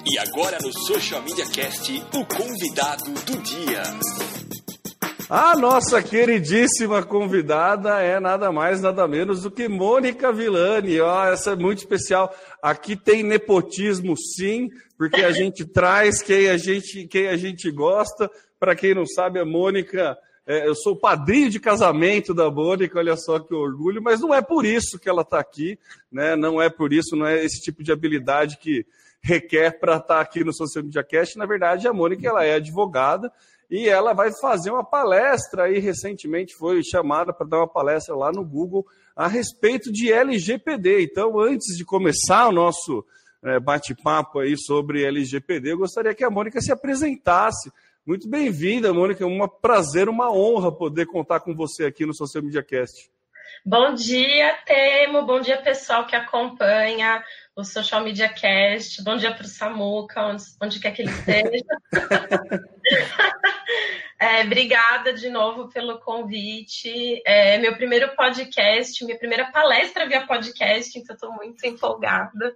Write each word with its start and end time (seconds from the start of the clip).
E 0.06 0.18
agora 0.18 0.58
no 0.62 0.72
Social 0.86 1.22
Media 1.22 1.46
Cast, 1.50 1.92
o 2.14 2.26
convidado 2.26 3.09
do 3.26 3.42
dia. 3.42 3.84
A 5.30 5.56
nossa 5.56 6.04
queridíssima 6.04 7.02
convidada 7.04 8.02
é 8.02 8.20
nada 8.20 8.52
mais, 8.52 8.81
nada 8.81 9.08
menos 9.08 9.44
do 9.44 9.50
que 9.50 9.70
Mônica 9.70 10.34
Villani. 10.34 11.00
Ó, 11.00 11.26
essa 11.26 11.52
é 11.52 11.56
muito 11.56 11.80
especial. 11.80 12.36
Aqui 12.62 12.98
tem 12.98 13.24
nepotismo, 13.24 14.18
sim, 14.18 14.70
porque 14.98 15.24
a 15.24 15.31
gente 15.31 15.64
traz 15.72 16.22
quem 16.22 16.50
a 16.50 16.58
gente, 16.58 17.08
quem 17.08 17.30
a 17.30 17.38
gente 17.38 17.72
gosta. 17.72 18.30
Para 18.59 18.76
quem 18.76 18.94
não 18.94 19.06
sabe, 19.06 19.40
a 19.40 19.46
Mônica, 19.46 20.18
é, 20.46 20.68
eu 20.68 20.76
sou 20.76 20.94
o 20.94 21.00
padrinho 21.00 21.50
de 21.50 21.62
casamento 21.62 22.34
da 22.34 22.52
Mônica, 22.52 23.00
olha 23.00 23.16
só 23.16 23.40
que 23.40 23.54
orgulho, 23.54 24.02
mas 24.02 24.20
não 24.20 24.34
é 24.34 24.42
por 24.42 24.66
isso 24.66 25.00
que 25.00 25.08
ela 25.08 25.22
está 25.22 25.40
aqui, 25.40 25.80
né? 26.12 26.36
Não 26.36 26.62
é 26.62 26.69
por 26.69 26.92
isso, 26.92 27.16
não 27.16 27.25
é 27.25 27.44
esse 27.44 27.62
tipo 27.62 27.81
de 27.81 27.92
habilidade 27.94 28.58
que 28.58 28.86
requer 29.23 29.79
para 29.79 29.95
estar 29.95 30.16
tá 30.16 30.22
aqui 30.22 30.44
no 30.44 30.53
Social 30.53 30.84
Media 30.84 31.03
Cast. 31.03 31.38
Na 31.38 31.45
verdade, 31.45 31.88
a 31.88 31.94
Mônica 31.94 32.28
ela 32.28 32.44
é 32.44 32.56
advogada 32.56 33.31
e 33.72 33.88
ela 33.88 34.13
vai 34.13 34.31
fazer 34.31 34.69
uma 34.69 34.84
palestra 34.84 35.63
aí 35.63 35.79
recentemente 35.79 36.53
foi 36.53 36.84
chamada 36.84 37.33
para 37.33 37.47
dar 37.47 37.57
uma 37.59 37.67
palestra 37.67 38.16
lá 38.16 38.31
no 38.31 38.44
Google 38.44 38.85
a 39.16 39.28
respeito 39.28 39.91
de 39.91 40.12
LGPD. 40.12 41.03
Então, 41.03 41.39
antes 41.39 41.78
de 41.78 41.85
começar 41.85 42.47
o 42.50 42.51
nosso 42.51 43.06
é, 43.44 43.59
bate-papo 43.59 44.39
aí 44.39 44.57
sobre 44.57 45.06
LGPD, 45.06 45.72
eu 45.72 45.78
gostaria 45.78 46.13
que 46.13 46.23
a 46.23 46.29
Mônica 46.29 46.59
se 46.62 46.72
apresentasse. 46.72 47.72
Muito 48.06 48.29
bem-vinda, 48.29 48.94
Mônica. 48.94 49.23
É 49.23 49.28
um 49.28 49.47
prazer, 49.47 50.09
uma 50.09 50.29
honra 50.29 50.72
poder 50.72 51.06
contar 51.06 51.39
com 51.39 51.56
você 51.56 51.85
aqui 51.85 52.06
no 52.06 52.13
Social 52.13 52.44
Media 52.44 52.62
Cast. 52.62 53.09
Bom 53.66 53.94
dia, 53.94 54.57
Temo. 54.66 55.25
Bom 55.25 55.39
dia, 55.39 55.62
pessoal 55.62 56.06
que 56.06 56.16
acompanha 56.16 57.23
o 57.56 57.64
Social 57.64 58.03
Media 58.03 58.30
Cast. 58.30 59.03
Bom 59.03 59.16
dia 59.16 59.34
para 59.34 59.46
o 59.46 59.47
Samuca, 59.47 60.28
onde, 60.28 60.44
onde, 60.62 60.80
quer 60.80 60.91
que 60.91 61.03
ele 61.03 61.12
esteja. 61.12 61.64
é, 64.19 64.41
obrigada 64.41 65.14
de 65.14 65.30
novo 65.30 65.69
pelo 65.69 66.00
convite. 66.00 67.22
É 67.25 67.58
meu 67.59 67.75
primeiro 67.75 68.16
podcast, 68.16 69.03
minha 69.06 69.18
primeira 69.18 69.52
palestra 69.52 70.08
via 70.08 70.25
podcast, 70.25 70.97
então 70.97 71.13
estou 71.13 71.31
muito 71.31 71.63
empolgada. 71.66 72.56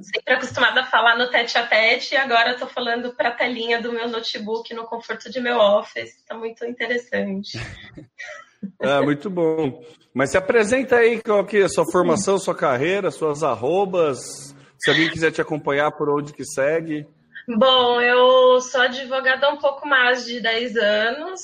Sempre 0.00 0.34
acostumada 0.34 0.82
a 0.82 0.86
falar 0.86 1.18
no 1.18 1.28
tete 1.28 1.58
a 1.58 1.66
tete 1.66 2.14
e 2.14 2.16
agora 2.16 2.52
estou 2.52 2.68
falando 2.68 3.14
para 3.14 3.28
a 3.28 3.34
telinha 3.34 3.80
do 3.80 3.92
meu 3.92 4.08
notebook 4.08 4.72
no 4.72 4.86
conforto 4.86 5.30
de 5.30 5.40
meu 5.40 5.58
office. 5.58 6.16
Está 6.16 6.34
muito 6.34 6.64
interessante. 6.64 7.58
É, 8.80 9.00
muito 9.00 9.30
bom. 9.30 9.82
Mas 10.12 10.30
se 10.30 10.38
apresenta 10.38 10.96
aí 10.96 11.20
qual 11.20 11.44
que 11.44 11.58
é 11.58 11.64
a 11.64 11.68
sua 11.68 11.84
formação, 11.90 12.38
sua 12.38 12.54
carreira, 12.54 13.10
suas 13.10 13.42
arrobas. 13.42 14.54
Se 14.78 14.90
alguém 14.90 15.10
quiser 15.10 15.32
te 15.32 15.40
acompanhar 15.40 15.92
por 15.92 16.08
onde 16.08 16.32
que 16.32 16.44
segue. 16.44 17.06
Bom, 17.48 18.00
eu 18.00 18.60
sou 18.60 18.80
advogada 18.80 19.46
há 19.46 19.50
um 19.50 19.58
pouco 19.58 19.86
mais 19.86 20.24
de 20.24 20.40
10 20.40 20.76
anos. 20.76 21.40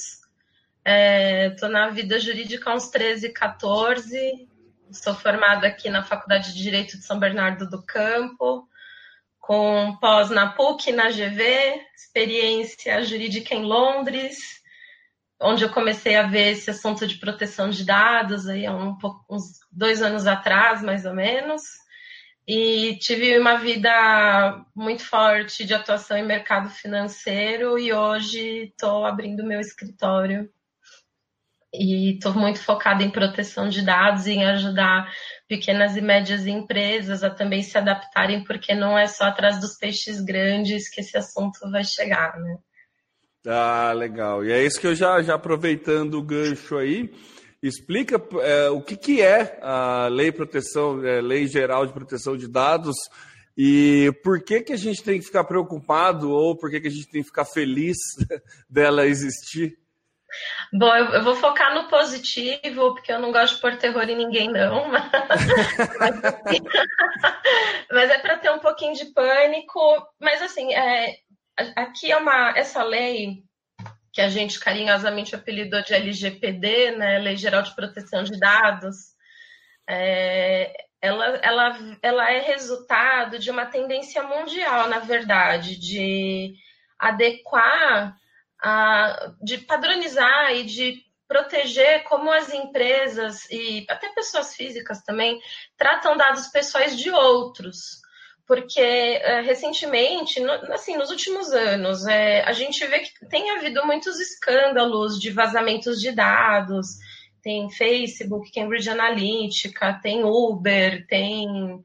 Estou 1.53 1.69
é, 1.69 1.72
na 1.72 1.91
vida 1.91 2.19
jurídica 2.19 2.71
há 2.71 2.75
uns 2.75 2.88
13, 2.88 3.31
14. 3.31 4.48
Sou 4.91 5.15
formada 5.15 5.66
aqui 5.66 5.88
na 5.88 6.03
Faculdade 6.03 6.53
de 6.53 6.62
Direito 6.62 6.98
de 6.98 7.04
São 7.04 7.19
Bernardo 7.19 7.69
do 7.69 7.82
Campo, 7.82 8.69
com 9.41 9.97
pós 10.00 10.28
na 10.28 10.50
PUC, 10.50 10.92
na 10.92 11.10
GV, 11.10 11.81
experiência 11.97 13.03
jurídica 13.03 13.54
em 13.54 13.65
Londres 13.65 14.62
onde 15.42 15.64
eu 15.64 15.70
comecei 15.70 16.16
a 16.16 16.26
ver 16.26 16.53
esse 16.53 16.70
assunto 16.70 17.06
de 17.06 17.16
proteção 17.16 17.69
de 17.69 17.84
dados 17.84 18.48
aí 18.48 18.64
há 18.64 18.75
um 18.75 18.97
pouco, 18.97 19.25
uns 19.30 19.60
dois 19.70 20.00
anos 20.00 20.26
atrás, 20.26 20.82
mais 20.82 21.04
ou 21.04 21.14
menos. 21.14 21.62
E 22.47 22.97
tive 22.98 23.38
uma 23.38 23.56
vida 23.56 24.64
muito 24.75 25.04
forte 25.04 25.64
de 25.64 25.75
atuação 25.75 26.16
em 26.16 26.26
mercado 26.26 26.69
financeiro 26.70 27.78
e 27.78 27.92
hoje 27.92 28.70
estou 28.70 29.04
abrindo 29.04 29.44
meu 29.44 29.60
escritório. 29.60 30.50
E 31.74 32.14
estou 32.14 32.34
muito 32.34 32.60
focada 32.60 33.03
em 33.03 33.10
proteção 33.10 33.69
de 33.69 33.82
dados 33.82 34.26
e 34.26 34.32
em 34.32 34.44
ajudar 34.44 35.10
pequenas 35.48 35.97
e 35.97 36.03
médias 36.03 36.47
empresas 36.47 37.24
a 37.24 37.30
também 37.30 37.62
se 37.62 37.78
adaptarem, 37.78 38.44
porque 38.44 38.74
não 38.74 38.98
é 38.98 39.06
só 39.06 39.24
atrás 39.24 39.59
dos 39.59 39.78
peixes 39.78 40.20
grandes 40.20 40.91
que 40.91 41.00
esse 41.00 41.16
assunto 41.16 41.59
vai 41.70 41.84
chegar, 41.84 42.38
né? 42.38 42.59
Ah, 43.47 43.92
legal. 43.92 44.44
E 44.44 44.53
é 44.53 44.64
isso 44.64 44.80
que 44.80 44.86
eu 44.86 44.94
já, 44.94 45.20
já 45.22 45.34
aproveitando 45.34 46.14
o 46.14 46.22
gancho 46.22 46.76
aí, 46.76 47.12
explica 47.62 48.22
é, 48.41 48.70
o 48.70 48.80
que, 48.80 48.97
que 48.97 49.20
é 49.20 49.58
a 49.62 50.08
Lei 50.08 50.30
Proteção, 50.30 51.04
é, 51.04 51.20
Lei 51.20 51.47
Geral 51.47 51.86
de 51.86 51.92
Proteção 51.92 52.36
de 52.36 52.48
Dados 52.48 52.97
e 53.56 54.10
por 54.22 54.42
que, 54.42 54.60
que 54.60 54.72
a 54.72 54.78
gente 54.78 55.03
tem 55.03 55.19
que 55.19 55.26
ficar 55.26 55.44
preocupado 55.44 56.30
ou 56.30 56.56
por 56.56 56.70
que, 56.70 56.80
que 56.80 56.88
a 56.88 56.91
gente 56.91 57.08
tem 57.08 57.20
que 57.20 57.28
ficar 57.28 57.44
feliz 57.44 57.97
dela 58.70 59.06
existir? 59.06 59.77
Bom, 60.72 60.95
eu, 60.97 61.04
eu, 61.06 61.22
vou 61.22 61.36
focar 61.36 61.74
no 61.74 61.88
positivo, 61.88 62.95
porque 62.95 63.12
eu 63.12 63.21
não 63.21 63.30
gosto 63.30 63.56
de 63.56 63.60
pôr 63.60 63.77
terror 63.77 64.09
em 64.09 64.16
ninguém, 64.16 64.50
não. 64.50 64.88
mas, 64.88 65.03
mas 67.91 68.10
é 68.10 68.18
para 68.18 68.38
ter 68.38 68.50
um 68.50 68.59
pouquinho 68.59 68.95
de 68.95 69.12
pânico. 69.12 69.78
Mas, 70.18 70.41
assim, 70.41 70.72
é, 70.72 71.16
aqui 71.76 72.10
é 72.10 72.16
uma 72.16 72.50
essa 72.56 72.82
lei 72.82 73.42
que 74.12 74.20
a 74.20 74.28
gente 74.28 74.60
carinhosamente 74.60 75.34
apelidou 75.34 75.82
de 75.82 75.94
LGPD, 75.94 76.92
né, 76.92 77.18
Lei 77.18 77.36
Geral 77.36 77.62
de 77.62 77.74
Proteção 77.74 78.22
de 78.22 78.38
Dados, 78.38 79.12
é, 79.88 80.70
ela, 81.00 81.26
ela, 81.38 81.98
ela 82.03 82.30
é 82.30 82.41
resultado 82.41 83.38
de 83.38 83.50
uma 83.50 83.64
tendência 83.64 84.22
mundial, 84.22 84.88
na 84.88 84.98
verdade, 84.98 85.76
de 85.76 86.54
adequar, 86.98 88.14
a, 88.62 89.32
de 89.42 89.59
padronizar 89.59 90.53
e 90.53 90.64
de 90.64 91.03
proteger 91.26 92.04
como 92.04 92.30
as 92.30 92.53
empresas 92.53 93.50
e 93.50 93.86
até 93.88 94.10
pessoas 94.10 94.54
físicas 94.54 95.03
também 95.03 95.41
tratam 95.78 96.16
dados 96.16 96.48
pessoais 96.48 96.97
de 96.97 97.10
outros. 97.10 98.02
Porque 98.47 98.80
é, 98.80 99.41
recentemente, 99.41 100.41
no, 100.41 100.53
assim, 100.72 100.97
nos 100.97 101.10
últimos 101.10 101.53
anos, 101.53 102.06
é, 102.06 102.42
a 102.42 102.53
gente 102.53 102.84
vê 102.86 103.00
que 103.00 103.27
tem 103.28 103.50
havido 103.50 103.84
muitos 103.86 104.18
escândalos 104.18 105.18
de 105.18 105.30
vazamentos 105.30 106.00
de 106.00 106.12
dados, 106.12 106.86
tem 107.42 107.71
Facebook, 107.71 108.53
Cambridge 108.53 108.89
Analytica, 108.89 109.98
tem 110.03 110.24
Uber, 110.24 111.06
tem 111.06 111.83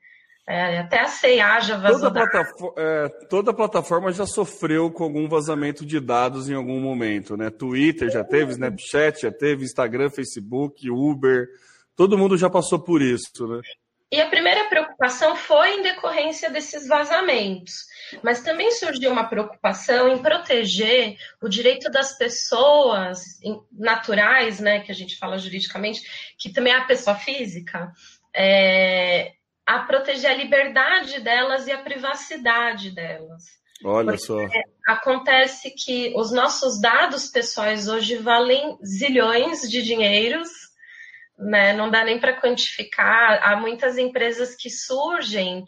é, 0.49 0.79
até 0.79 1.01
a 1.01 1.07
CIA 1.07 1.59
já 1.59 1.77
vazou. 1.77 2.09
Toda, 2.09 2.29
plataforma, 2.29 2.73
é, 2.77 3.09
toda 3.29 3.53
plataforma 3.53 4.11
já 4.13 4.25
sofreu 4.25 4.89
com 4.89 5.03
algum 5.03 5.27
vazamento 5.27 5.85
de 5.85 5.99
dados 5.99 6.49
em 6.49 6.53
algum 6.53 6.79
momento, 6.79 7.35
né? 7.35 7.49
Twitter 7.49 8.09
já 8.09 8.23
teve, 8.23 8.53
Snapchat 8.53 9.23
já 9.23 9.31
teve, 9.31 9.65
Instagram, 9.65 10.09
Facebook, 10.09 10.89
Uber, 10.89 11.47
todo 11.97 12.17
mundo 12.17 12.37
já 12.37 12.49
passou 12.49 12.79
por 12.79 13.01
isso, 13.01 13.45
né? 13.45 13.59
E 14.09 14.21
a 14.21 14.29
primeira 14.29 14.69
preocupação 14.69 15.35
foi 15.35 15.75
em 15.75 15.81
decorrência 15.81 16.49
desses 16.49 16.87
vazamentos, 16.87 17.85
mas 18.23 18.41
também 18.41 18.71
surgiu 18.71 19.11
uma 19.11 19.27
preocupação 19.27 20.07
em 20.07 20.17
proteger 20.19 21.17
o 21.41 21.49
direito 21.49 21.91
das 21.91 22.17
pessoas 22.17 23.19
naturais, 23.71 24.61
né, 24.61 24.79
que 24.79 24.91
a 24.91 24.95
gente 24.95 25.17
fala 25.17 25.37
juridicamente, 25.37 26.01
que 26.37 26.49
também 26.49 26.71
é 26.71 26.77
a 26.77 26.85
pessoa 26.85 27.17
física, 27.17 27.91
é, 28.33 29.33
a 29.65 29.79
proteger 29.79 30.31
a 30.31 30.35
liberdade 30.35 31.19
delas 31.19 31.67
e 31.67 31.71
a 31.73 31.81
privacidade 31.81 32.91
delas. 32.91 33.43
Olha 33.83 34.11
Porque 34.11 34.25
só. 34.25 34.37
Acontece 34.87 35.71
que 35.71 36.13
os 36.15 36.31
nossos 36.31 36.79
dados 36.79 37.27
pessoais 37.27 37.87
hoje 37.89 38.15
valem 38.15 38.77
zilhões 38.83 39.69
de 39.69 39.83
dinheiros, 39.83 40.49
né? 41.37 41.73
Não 41.73 41.89
dá 41.89 42.03
nem 42.03 42.19
para 42.19 42.39
quantificar. 42.39 43.39
Há 43.43 43.55
muitas 43.55 43.97
empresas 43.97 44.55
que 44.55 44.69
surgem 44.69 45.65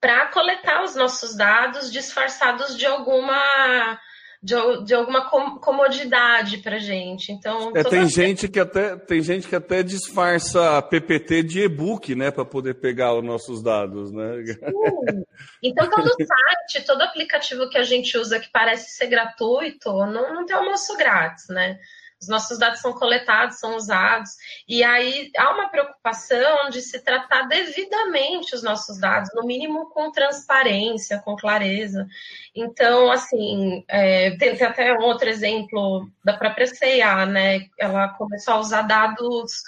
para 0.00 0.26
coletar 0.26 0.84
os 0.84 0.94
nossos 0.94 1.36
dados 1.36 1.90
disfarçados 1.92 2.76
de 2.76 2.86
alguma 2.86 3.98
de, 4.40 4.54
de 4.84 4.94
alguma 4.94 5.28
comodidade 5.28 6.58
para 6.58 6.78
gente. 6.78 7.32
Então 7.32 7.72
é, 7.74 7.82
tem 7.82 8.08
gente 8.08 8.48
que 8.48 8.60
até 8.60 8.96
tem 8.96 9.20
gente 9.20 9.48
que 9.48 9.56
até 9.56 9.82
disfarça 9.82 10.80
PPT 10.82 11.42
de 11.42 11.60
e-book, 11.62 12.14
né, 12.14 12.30
para 12.30 12.44
poder 12.44 12.74
pegar 12.74 13.14
os 13.14 13.24
nossos 13.24 13.62
dados, 13.62 14.12
né? 14.12 14.44
Sim. 14.46 15.24
Então 15.62 15.90
todo 15.90 16.08
site, 16.14 16.86
todo 16.86 17.02
aplicativo 17.02 17.68
que 17.68 17.78
a 17.78 17.82
gente 17.82 18.16
usa 18.16 18.38
que 18.38 18.50
parece 18.52 18.96
ser 18.96 19.08
gratuito, 19.08 19.90
não, 19.92 20.34
não 20.34 20.46
tem 20.46 20.56
almoço 20.56 20.96
grátis, 20.96 21.48
né? 21.48 21.78
Os 22.20 22.28
nossos 22.28 22.58
dados 22.58 22.80
são 22.80 22.92
coletados, 22.92 23.58
são 23.58 23.76
usados, 23.76 24.30
e 24.66 24.82
aí 24.82 25.30
há 25.36 25.54
uma 25.54 25.68
preocupação 25.68 26.68
de 26.70 26.82
se 26.82 27.02
tratar 27.02 27.42
devidamente 27.42 28.54
os 28.54 28.62
nossos 28.62 28.98
dados, 28.98 29.30
no 29.34 29.46
mínimo 29.46 29.88
com 29.90 30.10
transparência, 30.10 31.22
com 31.24 31.36
clareza. 31.36 32.06
Então, 32.54 33.10
assim, 33.10 33.84
é, 33.88 34.36
tem, 34.36 34.56
tem, 34.56 34.66
até 34.66 34.92
um 34.94 35.02
outro 35.02 35.28
exemplo 35.28 36.10
da 36.24 36.36
própria 36.36 36.66
CIA, 36.66 37.26
né? 37.26 37.66
Ela 37.78 38.08
começou 38.08 38.54
a 38.54 38.60
usar 38.60 38.82
dados 38.82 39.62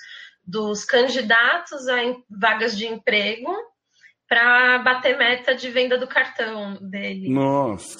dos 0.44 0.84
candidatos 0.84 1.86
a 1.86 1.98
vagas 2.28 2.76
de 2.76 2.86
emprego 2.86 3.54
para 4.28 4.78
bater 4.78 5.16
meta 5.16 5.54
de 5.54 5.70
venda 5.70 5.96
do 5.96 6.08
cartão 6.08 6.76
dele. 6.80 7.28
Nossa! 7.28 7.98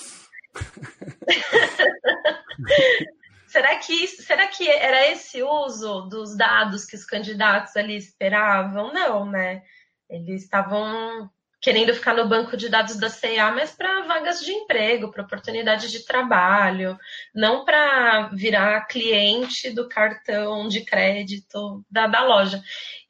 Será 3.50 3.76
que, 3.78 4.06
será 4.06 4.46
que 4.46 4.70
era 4.70 5.08
esse 5.08 5.42
uso 5.42 6.02
dos 6.02 6.36
dados 6.36 6.84
que 6.84 6.94
os 6.94 7.04
candidatos 7.04 7.76
ali 7.76 7.96
esperavam? 7.96 8.92
Não, 8.92 9.26
né? 9.28 9.62
Eles 10.08 10.44
estavam 10.44 11.28
querendo 11.60 11.92
ficar 11.92 12.14
no 12.14 12.28
banco 12.28 12.56
de 12.56 12.68
dados 12.68 12.96
da 12.96 13.10
CIA, 13.10 13.50
mas 13.50 13.72
para 13.72 14.02
vagas 14.02 14.40
de 14.44 14.52
emprego, 14.52 15.10
para 15.10 15.24
oportunidades 15.24 15.90
de 15.90 16.04
trabalho, 16.06 16.96
não 17.34 17.64
para 17.64 18.28
virar 18.28 18.86
cliente 18.86 19.70
do 19.70 19.88
cartão 19.88 20.68
de 20.68 20.82
crédito 20.84 21.84
da, 21.90 22.06
da 22.06 22.22
loja. 22.22 22.62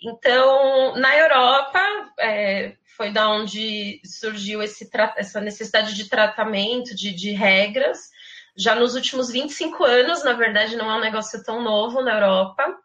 Então, 0.02 0.96
na 0.96 1.18
Europa, 1.18 1.80
é, 2.18 2.76
foi 2.96 3.12
da 3.12 3.28
onde 3.28 4.00
surgiu 4.06 4.62
esse, 4.62 4.88
essa 5.16 5.38
necessidade 5.38 5.94
de 5.94 6.08
tratamento, 6.08 6.94
de, 6.94 7.12
de 7.12 7.32
regras, 7.32 8.08
já 8.56 8.74
nos 8.74 8.94
últimos 8.94 9.30
25 9.30 9.84
anos, 9.84 10.24
na 10.24 10.32
verdade, 10.32 10.76
não 10.76 10.90
é 10.90 10.96
um 10.96 11.00
negócio 11.00 11.42
tão 11.42 11.62
novo 11.62 12.02
na 12.02 12.14
Europa. 12.14 12.78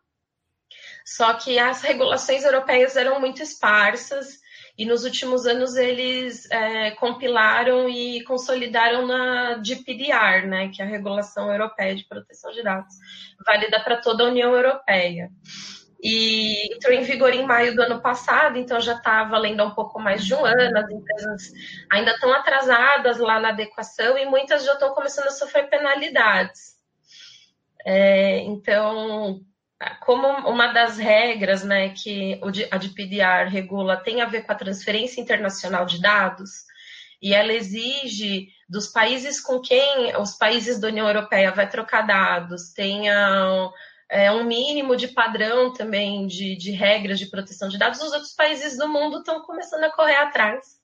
Só 1.05 1.33
que 1.35 1.59
as 1.59 1.81
regulações 1.81 2.43
europeias 2.43 2.95
eram 2.95 3.19
muito 3.19 3.41
esparsas 3.43 4.39
e 4.77 4.85
nos 4.85 5.05
últimos 5.05 5.45
anos 5.45 5.75
eles 5.75 6.49
é, 6.51 6.91
compilaram 6.91 7.87
e 7.87 8.23
consolidaram 8.23 9.05
na 9.07 9.61
GPDR, 9.63 10.47
né, 10.47 10.69
que 10.69 10.81
é 10.81 10.85
a 10.85 10.87
regulação 10.87 11.51
europeia 11.51 11.95
de 11.95 12.05
proteção 12.05 12.51
de 12.51 12.63
dados, 12.63 12.93
válida 13.45 13.79
para 13.83 13.97
toda 13.97 14.23
a 14.23 14.27
União 14.27 14.53
Europeia 14.53 15.29
e 16.01 16.75
entrou 16.75 16.93
em 16.93 17.03
vigor 17.03 17.33
em 17.33 17.45
maio 17.45 17.75
do 17.75 17.81
ano 17.81 18.01
passado, 18.01 18.57
então 18.57 18.79
já 18.79 18.93
está 18.93 19.23
valendo 19.23 19.63
um 19.63 19.71
pouco 19.71 19.99
mais 19.99 20.23
de 20.25 20.33
um 20.33 20.45
ano. 20.45 20.77
As 20.77 20.89
empresas 20.89 21.51
ainda 21.91 22.11
estão 22.11 22.31
atrasadas 22.33 23.17
lá 23.17 23.39
na 23.39 23.49
adequação 23.49 24.17
e 24.17 24.25
muitas 24.25 24.63
já 24.63 24.73
estão 24.73 24.93
começando 24.93 25.27
a 25.27 25.31
sofrer 25.31 25.69
penalidades. 25.69 26.75
É, 27.85 28.39
então, 28.39 29.41
como 30.01 30.27
uma 30.49 30.67
das 30.67 30.97
regras 30.97 31.63
né, 31.63 31.89
que 31.89 32.39
a 32.71 32.77
GPDR 32.77 33.49
regula 33.49 33.97
tem 33.97 34.21
a 34.21 34.25
ver 34.25 34.41
com 34.41 34.51
a 34.51 34.55
transferência 34.55 35.21
internacional 35.21 35.85
de 35.85 36.01
dados, 36.01 36.65
e 37.21 37.33
ela 37.33 37.53
exige 37.53 38.49
dos 38.67 38.87
países 38.87 39.39
com 39.39 39.59
quem 39.59 40.15
os 40.17 40.37
países 40.37 40.79
da 40.79 40.89
União 40.89 41.07
Europeia 41.07 41.51
vai 41.51 41.67
trocar 41.67 42.01
dados 42.03 42.73
tenham 42.73 43.71
é, 44.09 44.31
um 44.31 44.43
mínimo 44.43 44.95
de 44.95 45.07
padrão 45.07 45.73
também 45.73 46.27
de, 46.27 46.55
de 46.55 46.71
regras 46.71 47.19
de 47.19 47.29
proteção 47.29 47.67
de 47.69 47.77
dados, 47.77 48.01
os 48.01 48.11
outros 48.11 48.33
países 48.33 48.77
do 48.77 48.87
mundo 48.87 49.19
estão 49.19 49.41
começando 49.41 49.83
a 49.83 49.91
correr 49.91 50.15
atrás. 50.15 50.75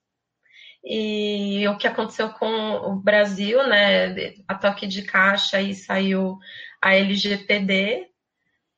E 0.84 1.68
o 1.68 1.78
que 1.78 1.88
aconteceu 1.88 2.30
com 2.30 2.48
o 2.48 2.96
Brasil, 2.96 3.66
né? 3.68 4.34
A 4.48 4.56
toque 4.56 4.88
de 4.88 5.04
caixa 5.04 5.58
aí 5.58 5.76
saiu 5.76 6.40
a 6.82 6.96
LGPD, 6.96 8.08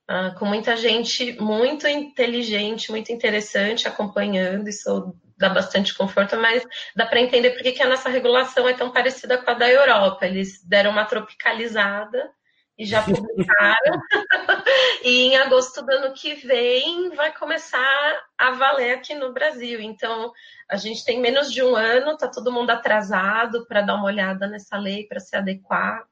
uh, 0.10 0.14
ah, 0.14 0.36
com 0.38 0.46
muita 0.46 0.76
gente 0.76 1.40
muito 1.40 1.88
inteligente, 1.88 2.92
muito 2.92 3.10
interessante 3.10 3.88
acompanhando, 3.88 4.68
isso 4.68 5.16
dá 5.38 5.48
bastante 5.48 5.96
conforto, 5.96 6.36
mas 6.38 6.66
dá 6.94 7.06
para 7.06 7.22
entender 7.22 7.52
por 7.52 7.64
que, 7.64 7.72
que 7.72 7.82
a 7.82 7.90
nossa 7.90 8.10
regulação 8.10 8.68
é 8.68 8.74
tão 8.74 8.92
parecida 8.92 9.38
com 9.38 9.50
a 9.50 9.54
da 9.54 9.70
Europa. 9.70 10.26
Eles 10.26 10.62
deram 10.66 10.92
uma 10.92 11.06
tropicalizada 11.06 12.30
e 12.84 12.86
já 12.86 13.02
publicaram. 13.02 14.02
e 15.04 15.28
em 15.28 15.38
agosto 15.38 15.82
do 15.82 15.92
ano 15.92 16.14
que 16.14 16.36
vem 16.36 17.10
vai 17.16 17.34
começar 17.34 18.22
a 18.38 18.52
valer 18.52 18.96
aqui 18.96 19.16
no 19.16 19.34
Brasil. 19.34 19.80
Então, 19.80 20.32
a 20.70 20.76
gente 20.76 21.04
tem 21.06 21.20
menos 21.20 21.52
de 21.52 21.64
um 21.64 21.76
ano, 21.76 22.18
tá 22.18 22.28
todo 22.28 22.52
mundo 22.52 22.70
atrasado 22.70 23.66
para 23.66 23.82
dar 23.82 23.96
uma 23.96 24.06
olhada 24.06 24.48
nessa 24.48 24.78
lei, 24.78 25.08
para 25.08 25.22
se 25.22 25.36
adequar. 25.36 26.06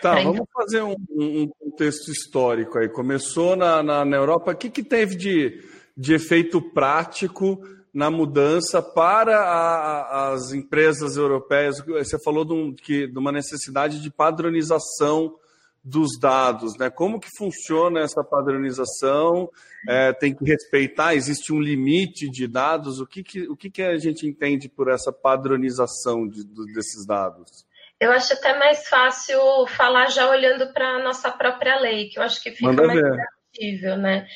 Tá, 0.00 0.14
vamos 0.14 0.46
fazer 0.54 0.80
um, 0.82 0.94
um, 1.10 1.48
contexto 1.58 2.10
histórico 2.10 2.78
aí. 2.78 2.88
Começou 2.88 3.56
na, 3.56 3.82
na, 3.82 4.04
na 4.04 4.16
Europa, 4.16 4.52
o 4.52 4.56
que, 4.56 4.70
que 4.70 4.82
teve 4.82 5.16
de, 5.16 5.62
de 5.96 6.14
efeito 6.14 6.62
prático 6.62 7.60
na 7.92 8.10
mudança 8.10 8.80
para 8.80 9.40
a, 9.40 10.32
as 10.32 10.52
empresas 10.52 11.16
europeias? 11.16 11.84
Você 11.84 12.16
falou 12.22 12.44
de, 12.44 12.52
um, 12.54 12.72
que, 12.72 13.08
de 13.08 13.18
uma 13.18 13.32
necessidade 13.32 14.00
de 14.00 14.08
padronização 14.08 15.34
dos 15.82 16.18
dados, 16.18 16.76
né? 16.78 16.90
Como 16.90 17.18
que 17.18 17.28
funciona 17.36 18.00
essa 18.00 18.22
padronização? 18.22 19.48
É, 19.88 20.12
tem 20.12 20.34
que 20.34 20.44
respeitar? 20.44 21.14
Existe 21.14 21.52
um 21.52 21.60
limite 21.60 22.30
de 22.30 22.46
dados? 22.46 23.00
O 23.00 23.06
que, 23.06 23.22
que, 23.22 23.48
o 23.48 23.56
que, 23.56 23.70
que 23.70 23.82
a 23.82 23.96
gente 23.96 24.26
entende 24.26 24.68
por 24.68 24.90
essa 24.90 25.10
padronização 25.10 26.28
de, 26.28 26.44
de, 26.44 26.74
desses 26.74 27.06
dados? 27.06 27.64
Eu 27.98 28.12
acho 28.12 28.32
até 28.32 28.58
mais 28.58 28.88
fácil 28.88 29.38
falar 29.68 30.06
já 30.08 30.28
olhando 30.28 30.72
para 30.72 30.96
a 30.96 31.02
nossa 31.02 31.30
própria 31.30 31.78
lei, 31.80 32.08
que 32.08 32.18
eu 32.18 32.22
acho 32.22 32.42
que 32.42 32.50
fica 32.50 32.66
Manda 32.66 32.86
mais 32.86 33.00
ver. 33.00 33.98
né? 33.98 34.26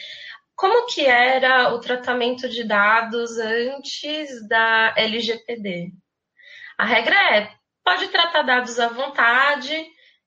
Como 0.55 0.87
que 0.87 1.05
era 1.05 1.75
o 1.75 1.81
tratamento 1.81 2.49
de 2.49 2.65
dados 2.65 3.39
antes 3.39 4.47
da 4.49 4.95
LGPD? 4.97 5.93
A 6.79 6.87
regra 6.87 7.17
é, 7.37 7.51
pode 7.85 8.09
tratar 8.09 8.43
dados 8.43 8.79
à 8.79 8.89
vontade, 8.89 9.75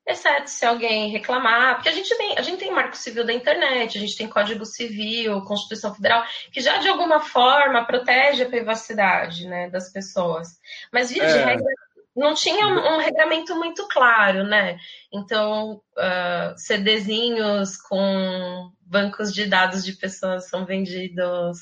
exceto 0.08 0.50
se 0.50 0.66
alguém 0.66 1.10
reclamar, 1.10 1.76
porque 1.76 1.90
a 1.90 1.94
gente 1.94 2.16
tem, 2.18 2.38
a 2.38 2.42
gente 2.42 2.60
tem 2.60 2.72
Marco 2.72 2.96
Civil 2.96 3.26
da 3.26 3.34
internet, 3.34 3.98
a 3.98 4.02
gente 4.02 4.16
tem 4.16 4.28
Código 4.28 4.66
Civil, 4.66 5.42
Constituição 5.42 5.94
Federal, 5.94 6.24
que 6.52 6.62
já 6.62 6.78
de 6.78 6.88
alguma 6.88 7.20
forma 7.20 7.86
protege 7.86 8.44
a 8.44 8.50
privacidade 8.50 9.46
né, 9.46 9.70
das 9.70 9.92
pessoas. 9.92 10.48
Mas 10.92 11.12
via 11.12 11.24
é. 11.24 11.34
de 11.34 11.40
regra 11.40 11.74
não 12.16 12.34
tinha 12.34 12.68
um, 12.68 12.96
um, 12.96 12.98
regramento 12.98 13.56
muito 13.56 13.88
claro, 13.88 14.44
né? 14.44 14.80
Então, 15.14 15.80
uh, 15.96 16.58
CDzinhos 16.58 17.78
com 17.78 18.72
bancos 18.82 19.32
de 19.32 19.46
dados 19.46 19.86
de 19.86 19.94
pessoas 19.94 20.50
são 20.50 20.66
vendidos 20.66 21.60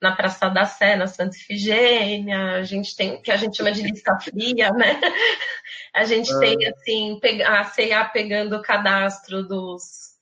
na 0.00 0.14
Praça 0.14 0.48
da 0.48 0.64
Sé, 0.64 0.96
na 0.96 1.06
Santa 1.06 1.36
Ifigênia, 1.36 2.56
a 2.56 2.62
gente 2.62 2.94
tem 2.96 3.14
o 3.14 3.22
que 3.22 3.30
a 3.30 3.36
gente 3.36 3.56
chama 3.56 3.72
de 3.72 3.82
lista 3.82 4.18
fria, 4.20 4.70
né? 4.70 5.00
A 5.94 6.04
gente 6.04 6.32
ah. 6.32 6.38
tem, 6.40 6.56
assim, 6.66 7.20
a 7.44 7.64
CA 7.64 8.04
pegando 8.04 8.56
o 8.56 8.62
cadastro 8.62 9.42
dos, 9.42 10.14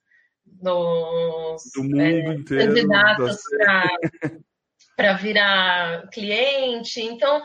dos 0.44 1.62
Do 1.74 1.82
mundo 1.82 2.00
é, 2.00 2.34
inteiro, 2.34 2.66
candidatos 2.68 3.36
para 4.94 5.14
virar 5.14 6.08
cliente. 6.08 7.00
Então, 7.00 7.42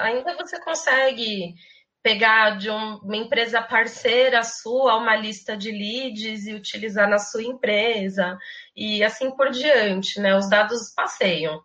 ainda 0.00 0.36
você 0.36 0.60
consegue 0.60 1.54
pegar 2.02 2.58
de 2.58 2.68
uma 2.68 3.16
empresa 3.16 3.62
parceira 3.62 4.42
sua 4.42 4.96
uma 4.96 5.14
lista 5.14 5.56
de 5.56 5.70
leads 5.70 6.46
e 6.46 6.54
utilizar 6.54 7.08
na 7.08 7.18
sua 7.18 7.44
empresa 7.44 8.36
e 8.76 9.02
assim 9.02 9.30
por 9.30 9.50
diante, 9.50 10.20
né? 10.20 10.36
Os 10.36 10.48
dados 10.48 10.92
passeiam. 10.94 11.60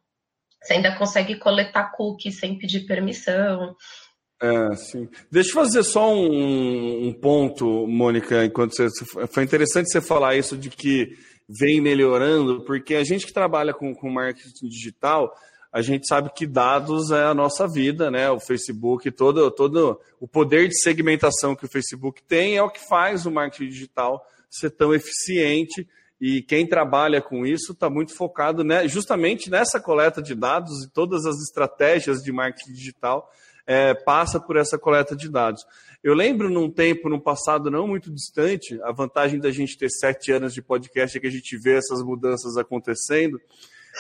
Você 0.61 0.73
ainda 0.73 0.97
consegue 0.97 1.35
coletar 1.37 1.91
cookies 1.91 2.39
sem 2.39 2.57
pedir 2.57 2.85
permissão. 2.85 3.75
É, 4.41 4.75
sim. 4.75 5.09
Deixa 5.31 5.49
eu 5.49 5.53
fazer 5.53 5.83
só 5.83 6.13
um, 6.13 7.07
um 7.07 7.13
ponto, 7.13 7.87
Mônica, 7.87 8.45
enquanto 8.45 8.75
você. 8.75 8.87
Foi 9.27 9.43
interessante 9.43 9.91
você 9.91 10.01
falar 10.01 10.35
isso 10.35 10.57
de 10.57 10.69
que 10.69 11.17
vem 11.47 11.79
melhorando, 11.79 12.61
porque 12.65 12.95
a 12.95 13.03
gente 13.03 13.25
que 13.25 13.33
trabalha 13.33 13.73
com, 13.73 13.95
com 13.95 14.09
marketing 14.09 14.67
digital, 14.67 15.33
a 15.71 15.81
gente 15.81 16.05
sabe 16.07 16.31
que 16.33 16.45
dados 16.45 17.11
é 17.11 17.23
a 17.23 17.33
nossa 17.33 17.67
vida, 17.67 18.11
né? 18.11 18.29
O 18.29 18.39
Facebook, 18.39 19.09
todo, 19.11 19.49
todo 19.51 19.99
o 20.19 20.27
poder 20.27 20.67
de 20.67 20.81
segmentação 20.81 21.55
que 21.55 21.65
o 21.65 21.69
Facebook 21.69 22.21
tem 22.23 22.57
é 22.57 22.63
o 22.63 22.69
que 22.69 22.85
faz 22.87 23.25
o 23.25 23.31
marketing 23.31 23.69
digital 23.69 24.23
ser 24.49 24.71
tão 24.71 24.93
eficiente. 24.93 25.87
E 26.19 26.41
quem 26.41 26.65
trabalha 26.65 27.21
com 27.21 27.45
isso 27.45 27.73
está 27.73 27.89
muito 27.89 28.15
focado 28.15 28.63
né, 28.63 28.87
justamente 28.87 29.49
nessa 29.49 29.79
coleta 29.79 30.21
de 30.21 30.33
dados 30.33 30.83
e 30.83 30.89
todas 30.89 31.25
as 31.25 31.39
estratégias 31.41 32.23
de 32.23 32.31
marketing 32.31 32.73
digital 32.73 33.29
é, 33.67 33.93
passa 33.93 34.39
por 34.39 34.55
essa 34.55 34.79
coleta 34.79 35.15
de 35.15 35.29
dados. 35.29 35.63
Eu 36.03 36.13
lembro 36.13 36.49
num 36.49 36.71
tempo, 36.71 37.09
num 37.09 37.19
passado 37.19 37.69
não 37.69 37.87
muito 37.87 38.09
distante, 38.11 38.79
a 38.81 38.91
vantagem 38.91 39.39
da 39.39 39.51
gente 39.51 39.77
ter 39.77 39.89
sete 39.89 40.31
anos 40.31 40.53
de 40.53 40.61
podcast 40.61 41.17
é 41.17 41.21
que 41.21 41.27
a 41.27 41.31
gente 41.31 41.57
vê 41.57 41.75
essas 41.75 42.01
mudanças 42.01 42.57
acontecendo. 42.57 43.39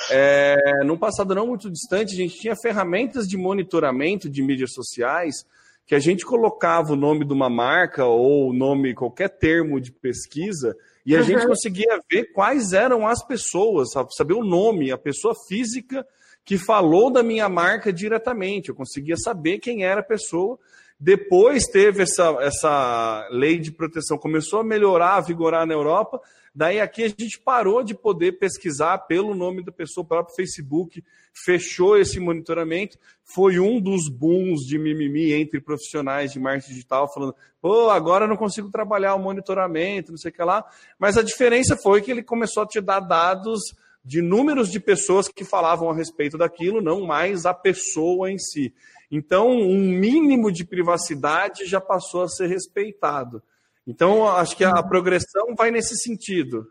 É, 0.09 0.83
num 0.85 0.97
passado 0.97 1.35
não 1.35 1.47
muito 1.47 1.69
distante, 1.69 2.13
a 2.13 2.17
gente 2.17 2.39
tinha 2.39 2.55
ferramentas 2.55 3.27
de 3.27 3.35
monitoramento 3.35 4.29
de 4.29 4.41
mídias 4.41 4.73
sociais 4.73 5.45
que 5.87 5.95
a 5.95 5.99
gente 5.99 6.25
colocava 6.25 6.91
o 6.91 6.97
nome 6.97 7.25
de 7.25 7.33
uma 7.33 7.49
marca 7.49 8.05
ou 8.05 8.49
o 8.49 8.53
nome, 8.53 8.93
qualquer 8.93 9.29
termo 9.29 9.79
de 9.79 9.91
pesquisa, 9.91 10.75
e 11.07 11.15
a 11.15 11.19
uhum. 11.19 11.25
gente 11.25 11.47
conseguia 11.47 11.99
ver 12.11 12.25
quais 12.33 12.73
eram 12.73 13.07
as 13.07 13.25
pessoas, 13.25 13.89
saber 14.15 14.33
o 14.33 14.43
nome, 14.43 14.91
a 14.91 14.97
pessoa 14.97 15.33
física 15.47 16.05
que 16.45 16.57
falou 16.57 17.09
da 17.09 17.23
minha 17.23 17.49
marca 17.49 17.91
diretamente. 17.91 18.69
Eu 18.69 18.75
conseguia 18.75 19.15
saber 19.17 19.57
quem 19.57 19.83
era 19.83 20.01
a 20.01 20.03
pessoa 20.03 20.59
depois 20.99 21.65
teve 21.65 22.03
essa, 22.03 22.35
essa 22.41 23.27
lei 23.29 23.59
de 23.59 23.71
proteção, 23.71 24.17
começou 24.17 24.61
a 24.61 24.63
melhorar, 24.63 25.15
a 25.15 25.21
vigorar 25.21 25.65
na 25.65 25.73
Europa. 25.73 26.19
Daí 26.57 26.81
aqui 26.81 27.03
a 27.03 27.07
gente 27.07 27.39
parou 27.39 27.83
de 27.83 27.93
poder 27.93 28.39
pesquisar 28.39 28.97
pelo 28.97 29.35
nome 29.35 29.63
da 29.63 29.71
pessoa, 29.71 30.03
o 30.03 30.07
próprio 30.07 30.35
Facebook 30.35 31.03
fechou 31.31 31.95
esse 31.95 32.19
monitoramento. 32.19 32.97
Foi 33.23 33.59
um 33.59 33.79
dos 33.79 34.09
booms 34.09 34.61
de 34.61 34.79
mimimi 34.79 35.33
entre 35.33 35.61
profissionais 35.61 36.31
de 36.31 36.39
marketing 36.39 36.73
digital, 36.73 37.13
falando, 37.13 37.35
pô, 37.61 37.91
agora 37.91 38.25
não 38.25 38.35
consigo 38.35 38.71
trabalhar 38.71 39.13
o 39.13 39.19
monitoramento, 39.19 40.09
não 40.09 40.17
sei 40.17 40.31
o 40.31 40.33
que 40.33 40.41
lá. 40.41 40.65
Mas 40.97 41.15
a 41.15 41.21
diferença 41.21 41.77
foi 41.77 42.01
que 42.01 42.09
ele 42.09 42.23
começou 42.23 42.63
a 42.63 42.67
te 42.67 42.81
dar 42.81 43.01
dados 43.01 43.61
de 44.03 44.19
números 44.19 44.71
de 44.71 44.79
pessoas 44.79 45.27
que 45.27 45.45
falavam 45.45 45.91
a 45.91 45.95
respeito 45.95 46.39
daquilo, 46.39 46.81
não 46.81 47.05
mais 47.05 47.45
a 47.45 47.53
pessoa 47.53 48.31
em 48.31 48.39
si. 48.39 48.73
Então, 49.11 49.47
um 49.51 49.77
mínimo 49.77 50.51
de 50.51 50.65
privacidade 50.65 51.65
já 51.65 51.79
passou 51.79 52.23
a 52.23 52.27
ser 52.27 52.47
respeitado. 52.47 53.43
Então, 53.87 54.27
acho 54.27 54.55
que 54.57 54.65
a 54.65 54.83
progressão 54.83 55.55
vai 55.55 55.71
nesse 55.71 55.95
sentido. 55.95 56.69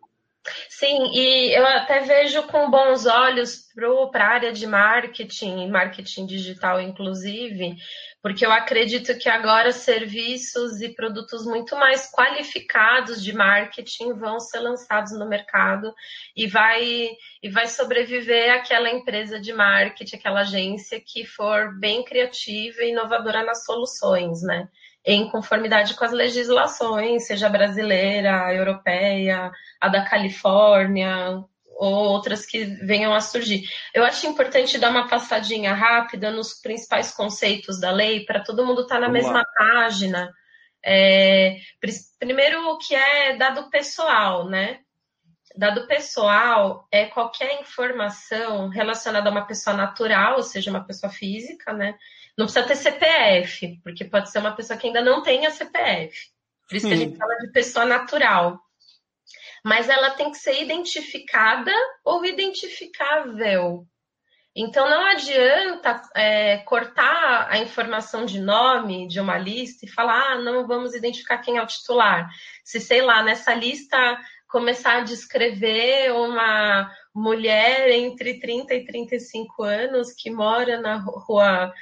Sim, 0.69 1.11
e 1.13 1.57
eu 1.57 1.67
até 1.67 2.01
vejo 2.01 2.43
com 2.45 2.71
bons 2.71 3.07
olhos 3.07 3.65
para 4.13 4.25
a 4.25 4.29
área 4.29 4.53
de 4.53 4.67
marketing, 4.67 5.69
marketing 5.69 6.27
digital, 6.27 6.81
inclusive, 6.81 7.77
porque 8.23 8.45
eu 8.45 8.53
acredito 8.53 9.17
que 9.19 9.29
agora 9.29 9.73
serviços 9.73 10.81
e 10.81 10.91
produtos 10.91 11.45
muito 11.45 11.75
mais 11.77 12.11
qualificados 12.11 13.23
de 13.23 13.33
marketing 13.33 14.13
vão 14.15 14.39
ser 14.39 14.61
lançados 14.61 15.13
no 15.19 15.29
mercado 15.29 15.93
e 16.37 16.47
vai, 16.47 17.11
e 17.43 17.49
vai 17.51 17.67
sobreviver 17.67 18.53
aquela 18.53 18.91
empresa 18.91 19.41
de 19.41 19.53
marketing, 19.53 20.17
aquela 20.17 20.41
agência 20.41 21.01
que 21.05 21.25
for 21.25 21.77
bem 21.79 22.05
criativa 22.05 22.83
e 22.83 22.91
inovadora 22.91 23.45
nas 23.45 23.65
soluções, 23.65 24.43
né? 24.43 24.69
Em 25.07 25.31
conformidade 25.31 25.95
com 25.95 26.05
as 26.05 26.11
legislações, 26.11 27.27
seja 27.27 27.49
brasileira, 27.49 28.53
europeia, 28.53 29.53
a 29.81 29.89
da 29.89 30.05
Califórnia, 30.05 31.45
ou 31.79 31.95
outras 31.95 32.45
que 32.45 32.65
venham 32.65 33.15
a 33.15 33.21
surgir. 33.21 33.63
Eu 33.95 34.05
acho 34.05 34.27
importante 34.27 34.79
dar 34.79 34.91
uma 34.91 35.09
passadinha 35.09 35.75
rápida 35.75 36.31
nos 36.31 36.55
principais 36.55 37.13
conceitos 37.13 37.79
da 37.81 37.91
lei, 37.91 38.25
para 38.25 38.43
todo 38.43 38.67
mundo 38.67 38.83
estar 38.83 38.97
tá 38.97 39.01
na 39.03 39.07
Vamos 39.07 39.23
mesma 39.23 39.39
lá. 39.39 39.45
página. 39.57 40.33
É, 40.85 41.57
primeiro, 42.19 42.69
o 42.71 42.79
que 42.79 42.95
é 42.95 43.37
dado 43.37 43.69
pessoal, 43.71 44.49
né? 44.49 44.81
Dado 45.57 45.87
pessoal 45.87 46.87
é 46.93 47.07
qualquer 47.07 47.61
informação 47.61 48.69
relacionada 48.69 49.29
a 49.29 49.33
uma 49.33 49.47
pessoa 49.47 49.77
natural, 49.77 50.37
ou 50.37 50.43
seja, 50.43 50.71
uma 50.71 50.85
pessoa 50.85 51.11
física, 51.13 51.73
né? 51.73 51.95
Não 52.37 52.47
precisa 52.47 52.67
ter 52.67 52.77
CPF, 52.77 53.81
porque 53.83 54.05
pode 54.05 54.31
ser 54.31 54.39
uma 54.39 54.55
pessoa 54.55 54.79
que 54.79 54.87
ainda 54.87 55.03
não 55.03 55.23
tenha 55.23 55.51
CPF. 55.51 56.15
Por 56.69 56.77
isso 56.77 56.89
que 56.89 56.95
a 56.95 56.97
gente 56.97 57.17
fala 57.17 57.35
de 57.39 57.53
pessoa 57.53 57.85
natural 57.85 58.61
mas 59.67 59.89
ela 59.89 60.11
tem 60.11 60.31
que 60.31 60.39
ser 60.39 60.63
identificada 60.63 61.73
ou 62.05 62.25
identificável. 62.25 63.85
Então 64.55 64.89
não 64.89 65.05
adianta 65.05 66.01
é, 66.15 66.59
cortar 66.59 67.49
a 67.51 67.59
informação 67.59 68.25
de 68.25 68.41
nome 68.41 69.09
de 69.09 69.19
uma 69.19 69.37
lista 69.37 69.85
e 69.85 69.91
falar, 69.91 70.35
ah, 70.35 70.41
não 70.41 70.69
vamos 70.69 70.95
identificar 70.95 71.39
quem 71.39 71.57
é 71.57 71.63
o 71.63 71.67
titular. 71.67 72.29
Se, 72.63 72.79
sei 72.79 73.03
lá, 73.03 73.25
nessa 73.25 73.53
lista 73.55 73.99
começar 74.49 74.99
a 74.99 75.05
descrever 75.05 76.13
uma 76.13 76.89
mulher 77.13 77.91
entre 77.91 78.39
30 78.39 78.73
e 78.73 78.85
35 78.85 79.65
anos 79.65 80.13
que 80.13 80.31
mora 80.31 80.81
na 80.81 80.95
rua 80.97 81.73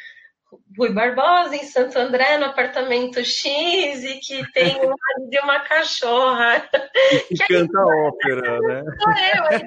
Rui 0.77 0.93
Barbosa, 0.93 1.55
em 1.55 1.65
Santo 1.65 1.99
André, 1.99 2.39
no 2.39 2.47
apartamento 2.47 3.25
X, 3.25 4.05
e 4.05 4.19
que 4.21 4.51
tem 4.53 4.77
um 4.77 4.95
marido 4.97 5.31
de 5.31 5.39
uma 5.41 5.61
cachorra. 5.61 6.69
Que, 7.29 7.37
que 7.37 7.47
canta 7.47 7.79
aí, 7.79 8.01
ópera, 8.01 8.61
né? 8.63 8.83
Sou 8.99 9.13
eu, 9.13 9.45
é 9.47 9.61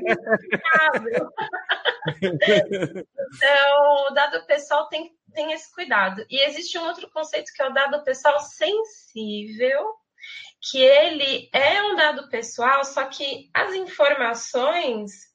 Então, 3.14 4.06
o 4.10 4.14
dado 4.14 4.46
pessoal 4.46 4.88
tem, 4.88 5.12
tem 5.34 5.52
esse 5.54 5.74
cuidado. 5.74 6.26
E 6.30 6.42
existe 6.46 6.78
um 6.78 6.86
outro 6.86 7.10
conceito 7.12 7.52
que 7.54 7.62
é 7.62 7.68
o 7.68 7.74
dado 7.74 8.04
pessoal 8.04 8.40
sensível, 8.40 9.94
que 10.72 10.80
ele 10.80 11.50
é 11.54 11.84
um 11.84 11.96
dado 11.96 12.30
pessoal, 12.30 12.84
só 12.84 13.06
que 13.06 13.50
as 13.54 13.74
informações 13.74 15.27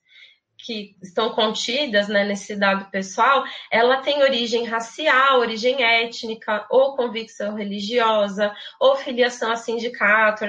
que 0.63 0.97
estão 1.03 1.31
contidas 1.31 2.09
né, 2.09 2.25
nesse 2.25 2.57
dado 2.57 2.91
pessoal, 2.91 3.45
ela 3.71 4.01
tem 4.01 4.23
origem 4.23 4.65
racial, 4.65 5.41
origem 5.41 5.83
étnica, 5.83 6.67
ou 6.71 6.97
convicção 6.97 7.55
religiosa, 7.55 8.55
ou 8.81 8.97
filiação 8.97 9.51
a 9.51 9.57
sindicato, 9.57 10.45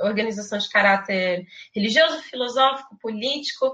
organização 0.00 0.58
de 0.58 0.68
caráter 0.68 1.46
religioso, 1.74 2.22
filosófico, 2.22 2.98
político, 3.00 3.72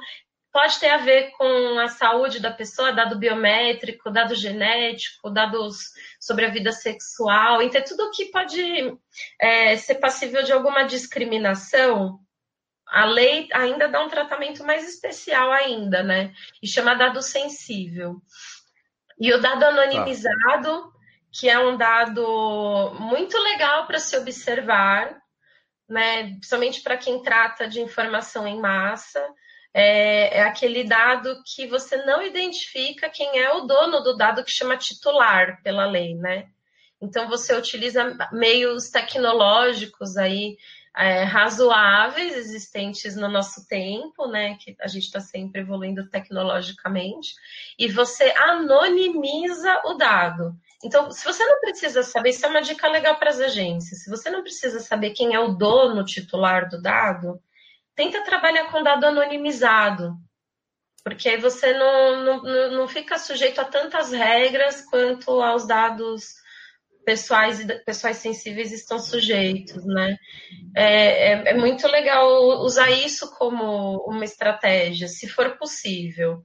pode 0.53 0.81
ter 0.81 0.89
a 0.89 0.99
ver 0.99 1.31
com 1.33 1.79
a 1.79 1.89
saúde 1.89 2.41
da 2.41 2.51
pessoa, 2.51 2.93
dado 2.93 3.19
biométrico, 3.19 4.11
dado 4.11 4.35
genético, 4.35 5.31
dados 5.31 5.93
sobre 6.19 6.47
a 6.47 6.51
vida 6.51 6.73
sexual, 6.73 7.63
então 7.63 7.81
é 7.81 7.85
tudo 7.85 8.11
que 8.11 8.27
pode 8.27 8.93
é, 9.41 9.77
ser 9.77 9.97
passível 9.97 10.43
de 10.43 10.53
alguma 10.53 10.85
discriminação 10.85 12.19
a 12.91 13.05
lei 13.05 13.49
ainda 13.53 13.89
dá 13.89 14.03
um 14.03 14.09
tratamento 14.09 14.65
mais 14.65 14.89
especial 14.89 15.53
ainda, 15.53 16.03
né? 16.03 16.33
E 16.63 16.67
chama 16.67 16.95
dado 16.95 17.21
sensível. 17.23 18.21
E 19.21 19.33
o 19.33 19.41
dado 19.41 19.65
anonimizado, 19.65 20.93
que 21.33 21.49
é 21.49 21.59
um 21.59 21.77
dado 21.77 22.97
muito 23.01 23.37
legal 23.39 23.87
para 23.87 23.99
se 23.99 24.17
observar, 24.17 25.17
né? 25.89 26.31
Principalmente 26.31 26.81
para 26.81 26.97
quem 26.97 27.23
trata 27.23 27.69
de 27.69 27.81
informação 27.81 28.47
em 28.47 28.59
massa, 28.59 29.23
é, 29.75 30.39
é, 30.39 30.43
aquele 30.43 30.85
dado 30.85 31.43
que 31.45 31.67
você 31.67 31.97
não 32.05 32.23
identifica 32.23 33.11
quem 33.11 33.39
é 33.39 33.53
o 33.53 33.63
dono 33.63 34.01
do 34.01 34.17
dado 34.17 34.43
que 34.43 34.51
chama 34.51 34.77
titular 34.77 35.63
pela 35.63 35.87
lei, 35.87 36.15
né? 36.15 36.49
Então 37.01 37.29
você 37.29 37.55
utiliza 37.55 38.17
meios 38.33 38.91
tecnológicos 38.91 40.17
aí 40.17 40.57
é, 40.99 41.23
razoáveis 41.23 42.37
existentes 42.37 43.15
no 43.15 43.29
nosso 43.29 43.69
tempo, 43.69 44.27
né? 44.27 44.57
Que 44.57 44.77
a 44.81 44.89
gente 44.89 45.05
está 45.05 45.21
sempre 45.21 45.61
evoluindo 45.61 46.09
tecnologicamente, 46.09 47.35
e 47.79 47.87
você 47.87 48.35
anonimiza 48.37 49.81
o 49.85 49.95
dado. 49.95 50.57
Então, 50.83 51.11
se 51.13 51.25
você 51.25 51.45
não 51.45 51.61
precisa 51.61 52.03
saber, 52.03 52.31
isso 52.31 52.45
é 52.45 52.49
uma 52.49 52.63
dica 52.63 52.89
legal 52.89 53.17
para 53.17 53.31
as 53.31 53.39
agências. 53.39 54.03
Se 54.03 54.11
você 54.11 54.29
não 54.29 54.43
precisa 54.43 54.81
saber 54.81 55.11
quem 55.11 55.35
é 55.35 55.39
o 55.39 55.55
dono 55.55 56.05
titular 56.05 56.69
do 56.69 56.83
dado, 56.83 57.41
tenta 57.95 58.25
trabalhar 58.25 58.65
com 58.71 58.83
dado 58.83 59.07
anonimizado, 59.07 60.17
porque 61.05 61.29
aí 61.29 61.37
você 61.37 61.73
não, 61.75 62.25
não, 62.25 62.71
não 62.73 62.89
fica 62.89 63.19
sujeito 63.19 63.61
a 63.61 63.65
tantas 63.65 64.11
regras 64.11 64.83
quanto 64.83 65.41
aos 65.43 65.67
dados 65.67 66.35
pessoais 67.09 67.61
e 67.61 67.85
pessoais 67.85 68.19
sensíveis 68.19 68.71
estão 68.71 68.99
sujeitos, 68.99 69.83
né? 69.87 70.19
É, 70.77 71.33
é, 71.33 71.49
é, 71.49 71.55
muito 71.55 71.89
legal 71.89 72.29
usar 72.61 72.91
isso 72.91 73.35
como 73.39 73.97
uma 74.07 74.27
estratégia, 74.27 75.09
se 75.09 75.27
for 75.27 75.57
possível. 75.57 76.43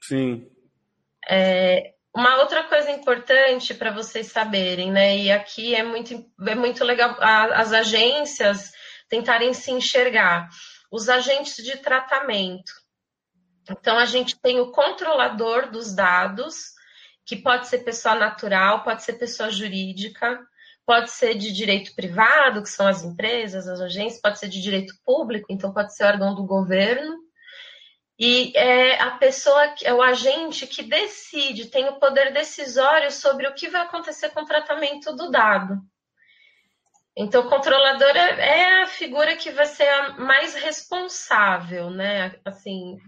Sim. 0.00 0.48
É, 1.28 1.92
uma 2.14 2.36
outra 2.36 2.62
coisa 2.62 2.88
importante 2.92 3.74
para 3.74 3.90
vocês 3.90 4.28
saberem, 4.28 4.92
né? 4.92 5.18
E 5.18 5.32
aqui 5.32 5.74
é 5.74 5.82
muito, 5.82 6.24
é 6.46 6.54
muito 6.54 6.84
legal 6.84 7.16
as 7.20 7.72
agências 7.72 8.70
tentarem 9.08 9.52
se 9.52 9.72
enxergar. 9.72 10.48
Os 10.88 11.08
agentes 11.08 11.56
de 11.64 11.78
tratamento. 11.78 12.72
Então, 13.68 13.98
a 13.98 14.04
gente 14.04 14.40
tem 14.40 14.60
o 14.60 14.70
controlador 14.70 15.68
dos 15.68 15.92
dados, 15.92 16.75
que 17.26 17.34
pode 17.34 17.66
ser 17.66 17.78
pessoa 17.78 18.14
natural, 18.14 18.84
pode 18.84 19.02
ser 19.02 19.14
pessoa 19.14 19.50
jurídica, 19.50 20.46
pode 20.86 21.10
ser 21.10 21.34
de 21.34 21.52
direito 21.52 21.92
privado, 21.96 22.62
que 22.62 22.70
são 22.70 22.86
as 22.86 23.02
empresas, 23.02 23.66
as 23.66 23.80
agências, 23.80 24.22
pode 24.22 24.38
ser 24.38 24.48
de 24.48 24.62
direito 24.62 24.94
público, 25.04 25.48
então 25.50 25.72
pode 25.72 25.94
ser 25.94 26.04
órgão 26.04 26.34
do 26.36 26.44
governo. 26.44 27.18
E 28.18 28.56
é 28.56 29.02
a 29.02 29.10
pessoa, 29.18 29.74
é 29.82 29.92
o 29.92 30.00
agente 30.00 30.66
que 30.66 30.84
decide, 30.84 31.66
tem 31.66 31.88
o 31.88 31.98
poder 31.98 32.32
decisório 32.32 33.10
sobre 33.10 33.46
o 33.48 33.54
que 33.54 33.68
vai 33.68 33.82
acontecer 33.82 34.30
com 34.30 34.42
o 34.42 34.46
tratamento 34.46 35.14
do 35.14 35.28
dado. 35.28 35.82
Então, 37.16 37.42
o 37.46 37.48
controlador 37.50 38.16
é, 38.16 38.60
é 38.60 38.82
a 38.82 38.86
figura 38.86 39.36
que 39.36 39.50
vai 39.50 39.66
ser 39.66 39.88
a 39.88 40.10
mais 40.12 40.54
responsável, 40.54 41.90
né? 41.90 42.38
Assim, 42.44 42.98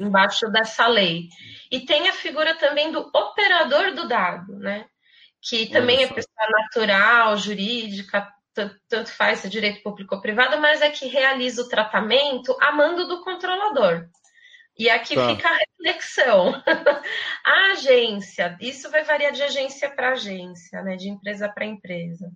embaixo 0.00 0.48
dessa 0.50 0.86
lei. 0.86 1.28
E 1.70 1.80
tem 1.80 2.08
a 2.08 2.12
figura 2.12 2.54
também 2.54 2.90
do 2.90 3.10
operador 3.14 3.94
do 3.94 4.08
dado, 4.08 4.58
né? 4.58 4.86
Que 5.42 5.66
também 5.66 6.02
é 6.02 6.06
pessoa 6.06 6.50
natural, 6.50 7.36
jurídica, 7.36 8.28
tanto 8.88 9.12
faz 9.12 9.40
se 9.40 9.46
é 9.46 9.50
direito 9.50 9.82
público 9.82 10.14
ou 10.14 10.20
privado, 10.20 10.58
mas 10.58 10.82
é 10.82 10.90
que 10.90 11.06
realiza 11.06 11.62
o 11.62 11.68
tratamento 11.68 12.56
a 12.60 12.72
mando 12.72 13.06
do 13.06 13.22
controlador. 13.22 14.06
E 14.76 14.88
aqui 14.88 15.14
tá. 15.14 15.28
fica 15.28 15.48
a 15.48 15.58
reflexão. 15.58 16.62
a 17.44 17.72
agência, 17.72 18.56
isso 18.60 18.90
vai 18.90 19.04
variar 19.04 19.32
de 19.32 19.42
agência 19.42 19.90
para 19.90 20.12
agência, 20.12 20.82
né? 20.82 20.96
De 20.96 21.08
empresa 21.08 21.48
para 21.48 21.66
empresa. 21.66 22.30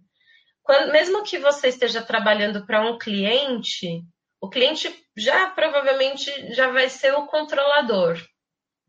Quando, 0.63 0.93
mesmo 0.93 1.23
que 1.23 1.39
você 1.39 1.69
esteja 1.69 2.03
trabalhando 2.03 2.67
para 2.67 2.83
um 2.83 2.99
cliente, 2.99 4.03
o 4.45 4.51
cliente 4.51 4.95
já 5.17 5.49
provavelmente 5.51 6.31
já 6.53 6.71
vai 6.71 6.91
ser 6.91 7.15
o 7.15 7.27
controlador, 7.27 8.19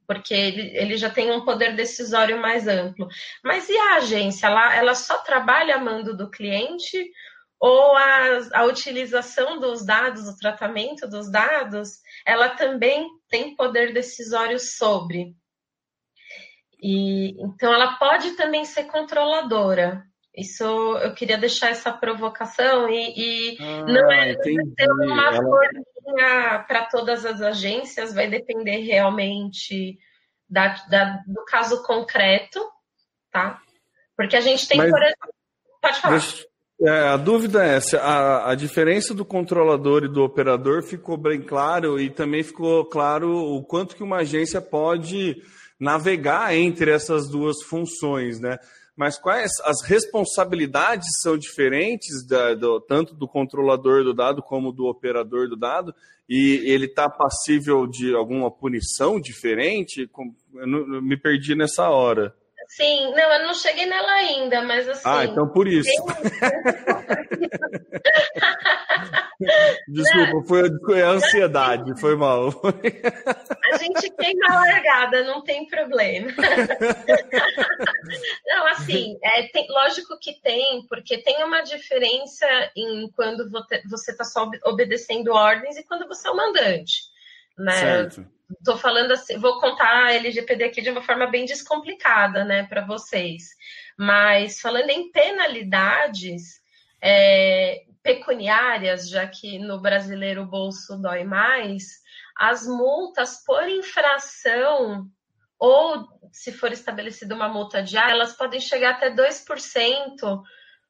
porque 0.06 0.34
ele, 0.34 0.78
ele 0.78 0.98
já 0.98 1.10
tem 1.10 1.32
um 1.32 1.46
poder 1.46 1.76
decisório 1.76 2.42
mais 2.42 2.68
amplo. 2.68 3.08
Mas 3.42 3.70
e 3.70 3.78
a 3.78 3.96
agência? 3.96 4.48
Ela, 4.48 4.76
ela 4.76 4.96
só 4.96 5.18
trabalha 5.20 5.76
a 5.76 5.80
mando 5.80 6.16
do 6.16 6.30
cliente 6.30 7.10
ou 7.58 7.96
a, 7.96 8.40
a 8.54 8.64
utilização 8.66 9.58
dos 9.58 9.86
dados, 9.86 10.28
o 10.28 10.38
tratamento 10.38 11.08
dos 11.08 11.32
dados, 11.32 12.00
ela 12.26 12.50
também 12.50 13.08
tem 13.30 13.56
poder 13.56 13.94
decisório 13.94 14.60
sobre. 14.60 15.34
E, 16.82 17.42
então, 17.42 17.74
ela 17.74 17.94
pode 17.94 18.32
também 18.32 18.66
ser 18.66 18.84
controladora. 18.84 20.06
Isso 20.38 20.64
eu 20.64 21.14
queria 21.14 21.38
deixar 21.38 21.70
essa 21.70 21.92
provocação 21.92 22.90
e, 22.90 23.14
e 23.16 23.58
ah, 23.60 23.86
não 23.86 24.12
é 24.12 24.36
ter 24.36 24.92
uma 24.92 25.36
Ela... 25.36 25.42
forminha 25.42 26.66
para 26.68 26.86
todas 26.86 27.26
as 27.26 27.42
agências, 27.42 28.14
vai 28.14 28.28
depender 28.28 28.80
realmente 28.80 29.98
da, 30.50 30.76
da, 30.90 31.24
do 31.26 31.44
caso 31.46 31.84
concreto, 31.84 32.60
tá? 33.32 33.62
Porque 34.16 34.36
a 34.36 34.42
gente 34.42 34.68
tem, 34.68 34.78
Mas, 34.78 34.92
por 34.92 35.02
exemplo. 35.02 35.30
Pode 35.82 36.02
falar. 36.02 36.18
Deixa, 36.18 36.46
é, 36.82 36.90
a 37.10 37.18
dúvida 37.18 37.66
é 37.66 37.76
essa: 37.76 38.00
a, 38.00 38.52
a 38.52 38.56
diferença 38.56 39.14
do 39.14 39.24
controlador 39.24 40.04
e 40.04 40.12
do 40.12 40.24
operador 40.24 40.84
ficou 40.84 41.18
bem 41.18 41.42
claro 41.42 42.00
e 42.00 42.10
também 42.10 42.44
ficou 42.44 42.86
claro 42.86 43.34
o 43.34 43.64
quanto 43.64 43.96
que 43.96 44.04
uma 44.04 44.18
agência 44.18 44.62
pode 44.62 45.42
navegar 45.80 46.56
entre 46.56 46.92
essas 46.92 47.30
duas 47.30 47.62
funções, 47.64 48.40
né? 48.40 48.58
Mas 48.96 49.18
quais 49.18 49.52
as 49.66 49.82
responsabilidades 49.82 51.08
são 51.22 51.38
diferentes 51.38 52.26
da, 52.26 52.54
do, 52.54 52.80
tanto 52.80 53.14
do 53.14 53.28
controlador 53.28 54.04
do 54.04 54.14
dado 54.14 54.42
como 54.42 54.72
do 54.72 54.86
operador 54.86 55.50
do 55.50 55.56
dado 55.56 55.94
e 56.30 56.64
ele 56.66 56.86
está 56.86 57.10
passível 57.10 57.86
de 57.86 58.16
alguma 58.16 58.50
punição 58.50 59.20
diferente? 59.20 60.10
Eu 60.54 61.02
me 61.02 61.18
perdi 61.18 61.56
nessa 61.56 61.90
hora. 61.90 62.34
Sim, 62.68 63.12
não, 63.12 63.32
eu 63.34 63.44
não 63.48 63.54
cheguei 63.54 63.86
nela 63.86 64.12
ainda, 64.12 64.62
mas 64.64 64.88
assim. 64.88 65.02
Ah, 65.06 65.26
então 65.26 65.48
por 65.50 65.68
isso. 65.68 65.90
Desculpa, 69.88 70.48
foi 70.48 71.02
a 71.02 71.10
ansiedade, 71.10 72.00
foi 72.00 72.16
mal. 72.16 72.50
A 73.74 73.78
gente 73.78 74.10
queima 74.12 74.48
a 74.50 74.56
largada, 74.56 75.24
não 75.24 75.44
tem 75.44 75.68
problema. 75.68 76.32
Não, 78.46 78.68
assim, 78.68 79.18
é, 79.24 79.48
tem, 79.48 79.68
lógico 79.70 80.18
que 80.20 80.40
tem, 80.42 80.86
porque 80.88 81.18
tem 81.18 81.44
uma 81.44 81.62
diferença 81.62 82.46
em 82.76 83.10
quando 83.16 83.50
você 83.50 84.12
está 84.12 84.24
só 84.24 84.50
obedecendo 84.64 85.34
ordens 85.34 85.76
e 85.78 85.84
quando 85.84 86.08
você 86.08 86.28
é 86.28 86.32
o 86.32 86.38
mandante. 86.38 87.04
Né? 87.58 87.74
Certo. 87.74 88.35
Estou 88.52 88.78
falando 88.78 89.12
assim, 89.12 89.40
vou 89.40 89.60
contar 89.60 90.06
a 90.06 90.14
LGPD 90.14 90.66
aqui 90.66 90.82
de 90.82 90.90
uma 90.90 91.02
forma 91.02 91.28
bem 91.28 91.46
descomplicada, 91.46 92.44
né, 92.44 92.64
para 92.64 92.86
vocês. 92.86 93.50
Mas 93.98 94.60
falando 94.60 94.90
em 94.90 95.12
penalidades 95.12 96.62
é, 97.02 97.84
pecuniárias, 98.04 99.10
já 99.10 99.26
que 99.28 99.58
no 99.58 99.80
brasileiro 99.80 100.44
o 100.44 100.48
bolso 100.48 100.98
dói 100.98 101.24
mais, 101.24 102.02
as 102.38 102.68
multas 102.68 103.44
por 103.44 103.68
infração 103.68 105.10
ou 105.58 106.08
se 106.32 106.52
for 106.52 106.72
estabelecida 106.72 107.34
uma 107.34 107.48
multa 107.48 107.82
diária, 107.82 108.12
elas 108.12 108.34
podem 108.34 108.60
chegar 108.60 108.92
até 108.92 109.10
2% 109.10 110.44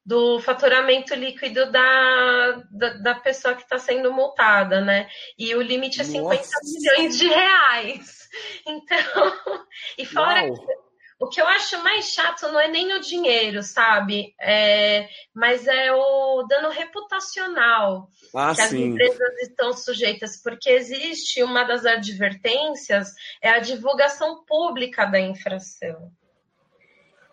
do 0.06 0.40
faturamento 0.40 1.16
líquido 1.16 1.72
da, 1.72 2.64
da, 2.70 2.90
da 2.94 3.16
pessoa 3.16 3.56
que 3.56 3.64
está 3.64 3.80
sendo 3.80 4.14
multada, 4.14 4.82
né? 4.82 5.10
E 5.38 5.56
o 5.56 5.62
limite 5.62 6.02
é 6.02 6.04
50 6.04 6.36
Nossa. 6.36 6.60
milhões 6.64 7.18
de 7.18 7.28
reais. 7.28 8.30
Então, 8.68 8.98
e 9.98 10.06
fora 10.06 10.44
Uau. 10.44 10.54
que 10.54 10.86
o 11.18 11.30
que 11.30 11.42
eu 11.42 11.48
acho 11.48 11.82
mais 11.82 12.10
chato 12.12 12.48
não 12.50 12.60
é 12.60 12.68
nem 12.68 12.94
o 12.94 13.00
dinheiro, 13.00 13.64
sabe? 13.64 14.36
É, 14.40 15.08
mas 15.34 15.66
é 15.66 15.92
o 15.94 16.44
dano 16.44 16.70
reputacional 16.70 18.10
ah, 18.36 18.50
que 18.50 18.58
sim. 18.58 18.64
as 18.64 18.74
empresas 18.74 19.42
estão 19.42 19.72
sujeitas, 19.72 20.42
porque 20.42 20.70
existe 20.70 21.42
uma 21.42 21.64
das 21.64 21.86
advertências, 21.86 23.14
é 23.42 23.50
a 23.50 23.60
divulgação 23.60 24.44
pública 24.44 25.06
da 25.06 25.20
infração. 25.20 26.12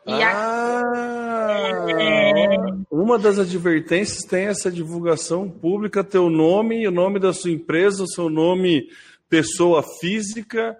E 0.06 0.12
ah, 0.12 0.82
é... 1.98 2.82
Uma 2.90 3.18
das 3.18 3.38
advertências 3.38 4.24
tem 4.24 4.46
essa 4.46 4.70
divulgação 4.70 5.48
pública, 5.48 6.04
teu 6.04 6.28
nome, 6.28 6.86
o 6.86 6.90
nome 6.90 7.18
da 7.18 7.32
sua 7.32 7.50
empresa, 7.50 8.02
o 8.02 8.08
seu 8.08 8.28
nome, 8.28 8.88
pessoa 9.28 9.82
física, 10.00 10.76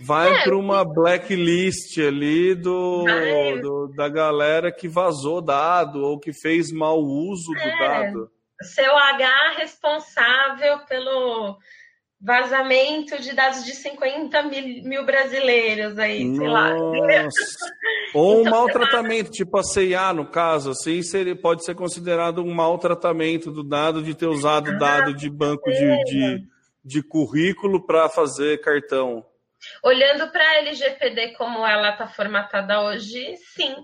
vai 0.00 0.32
é, 0.32 0.44
para 0.44 0.56
uma 0.56 0.84
blacklist 0.84 1.98
ali 1.98 2.54
do, 2.54 3.04
do, 3.62 3.92
da 3.96 4.08
galera 4.08 4.70
que 4.70 4.88
vazou 4.88 5.40
dado 5.40 6.02
ou 6.02 6.18
que 6.18 6.32
fez 6.32 6.70
mau 6.70 7.00
uso 7.00 7.50
do 7.52 7.58
é, 7.58 7.78
dado. 7.78 8.30
Seu 8.62 8.96
H 8.96 9.54
responsável 9.58 10.78
pelo 10.88 11.58
vazamento 12.20 13.20
de 13.20 13.34
dados 13.34 13.64
de 13.64 13.72
50 13.72 14.42
mil, 14.44 14.82
mil 14.84 15.04
brasileiros 15.04 15.98
aí, 15.98 16.24
Nossa. 16.24 16.40
sei 16.40 16.48
lá. 16.48 16.74
Ou 18.14 18.40
então, 18.40 18.42
um 18.42 18.44
maltratamento, 18.50 19.30
tipo 19.30 19.58
a 19.58 19.62
CIA, 19.62 20.12
no 20.12 20.26
caso, 20.26 20.70
assim, 20.70 21.02
seria, 21.02 21.36
pode 21.36 21.64
ser 21.64 21.74
considerado 21.74 22.42
um 22.42 22.54
maltratamento 22.54 23.50
do 23.50 23.62
dado 23.62 24.02
de 24.02 24.14
ter 24.14 24.26
usado 24.26 24.70
ah, 24.70 24.78
dado 24.78 25.14
de 25.14 25.28
banco 25.28 25.70
de, 25.70 26.04
de, 26.04 26.48
de 26.84 27.02
currículo 27.02 27.84
para 27.84 28.08
fazer 28.08 28.60
cartão. 28.60 29.24
Olhando 29.82 30.30
para 30.30 30.42
a 30.42 30.58
LGPD 30.58 31.32
como 31.34 31.66
ela 31.66 31.90
está 31.90 32.06
formatada 32.06 32.82
hoje, 32.82 33.36
sim. 33.54 33.74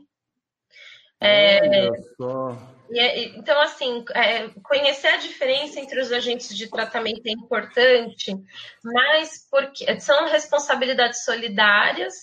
É, 1.20 1.60
Olha 1.60 1.90
só. 2.16 2.71
É, 2.94 3.24
então, 3.38 3.60
assim, 3.60 4.04
é, 4.14 4.48
conhecer 4.62 5.08
a 5.08 5.16
diferença 5.16 5.80
entre 5.80 6.00
os 6.00 6.12
agentes 6.12 6.56
de 6.56 6.68
tratamento 6.68 7.26
é 7.26 7.30
importante, 7.30 8.34
mas 8.82 9.46
porque 9.50 10.00
são 10.00 10.26
responsabilidades 10.28 11.24
solidárias, 11.24 12.14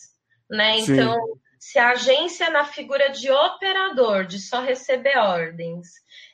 né? 0.49 0.79
Então, 0.79 1.13
Sim. 1.13 1.39
se 1.59 1.79
a 1.79 1.91
agência 1.91 2.49
na 2.49 2.65
figura 2.65 3.09
de 3.09 3.31
operador, 3.31 4.25
de 4.25 4.39
só 4.39 4.61
receber 4.61 5.17
ordens, 5.17 5.87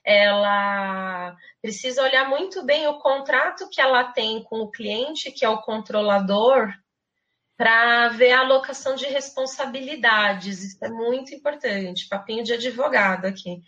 ela 0.04 1.36
precisa 1.62 2.04
olhar 2.04 2.28
muito 2.30 2.64
bem 2.66 2.88
o 2.88 3.00
contrato 3.00 3.70
que 3.70 3.82
ela 3.82 4.04
tem 4.06 4.44
com 4.44 4.62
o 4.62 4.72
cliente, 4.72 5.32
que 5.32 5.46
é 5.46 5.50
o 5.50 5.62
controlador, 5.62 6.74
para 7.58 8.10
ver 8.10 8.34
a 8.34 8.42
alocação 8.42 8.96
de 8.96 9.06
responsabilidades. 9.06 10.62
Isso 10.62 10.84
é 10.84 10.90
muito 10.90 11.34
importante. 11.34 12.08
Papinho 12.10 12.44
de 12.44 12.54
advogado 12.54 13.26
aqui 13.26 13.62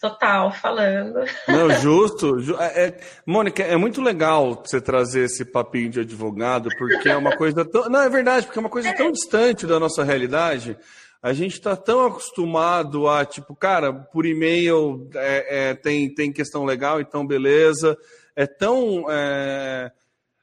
total 0.00 0.52
falando. 0.52 1.24
Não, 1.48 1.70
justo. 1.80 2.36
É, 2.58 2.86
é, 2.86 3.00
Mônica, 3.26 3.62
é 3.62 3.76
muito 3.76 4.00
legal 4.00 4.62
você 4.64 4.80
trazer 4.80 5.24
esse 5.24 5.44
papinho 5.44 5.90
de 5.90 6.00
advogado, 6.00 6.68
porque 6.78 7.08
é 7.08 7.16
uma 7.16 7.36
coisa 7.36 7.64
tão. 7.64 7.88
Não, 7.88 8.02
é 8.02 8.08
verdade, 8.08 8.46
porque 8.46 8.58
é 8.58 8.60
uma 8.60 8.70
coisa 8.70 8.94
tão 8.94 9.10
distante 9.10 9.66
da 9.66 9.80
nossa 9.80 10.04
realidade. 10.04 10.76
A 11.22 11.32
gente 11.32 11.54
está 11.54 11.74
tão 11.74 12.06
acostumado 12.06 13.08
a, 13.08 13.24
tipo, 13.24 13.54
cara, 13.56 13.92
por 13.92 14.26
e-mail 14.26 15.08
é, 15.14 15.70
é, 15.70 15.74
tem, 15.74 16.12
tem 16.14 16.32
questão 16.32 16.64
legal, 16.64 17.00
então 17.00 17.26
beleza. 17.26 17.96
É 18.34 18.46
tão. 18.46 19.06
É, 19.10 19.90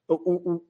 o, 0.07 0.61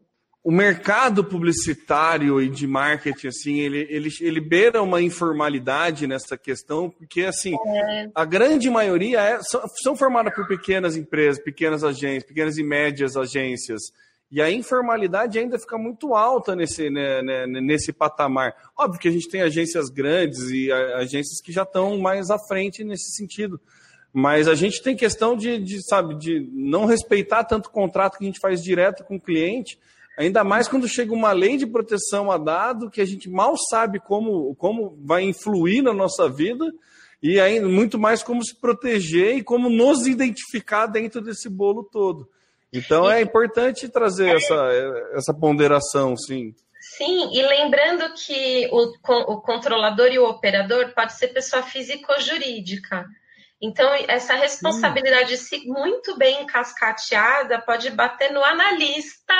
mercado 0.52 1.24
publicitário 1.24 2.42
e 2.42 2.50
de 2.50 2.68
marketing, 2.68 3.28
assim, 3.28 3.60
ele, 3.60 3.88
ele, 3.90 4.10
ele 4.20 4.42
beira 4.42 4.82
uma 4.82 5.02
informalidade 5.02 6.06
nessa 6.06 6.38
questão, 6.38 6.90
porque, 6.90 7.22
assim, 7.22 7.56
é. 7.66 8.10
a 8.14 8.26
grande 8.26 8.70
maioria 8.70 9.22
é, 9.22 9.42
são, 9.42 9.62
são 9.82 9.96
formadas 9.96 10.36
por 10.36 10.46
pequenas 10.46 10.98
empresas, 10.98 11.42
pequenas 11.42 11.84
agências, 11.84 12.26
pequenas 12.26 12.58
e 12.58 12.64
médias 12.64 13.16
agências. 13.16 13.94
E 14.30 14.42
a 14.42 14.52
informalidade 14.52 15.40
ainda 15.40 15.60
fica 15.60 15.78
muito 15.78 16.16
alta 16.16 16.56
nesse, 16.56 16.90
né, 16.90 17.22
né, 17.22 17.46
nesse 17.46 17.94
patamar. 17.94 18.54
Óbvio 18.76 19.00
que 19.00 19.08
a 19.08 19.12
gente 19.12 19.30
tem 19.30 19.44
agências 19.44 19.90
grandes 19.90 20.50
e 20.50 20.72
agências 20.72 21.40
que 21.40 21.52
já 21.52 21.62
estão 21.62 22.00
mais 22.00 22.32
à 22.32 22.40
frente 22.40 22.84
nesse 22.84 23.16
sentido. 23.16 23.62
Mas 24.12 24.48
a 24.48 24.56
gente 24.56 24.82
tem 24.82 24.96
questão 24.96 25.38
de, 25.38 25.58
de, 25.58 25.88
sabe, 25.88 26.16
de 26.16 26.50
não 26.52 26.86
respeitar 26.86 27.44
tanto 27.44 27.68
o 27.68 27.72
contrato 27.72 28.18
que 28.18 28.24
a 28.24 28.28
gente 28.28 28.40
faz 28.40 28.62
direto 28.62 29.04
com 29.04 29.16
o 29.16 29.22
cliente, 29.22 29.80
Ainda 30.18 30.44
mais 30.44 30.68
quando 30.68 30.88
chega 30.88 31.12
uma 31.12 31.32
lei 31.32 31.58
de 31.58 31.66
proteção 31.66 32.32
a 32.32 32.38
dado 32.38 32.90
que 32.90 33.02
a 33.02 33.06
gente 33.06 33.30
mal 33.30 33.56
sabe 33.58 34.00
como, 34.00 34.56
como 34.56 34.98
vai 35.04 35.24
influir 35.24 35.82
na 35.82 35.94
nossa 35.94 36.30
vida 36.30 36.72
e 37.22 37.40
ainda 37.40 37.68
muito 37.68 37.98
mais 37.98 38.22
como 38.22 38.44
se 38.44 38.56
proteger 38.56 39.38
e 39.38 39.44
como 39.44 39.70
nos 39.70 40.06
identificar 40.06 40.86
dentro 40.86 41.22
desse 41.22 41.50
bolo 41.50 41.84
todo. 41.84 42.30
Então 42.72 43.10
é 43.10 43.22
importante 43.22 43.88
trazer 43.90 44.36
essa, 44.36 44.70
essa 45.14 45.34
ponderação, 45.34 46.16
sim. 46.18 46.54
Sim, 46.98 47.32
e 47.34 47.42
lembrando 47.42 48.14
que 48.14 48.68
o, 48.72 48.94
o 49.34 49.42
controlador 49.42 50.08
e 50.12 50.20
o 50.20 50.28
operador 50.28 50.94
pode 50.94 51.14
ser 51.14 51.30
pessoa 51.30 51.64
física 51.64 52.14
ou 52.14 52.20
jurídica. 52.20 53.08
Então, 53.62 53.90
essa 54.10 54.36
responsabilidade, 54.36 55.38
se 55.38 55.66
muito 55.66 56.18
bem 56.18 56.46
cascateada, 56.46 57.62
pode 57.62 57.90
bater 57.92 58.30
no 58.34 58.44
analista 58.44 59.34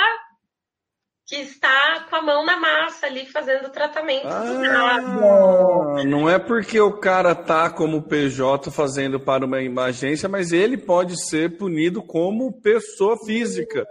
que 1.26 1.36
está 1.36 2.06
com 2.10 2.16
a 2.16 2.22
mão 2.22 2.44
na 2.44 2.58
massa 2.58 3.06
ali 3.06 3.24
fazendo 3.26 3.70
tratamento 3.70 4.26
ah, 4.26 6.02
Não 6.04 6.28
é 6.28 6.38
porque 6.38 6.78
o 6.78 6.92
cara 6.92 7.34
tá 7.34 7.70
como 7.70 8.02
PJ 8.02 8.70
fazendo 8.70 9.18
para 9.18 9.46
uma 9.46 9.84
agência, 9.84 10.28
mas 10.28 10.52
ele 10.52 10.76
pode 10.76 11.18
ser 11.26 11.56
punido 11.56 12.02
como 12.02 12.60
pessoa 12.60 13.16
física. 13.24 13.86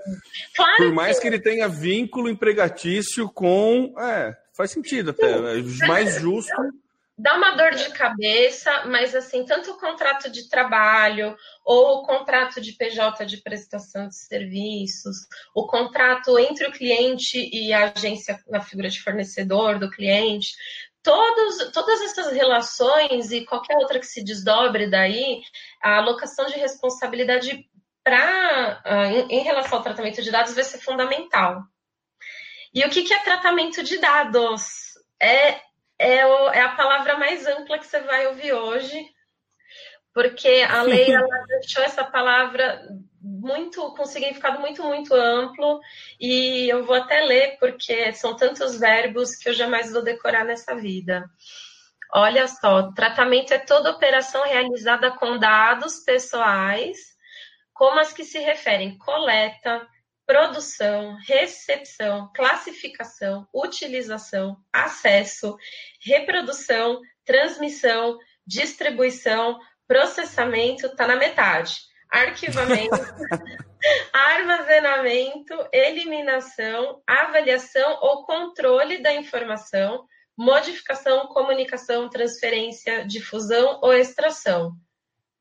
Claro 0.55 0.77
Por 0.77 0.93
mais 0.93 1.15
que... 1.15 1.23
que 1.23 1.27
ele 1.27 1.39
tenha 1.39 1.67
vínculo 1.67 2.29
empregatício 2.29 3.27
com. 3.29 3.93
É, 3.97 4.35
faz 4.55 4.69
sentido 4.71 5.09
até. 5.09 5.31
É 5.31 5.87
mais 5.87 6.19
justo 6.19 6.53
dá 7.17 7.35
uma 7.35 7.51
dor 7.51 7.75
de 7.75 7.89
cabeça, 7.91 8.85
mas 8.85 9.13
assim, 9.13 9.45
tanto 9.45 9.71
o 9.71 9.79
contrato 9.79 10.29
de 10.31 10.49
trabalho 10.49 11.35
ou 11.63 11.99
o 11.99 12.03
contrato 12.03 12.59
de 12.59 12.73
PJ 12.73 13.25
de 13.25 13.37
prestação 13.37 14.07
de 14.07 14.15
serviços, 14.15 15.17
o 15.55 15.67
contrato 15.67 16.37
entre 16.39 16.67
o 16.67 16.71
cliente 16.71 17.37
e 17.37 17.71
a 17.71 17.91
agência 17.91 18.39
na 18.47 18.61
figura 18.61 18.89
de 18.89 19.01
fornecedor 19.01 19.77
do 19.77 19.91
cliente, 19.91 20.53
todos, 21.03 21.71
todas 21.71 22.01
essas 22.01 22.31
relações 22.33 23.31
e 23.31 23.45
qualquer 23.45 23.77
outra 23.77 23.99
que 23.99 24.07
se 24.07 24.23
desdobre 24.23 24.89
daí, 24.89 25.41
a 25.81 25.97
alocação 25.97 26.45
de 26.47 26.57
responsabilidade 26.57 27.69
para 28.03 28.81
uh, 28.85 29.29
em, 29.29 29.39
em 29.39 29.43
relação 29.43 29.77
ao 29.77 29.83
tratamento 29.83 30.21
de 30.21 30.31
dados 30.31 30.53
vai 30.55 30.63
ser 30.63 30.79
fundamental. 30.79 31.61
E 32.73 32.83
o 32.83 32.89
que, 32.89 33.03
que 33.03 33.13
é 33.13 33.19
tratamento 33.19 33.83
de 33.83 33.99
dados? 33.99 34.93
É 35.21 35.61
é, 35.97 36.25
o, 36.25 36.49
é 36.49 36.61
a 36.61 36.75
palavra 36.75 37.17
mais 37.17 37.45
ampla 37.45 37.77
que 37.79 37.85
você 37.85 37.99
vai 38.01 38.27
ouvir 38.27 38.53
hoje, 38.53 39.05
porque 40.13 40.65
a 40.69 40.81
lei 40.83 41.11
ela 41.11 41.45
deixou 41.47 41.83
essa 41.83 42.03
palavra 42.03 42.87
muito 43.21 43.93
com 43.95 44.05
significado 44.05 44.59
muito 44.59 44.83
muito 44.83 45.15
amplo 45.15 45.79
e 46.19 46.69
eu 46.69 46.85
vou 46.85 46.95
até 46.95 47.21
ler 47.21 47.57
porque 47.57 48.11
são 48.13 48.35
tantos 48.35 48.77
verbos 48.79 49.35
que 49.35 49.49
eu 49.49 49.53
jamais 49.53 49.91
vou 49.91 50.03
decorar 50.03 50.43
nessa 50.43 50.75
vida. 50.75 51.25
Olha 52.15 52.47
só, 52.47 52.91
tratamento 52.91 53.53
é 53.53 53.57
toda 53.57 53.89
operação 53.89 54.43
realizada 54.43 55.09
com 55.11 55.39
dados 55.39 55.99
pessoais, 56.05 56.99
como 57.73 57.99
as 57.99 58.13
que 58.13 58.23
se 58.23 58.37
referem 58.37 58.97
coleta, 58.99 59.87
produção, 60.25 61.17
recepção, 61.25 62.31
classificação, 62.35 63.47
utilização, 63.53 64.57
acesso, 64.71 65.57
reprodução, 66.01 67.01
transmissão, 67.25 68.17
distribuição, 68.45 69.59
processamento, 69.87 70.87
está 70.87 71.07
na 71.07 71.15
metade. 71.15 71.75
Arquivamento, 72.09 72.95
armazenamento, 74.13 75.53
eliminação, 75.71 77.01
avaliação 77.07 77.99
ou 78.01 78.25
controle 78.25 79.01
da 79.01 79.13
informação, 79.13 80.05
modificação, 80.37 81.27
comunicação, 81.27 82.09
transferência, 82.09 83.05
difusão 83.05 83.79
ou 83.81 83.93
extração. 83.93 84.73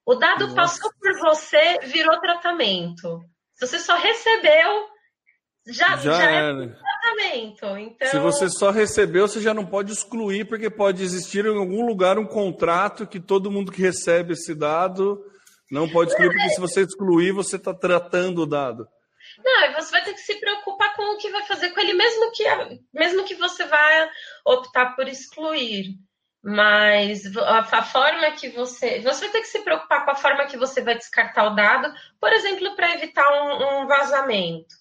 O 0.05 0.15
dado 0.15 0.49
Nossa. 0.49 0.57
passou 0.57 0.91
por 0.99 1.19
você, 1.21 1.79
virou 1.85 2.21
tratamento. 2.21 3.21
Se 3.63 3.69
você 3.69 3.79
só 3.79 3.97
recebeu, 3.97 4.89
já, 5.69 5.97
já, 5.97 6.17
já 6.17 6.31
é 6.31 6.53
tratamento. 6.67 7.67
Então... 7.79 8.09
Se 8.09 8.19
você 8.19 8.49
só 8.49 8.71
recebeu, 8.71 9.29
você 9.29 9.41
já 9.41 9.55
não 9.55 9.65
pode 9.65 9.93
excluir, 9.93 10.47
porque 10.47 10.69
pode 10.69 11.03
existir 11.03 11.47
em 11.47 11.57
algum 11.57 11.87
lugar 11.87 12.19
um 12.19 12.27
contrato 12.27 13.07
que 13.07 13.21
todo 13.21 13.53
mundo 13.53 13.71
que 13.71 13.81
recebe 13.81 14.33
esse 14.33 14.53
dado 14.53 15.25
não 15.71 15.89
pode 15.89 16.11
excluir, 16.11 16.31
porque 16.31 16.51
se 16.51 16.61
você 16.61 16.83
excluir, 16.83 17.31
você 17.31 17.55
está 17.55 17.73
tratando 17.73 18.43
o 18.43 18.47
dado. 18.47 18.87
Não, 19.45 19.73
você 19.75 19.93
vai 19.93 20.03
ter 20.03 20.15
que 20.15 20.21
se 20.21 20.35
preocupar 20.41 20.97
com 20.97 21.15
o 21.15 21.19
que 21.19 21.31
vai 21.31 21.47
fazer 21.47 21.71
com 21.71 21.81
ele, 21.81 21.95
mesmo 21.95 22.33
que, 22.33 22.45
mesmo 22.93 23.25
que 23.25 23.37
você 23.37 23.65
vá 23.65 24.11
optar 24.45 24.97
por 24.97 25.07
excluir. 25.07 25.95
Mas 26.43 27.25
a, 27.37 27.83
forma 27.83 28.33
que 28.33 28.49
você. 28.49 29.01
Você 29.01 29.21
vai 29.21 29.31
ter 29.31 29.41
que 29.43 29.47
se 29.47 29.61
preocupar 29.61 30.05
com 30.05 30.11
a 30.11 30.17
forma 30.17 30.47
que 30.47 30.57
você 30.57 30.83
vai 30.83 30.97
descartar 30.97 31.45
o 31.45 31.55
dado, 31.55 31.93
por 32.21 32.33
exemplo, 32.33 32.75
para 32.75 32.95
evitar 32.95 33.29
um, 33.31 33.83
um 33.83 33.87
vazamento. 33.87 34.75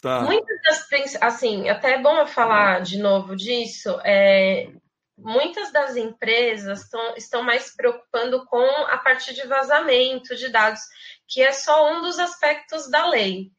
Tá. 0.00 0.22
Muitas 0.22 0.56
das. 0.66 1.22
Assim, 1.22 1.68
até 1.68 1.94
é 1.94 2.02
bom 2.02 2.16
eu 2.16 2.26
falar 2.26 2.80
de 2.80 2.98
novo 2.98 3.36
disso. 3.36 4.00
É, 4.04 4.72
muitas 5.18 5.70
das 5.70 5.96
empresas 5.96 6.88
tão, 6.88 7.14
estão 7.14 7.42
mais 7.42 7.74
preocupando 7.76 8.44
com 8.46 8.64
a 8.86 8.96
parte 8.96 9.34
de 9.34 9.46
vazamento 9.46 10.34
de 10.34 10.48
dados, 10.48 10.80
que 11.28 11.42
é 11.42 11.52
só 11.52 11.92
um 11.92 12.00
dos 12.00 12.18
aspectos 12.18 12.90
da 12.90 13.06
lei. 13.06 13.52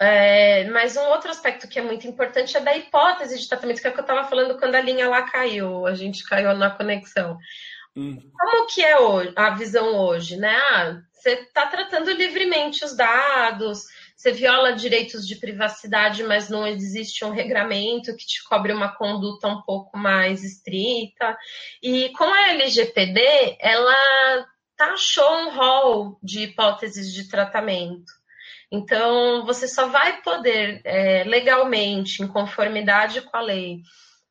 É, 0.00 0.64
mas 0.70 0.96
um 0.96 1.04
outro 1.10 1.30
aspecto 1.30 1.68
que 1.68 1.78
é 1.78 1.82
muito 1.82 2.06
importante 2.06 2.56
é 2.56 2.60
da 2.60 2.74
hipótese 2.74 3.38
de 3.38 3.46
tratamento, 3.46 3.82
que 3.82 3.86
é 3.86 3.90
o 3.90 3.92
que 3.92 4.00
eu 4.00 4.04
estava 4.04 4.26
falando 4.26 4.58
quando 4.58 4.74
a 4.74 4.80
linha 4.80 5.06
lá 5.08 5.22
caiu, 5.22 5.86
a 5.86 5.94
gente 5.94 6.24
caiu 6.24 6.54
na 6.56 6.70
conexão. 6.70 7.36
Hum. 7.94 8.18
Como 8.38 8.66
que 8.66 8.82
é 8.82 8.96
a 9.36 9.50
visão 9.50 9.94
hoje, 9.98 10.36
né? 10.36 10.56
Ah, 10.56 11.02
você 11.12 11.32
está 11.32 11.66
tratando 11.66 12.10
livremente 12.12 12.82
os 12.82 12.96
dados, 12.96 13.84
você 14.16 14.32
viola 14.32 14.72
direitos 14.72 15.26
de 15.26 15.36
privacidade, 15.36 16.22
mas 16.22 16.48
não 16.48 16.66
existe 16.66 17.24
um 17.24 17.30
regramento 17.30 18.16
que 18.16 18.26
te 18.26 18.42
cobre 18.44 18.72
uma 18.72 18.94
conduta 18.96 19.48
um 19.48 19.60
pouco 19.62 19.98
mais 19.98 20.42
estrita. 20.42 21.36
E 21.82 22.08
com 22.10 22.24
a 22.24 22.48
LGPD, 22.50 23.58
ela 23.60 24.46
taxou 24.76 25.30
um 25.30 25.50
rol 25.50 26.18
de 26.22 26.44
hipóteses 26.44 27.12
de 27.12 27.28
tratamento. 27.28 28.19
Então, 28.70 29.44
você 29.44 29.66
só 29.66 29.88
vai 29.88 30.22
poder, 30.22 30.80
é, 30.84 31.24
legalmente, 31.24 32.22
em 32.22 32.28
conformidade 32.28 33.20
com 33.22 33.36
a 33.36 33.40
lei, 33.40 33.80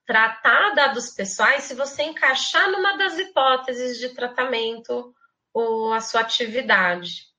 tratar 0.05 0.73
dados 0.73 1.09
pessoais 1.09 1.63
se 1.63 1.75
você 1.75 2.03
encaixar 2.03 2.71
numa 2.71 2.97
das 2.97 3.19
hipóteses 3.19 3.99
de 3.99 4.09
tratamento 4.09 5.13
ou 5.53 5.93
a 5.93 5.99
sua 5.99 6.21
atividade. 6.21 7.29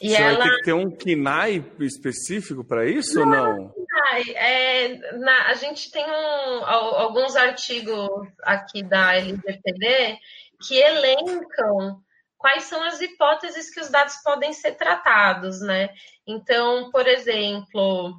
E 0.00 0.10
Você 0.10 0.22
ela... 0.22 0.38
vai 0.38 0.48
ter 0.48 0.56
que 0.56 0.62
ter 0.64 0.72
um 0.72 0.90
KINAI 0.90 1.64
específico 1.80 2.64
para 2.64 2.86
isso 2.86 3.18
não, 3.20 3.26
ou 3.26 3.56
não? 3.56 3.74
É, 4.34 5.16
na, 5.18 5.48
a 5.48 5.54
gente 5.54 5.90
tem 5.90 6.04
um, 6.04 6.64
alguns 6.64 7.36
artigos 7.36 8.08
aqui 8.42 8.82
da 8.82 9.14
LGPD 9.16 10.18
que 10.66 10.76
elencam 10.76 12.02
quais 12.42 12.64
são 12.64 12.82
as 12.82 13.00
hipóteses 13.00 13.72
que 13.72 13.80
os 13.80 13.88
dados 13.88 14.16
podem 14.22 14.52
ser 14.52 14.72
tratados, 14.72 15.60
né? 15.60 15.90
Então, 16.26 16.90
por 16.90 17.06
exemplo, 17.06 18.12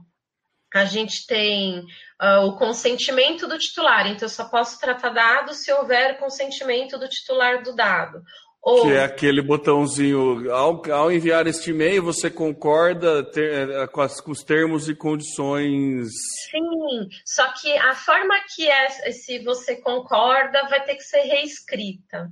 a 0.74 0.86
gente 0.86 1.28
tem 1.28 1.80
uh, 2.22 2.48
o 2.48 2.58
consentimento 2.58 3.48
do 3.48 3.60
titular, 3.60 4.08
então 4.08 4.26
eu 4.26 4.30
só 4.30 4.46
posso 4.46 4.80
tratar 4.80 5.10
dados 5.10 5.58
se 5.58 5.72
houver 5.74 6.18
consentimento 6.18 6.98
do 6.98 7.08
titular 7.10 7.62
do 7.62 7.76
dado. 7.76 8.24
Ou... 8.62 8.84
Que 8.84 8.94
é 8.94 9.04
aquele 9.04 9.42
botãozinho, 9.42 10.50
ao, 10.50 10.90
ao 10.90 11.12
enviar 11.12 11.46
este 11.48 11.72
e-mail, 11.72 12.02
você 12.02 12.32
concorda 12.32 13.22
ter, 13.30 13.70
eh, 13.70 13.88
com, 13.88 14.00
as, 14.00 14.22
com, 14.22 14.32
os 14.32 14.42
termos 14.42 14.88
e 14.88 14.96
condições. 14.96 16.08
Sim, 16.50 17.10
só 17.26 17.52
que 17.60 17.74
a 17.74 17.94
forma 17.94 18.34
que 18.56 18.66
é, 18.70 18.88
se 19.12 19.44
você 19.44 19.76
concorda, 19.76 20.66
vai 20.70 20.82
ter 20.86 20.96
que 20.96 21.04
ser 21.04 21.24
reescrita. 21.24 22.32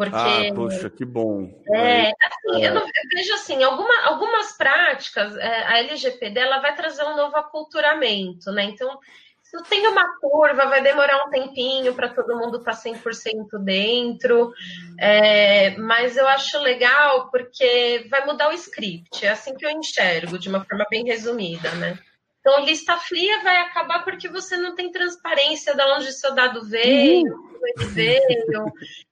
Porque, 0.00 0.16
ah, 0.16 0.54
poxa, 0.54 0.88
que 0.88 1.04
bom. 1.04 1.52
É, 1.74 2.08
assim, 2.08 2.64
é. 2.64 2.68
Eu, 2.68 2.74
não, 2.74 2.80
eu, 2.80 2.90
vejo 3.14 3.34
assim, 3.34 3.62
alguma, 3.62 4.06
algumas 4.06 4.56
práticas, 4.56 5.36
é, 5.36 5.64
a 5.66 5.78
LGPD 5.80 6.40
ela 6.40 6.58
vai 6.60 6.74
trazer 6.74 7.04
um 7.04 7.14
novo 7.14 7.36
aculturamento, 7.36 8.50
né? 8.50 8.62
Então, 8.64 8.98
se 9.42 9.62
tem 9.64 9.86
uma 9.86 10.18
curva, 10.18 10.64
vai 10.64 10.82
demorar 10.82 11.26
um 11.26 11.28
tempinho 11.28 11.92
para 11.92 12.08
todo 12.08 12.38
mundo 12.38 12.56
estar 12.56 12.72
tá 12.72 12.78
100% 12.78 13.62
dentro, 13.62 14.54
é, 14.98 15.76
mas 15.76 16.16
eu 16.16 16.26
acho 16.28 16.58
legal 16.60 17.30
porque 17.30 18.06
vai 18.08 18.24
mudar 18.24 18.48
o 18.48 18.54
script, 18.54 19.26
é 19.26 19.28
assim 19.28 19.54
que 19.54 19.66
eu 19.66 19.70
enxergo, 19.70 20.38
de 20.38 20.48
uma 20.48 20.64
forma 20.64 20.86
bem 20.90 21.04
resumida, 21.04 21.70
né? 21.72 21.98
Então, 22.40 22.64
lista 22.64 22.96
fria 22.96 23.42
vai 23.42 23.58
acabar 23.58 24.02
porque 24.02 24.26
você 24.26 24.56
não 24.56 24.74
tem 24.74 24.90
transparência 24.90 25.74
de 25.74 25.82
onde 25.82 26.10
seu 26.10 26.34
dado 26.34 26.64
veio, 26.64 27.30
uhum. 27.34 27.48
como 27.52 27.66
ele 27.66 27.86
veio. 27.88 28.72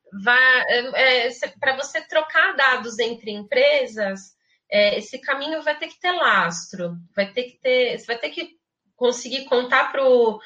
É, 0.97 1.29
é 1.29 1.31
para 1.61 1.77
você 1.77 2.01
trocar 2.01 2.55
dados 2.57 2.99
entre 2.99 3.31
empresas, 3.31 4.37
é, 4.71 4.99
esse 4.99 5.19
caminho 5.21 5.63
vai 5.63 5.79
ter 5.79 5.89
que 5.89 5.99
ter 5.99 6.13
lastro, 6.13 6.97
vai 7.15 7.33
ter 7.33 7.45
que 7.45 7.59
ter, 7.59 7.99
você 7.99 8.07
vai 8.07 8.19
ter 8.19 8.31
que 8.31 8.59
conseguir 8.99 9.45
contar 9.45 9.93
para 9.93 10.03
o 10.05 10.41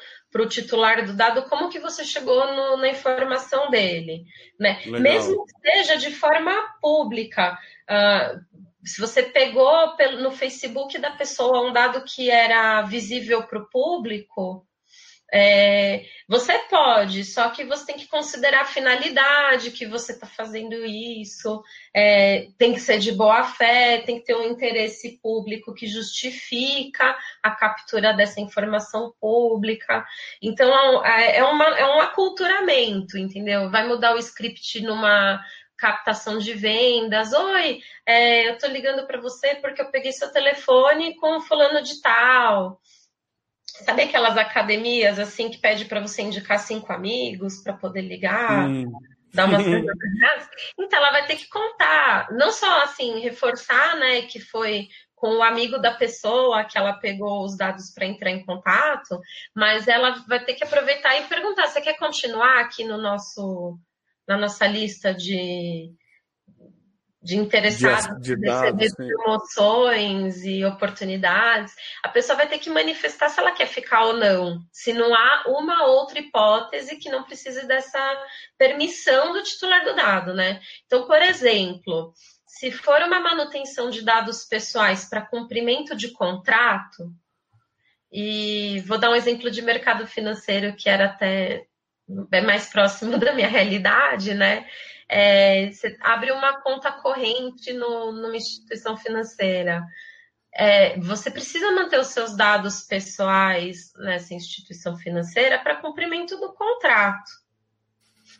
titular 0.47 1.03
do 1.05 1.13
dado 1.13 1.43
como 1.49 1.69
que 1.69 1.79
você 1.79 2.05
chegou 2.05 2.55
no, 2.55 2.77
na 2.77 2.89
informação 2.89 3.69
dele, 3.71 4.25
né? 4.59 4.79
Mesmo 4.85 5.43
que 5.45 5.71
seja 5.71 5.97
de 5.97 6.11
forma 6.11 6.53
pública. 6.79 7.57
Uh, 7.89 8.63
se 8.85 9.01
você 9.01 9.23
pegou 9.23 9.95
no 10.19 10.31
Facebook 10.31 10.99
da 10.99 11.11
pessoa 11.11 11.67
um 11.67 11.73
dado 11.73 12.03
que 12.03 12.29
era 12.29 12.83
visível 12.83 13.43
para 13.43 13.59
o 13.59 13.69
público, 13.69 14.65
é, 15.35 16.05
você 16.27 16.55
pode, 16.69 17.25
só 17.25 17.49
que 17.49 17.65
você 17.65 17.87
tem 17.87 17.95
que 17.95 18.07
considerar 18.07 18.61
a 18.61 18.65
finalidade 18.65 19.71
que 19.71 19.87
você 19.87 20.11
está 20.11 20.27
fazendo 20.27 20.75
isso, 20.85 21.63
é, 21.91 22.49
tem 22.55 22.71
que 22.71 22.79
ser 22.79 22.99
de 22.99 23.11
boa 23.11 23.43
fé, 23.43 24.03
tem 24.05 24.19
que 24.19 24.25
ter 24.25 24.35
um 24.35 24.43
interesse 24.43 25.17
público 25.23 25.73
que 25.73 25.87
justifica 25.87 27.17
a 27.41 27.49
captura 27.49 28.13
dessa 28.13 28.39
informação 28.39 29.11
pública. 29.19 30.05
Então, 30.39 31.03
é, 31.03 31.37
é, 31.37 31.43
uma, 31.43 31.65
é 31.79 31.85
um 31.85 31.99
aculturamento, 31.99 33.17
entendeu? 33.17 33.71
Vai 33.71 33.87
mudar 33.87 34.13
o 34.13 34.19
script 34.19 34.81
numa 34.81 35.43
captação 35.75 36.37
de 36.37 36.53
vendas. 36.53 37.33
Oi, 37.33 37.79
é, 38.05 38.49
eu 38.49 38.53
estou 38.53 38.69
ligando 38.69 39.07
para 39.07 39.19
você 39.19 39.55
porque 39.55 39.81
eu 39.81 39.89
peguei 39.89 40.11
seu 40.11 40.31
telefone 40.31 41.15
com 41.15 41.41
fulano 41.41 41.81
de 41.81 41.99
tal. 42.01 42.79
Sabe 43.81 44.03
aquelas 44.03 44.37
academias 44.37 45.17
assim 45.17 45.49
que 45.49 45.57
pede 45.57 45.85
para 45.85 45.99
você 45.99 46.21
indicar 46.21 46.59
cinco 46.59 46.93
amigos 46.93 47.61
para 47.61 47.73
poder 47.73 48.01
ligar? 48.01 48.69
Hum. 48.69 48.91
Dar 49.33 49.45
uma 49.45 49.57
Então 50.77 50.99
ela 50.99 51.11
vai 51.11 51.25
ter 51.25 51.37
que 51.37 51.49
contar, 51.49 52.31
não 52.31 52.51
só 52.51 52.83
assim, 52.83 53.19
reforçar, 53.19 53.95
né, 53.97 54.21
que 54.21 54.39
foi 54.39 54.89
com 55.15 55.37
o 55.37 55.41
amigo 55.41 55.79
da 55.79 55.91
pessoa 55.91 56.65
que 56.65 56.77
ela 56.77 56.93
pegou 56.93 57.43
os 57.43 57.57
dados 57.57 57.89
para 57.91 58.05
entrar 58.05 58.29
em 58.29 58.45
contato, 58.45 59.19
mas 59.55 59.87
ela 59.87 60.23
vai 60.27 60.43
ter 60.43 60.53
que 60.53 60.63
aproveitar 60.63 61.17
e 61.17 61.27
perguntar: 61.27 61.67
você 61.67 61.81
quer 61.81 61.97
continuar 61.97 62.59
aqui 62.59 62.83
no 62.83 62.97
nosso 62.97 63.79
na 64.27 64.37
nossa 64.37 64.67
lista 64.67 65.13
de, 65.13 65.91
de 67.23 67.37
interessados 67.37 68.21
de, 68.21 68.35
de 68.35 68.49
receber 68.49 68.91
promoções 69.15 70.43
e 70.43 70.65
oportunidades, 70.65 71.73
a 72.03 72.09
pessoa 72.09 72.35
vai 72.35 72.47
ter 72.47 72.59
que 72.59 72.69
manifestar 72.69 73.29
se 73.29 73.39
ela 73.39 73.53
quer 73.53 73.67
ficar 73.67 74.03
ou 74.05 74.13
não. 74.17 74.59
Se 74.73 74.91
não 74.91 75.15
há 75.15 75.45
uma 75.47 75.85
outra 75.85 76.19
hipótese 76.19 76.97
que 76.97 77.09
não 77.09 77.23
precise 77.23 77.65
dessa 77.65 77.99
permissão 78.57 79.31
do 79.31 79.41
titular 79.41 79.85
do 79.85 79.95
dado, 79.95 80.33
né? 80.33 80.59
Então, 80.85 81.07
por 81.07 81.21
exemplo, 81.21 82.13
se 82.45 82.69
for 82.71 83.01
uma 83.01 83.21
manutenção 83.21 83.89
de 83.89 84.03
dados 84.03 84.43
pessoais 84.43 85.05
para 85.09 85.25
cumprimento 85.25 85.95
de 85.95 86.11
contrato, 86.11 87.09
e 88.11 88.81
vou 88.85 88.97
dar 88.97 89.09
um 89.09 89.15
exemplo 89.15 89.49
de 89.49 89.61
mercado 89.61 90.05
financeiro 90.05 90.75
que 90.75 90.89
era 90.89 91.05
até 91.05 91.65
é 92.31 92.41
mais 92.41 92.67
próximo 92.67 93.17
da 93.17 93.33
minha 93.33 93.47
realidade, 93.47 94.33
né? 94.33 94.67
É, 95.09 95.71
você 95.71 95.97
abre 96.01 96.31
uma 96.31 96.61
conta 96.61 96.91
corrente 96.91 97.73
no, 97.73 98.11
numa 98.11 98.35
instituição 98.35 98.97
financeira. 98.97 99.83
É, 100.55 100.99
você 100.99 101.31
precisa 101.31 101.71
manter 101.71 101.99
os 101.99 102.07
seus 102.07 102.35
dados 102.35 102.81
pessoais 102.83 103.91
nessa 103.97 104.33
instituição 104.33 104.95
financeira 104.97 105.59
para 105.59 105.81
cumprimento 105.81 106.37
do 106.37 106.53
contrato. 106.53 107.31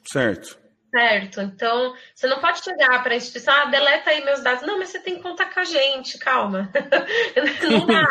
Certo. 0.05 0.62
Certo. 0.93 1.41
Então, 1.41 1.95
você 2.13 2.27
não 2.27 2.39
pode 2.39 2.63
chegar 2.63 3.01
para 3.01 3.13
a 3.13 3.17
instituição, 3.17 3.51
ah, 3.51 3.65
deleta 3.65 4.11
aí 4.11 4.23
meus 4.23 4.43
dados. 4.43 4.63
Não, 4.63 4.77
mas 4.77 4.89
você 4.89 4.99
tem 4.99 5.15
que 5.15 5.23
contar 5.23 5.51
com 5.51 5.59
a 5.59 5.63
gente, 5.63 6.19
calma. 6.19 6.71
não 7.67 7.87
dá, 7.87 8.05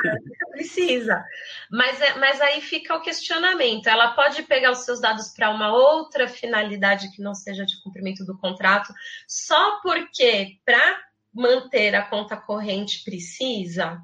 precisa. 0.51 1.25
Mas, 1.71 2.01
é, 2.01 2.19
mas 2.19 2.41
aí 2.41 2.61
fica 2.61 2.97
o 2.97 3.01
questionamento. 3.01 3.87
Ela 3.87 4.15
pode 4.15 4.43
pegar 4.43 4.73
os 4.73 4.85
seus 4.85 5.01
dados 5.01 5.29
para 5.29 5.51
uma 5.51 5.73
outra 5.73 6.27
finalidade 6.27 7.13
que 7.13 7.23
não 7.23 7.37
seja 7.37 7.65
de 7.65 7.81
cumprimento 7.85 8.25
do 8.25 8.37
contrato, 8.37 8.93
só 9.29 9.81
porque 9.81 10.59
para 10.65 11.05
manter 11.33 11.95
a 11.95 12.03
conta 12.03 12.37
corrente 12.37 13.05
precisa? 13.05 14.03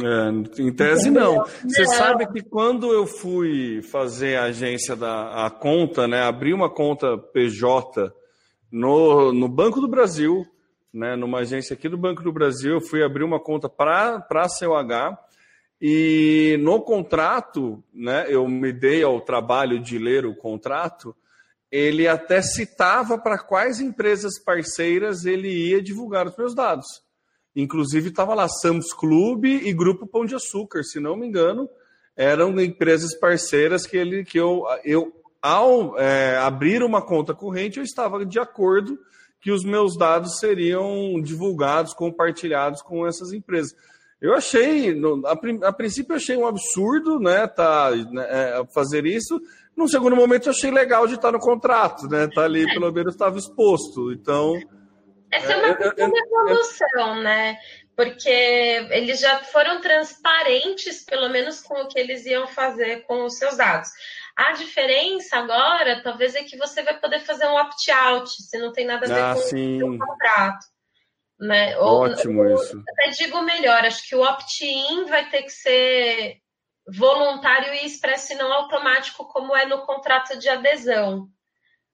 É, 0.00 0.62
em 0.62 0.72
tese 0.72 1.10
não. 1.10 1.44
Você 1.64 1.84
sabe 1.86 2.26
que 2.32 2.42
quando 2.42 2.92
eu 2.92 3.06
fui 3.06 3.82
fazer 3.82 4.36
a 4.36 4.44
agência 4.44 4.96
da 4.96 5.46
a 5.46 5.50
conta, 5.50 6.08
né, 6.08 6.22
abrir 6.22 6.54
uma 6.54 6.70
conta 6.70 7.18
PJ 7.18 8.12
no, 8.70 9.32
no 9.32 9.48
Banco 9.48 9.80
do 9.80 9.88
Brasil, 9.88 10.46
né, 10.92 11.14
numa 11.14 11.40
agência 11.40 11.74
aqui 11.74 11.88
do 11.88 11.98
Banco 11.98 12.22
do 12.22 12.32
Brasil, 12.32 12.74
eu 12.74 12.80
fui 12.80 13.04
abrir 13.04 13.22
uma 13.22 13.38
conta 13.38 13.68
para 13.68 14.16
a 14.16 14.48
CUH 14.48 15.18
e 15.80 16.56
no 16.60 16.80
contrato, 16.80 17.82
né, 17.92 18.26
eu 18.28 18.48
me 18.48 18.72
dei 18.72 19.02
ao 19.02 19.20
trabalho 19.20 19.78
de 19.78 19.98
ler 19.98 20.24
o 20.24 20.34
contrato, 20.34 21.14
ele 21.70 22.06
até 22.06 22.40
citava 22.40 23.18
para 23.18 23.38
quais 23.38 23.80
empresas 23.80 24.38
parceiras 24.38 25.26
ele 25.26 25.48
ia 25.48 25.82
divulgar 25.82 26.26
os 26.26 26.36
meus 26.36 26.54
dados. 26.54 26.86
Inclusive 27.54 28.08
estava 28.08 28.34
lá 28.34 28.48
Sam's 28.48 28.92
Club 28.92 29.44
e 29.44 29.72
Grupo 29.72 30.06
Pão 30.06 30.24
de 30.24 30.34
Açúcar, 30.34 30.82
se 30.82 30.98
não 30.98 31.16
me 31.16 31.26
engano, 31.26 31.68
eram 32.16 32.58
empresas 32.60 33.14
parceiras 33.18 33.86
que 33.86 33.96
ele 33.96 34.24
que 34.24 34.38
eu, 34.38 34.64
eu 34.84 35.12
ao 35.40 35.98
é, 35.98 36.38
abrir 36.38 36.82
uma 36.82 37.02
conta 37.02 37.34
corrente 37.34 37.78
eu 37.78 37.84
estava 37.84 38.24
de 38.24 38.38
acordo 38.38 38.98
que 39.40 39.50
os 39.50 39.64
meus 39.64 39.98
dados 39.98 40.38
seriam 40.38 41.20
divulgados, 41.20 41.92
compartilhados 41.92 42.80
com 42.80 43.04
essas 43.04 43.32
empresas. 43.32 43.74
Eu 44.20 44.34
achei, 44.34 44.96
a, 45.26 45.68
a 45.68 45.72
princípio 45.72 46.12
eu 46.12 46.16
achei 46.16 46.36
um 46.36 46.46
absurdo, 46.46 47.18
né, 47.18 47.48
tá, 47.48 47.90
né, 47.90 48.24
é, 48.30 48.64
fazer 48.72 49.04
isso. 49.04 49.40
Num 49.76 49.88
segundo 49.88 50.14
momento 50.14 50.46
eu 50.46 50.52
achei 50.52 50.70
legal 50.70 51.08
de 51.08 51.14
estar 51.14 51.32
no 51.32 51.40
contrato, 51.40 52.06
né, 52.06 52.28
tá 52.32 52.44
ali 52.44 52.64
pelo 52.72 52.92
menos 52.92 53.14
estava 53.14 53.36
exposto. 53.36 54.12
Então 54.12 54.54
essa 55.32 55.52
é 55.52 55.56
uma 55.56 55.74
pequena 55.74 56.12
evolução, 56.14 57.22
né? 57.22 57.58
Porque 57.96 58.28
eles 58.28 59.18
já 59.18 59.40
foram 59.40 59.80
transparentes, 59.80 61.04
pelo 61.04 61.28
menos 61.30 61.60
com 61.60 61.74
o 61.82 61.88
que 61.88 61.98
eles 61.98 62.26
iam 62.26 62.46
fazer 62.46 63.02
com 63.06 63.24
os 63.24 63.38
seus 63.38 63.56
dados. 63.56 63.88
A 64.36 64.52
diferença 64.52 65.36
agora, 65.36 66.02
talvez, 66.02 66.34
é 66.34 66.42
que 66.42 66.56
você 66.56 66.82
vai 66.82 66.98
poder 66.98 67.20
fazer 67.20 67.46
um 67.46 67.56
opt-out, 67.56 68.30
se 68.30 68.58
não 68.58 68.72
tem 68.72 68.86
nada 68.86 69.04
a 69.04 69.08
ver 69.08 69.20
ah, 69.20 69.34
com 69.80 69.94
o 69.94 69.98
contrato. 69.98 70.66
Né? 71.38 71.76
Ótimo 71.76 72.42
ou, 72.42 72.54
isso. 72.54 72.82
Até 72.88 73.10
digo 73.10 73.42
melhor, 73.42 73.84
acho 73.84 74.08
que 74.08 74.14
o 74.14 74.22
opt-in 74.22 75.06
vai 75.06 75.28
ter 75.28 75.42
que 75.42 75.50
ser 75.50 76.36
voluntário 76.86 77.72
e 77.74 77.86
expresso 77.86 78.32
e 78.32 78.36
não 78.36 78.52
automático, 78.52 79.26
como 79.26 79.56
é 79.56 79.66
no 79.66 79.84
contrato 79.84 80.38
de 80.38 80.48
adesão. 80.48 81.28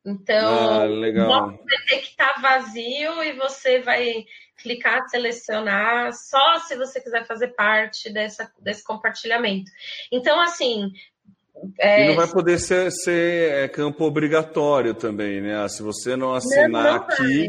Então, 0.09 0.81
ah, 0.81 1.47
vai 1.47 1.79
ter 1.87 1.99
que 1.99 2.09
estar 2.09 2.35
tá 2.35 2.41
vazio 2.41 3.23
e 3.23 3.33
você 3.35 3.81
vai 3.81 4.25
clicar, 4.57 5.07
selecionar, 5.09 6.13
só 6.15 6.61
se 6.61 6.77
você 6.77 7.01
quiser 7.01 7.27
fazer 7.27 7.49
parte 7.49 8.11
dessa, 8.11 8.51
desse 8.59 8.83
compartilhamento. 8.83 9.71
Então, 10.11 10.41
assim. 10.41 10.91
É, 11.79 12.05
e 12.05 12.09
não 12.09 12.17
vai 12.17 12.29
poder 12.29 12.59
ser, 12.59 12.91
ser 12.91 13.53
é, 13.53 13.69
campo 13.69 14.05
obrigatório 14.05 14.95
também, 14.95 15.41
né? 15.41 15.63
Ah, 15.63 15.69
se 15.69 15.83
você 15.83 16.17
não 16.17 16.33
assinar 16.33 16.71
não, 16.71 16.83
não 16.83 16.95
aqui. 16.95 17.49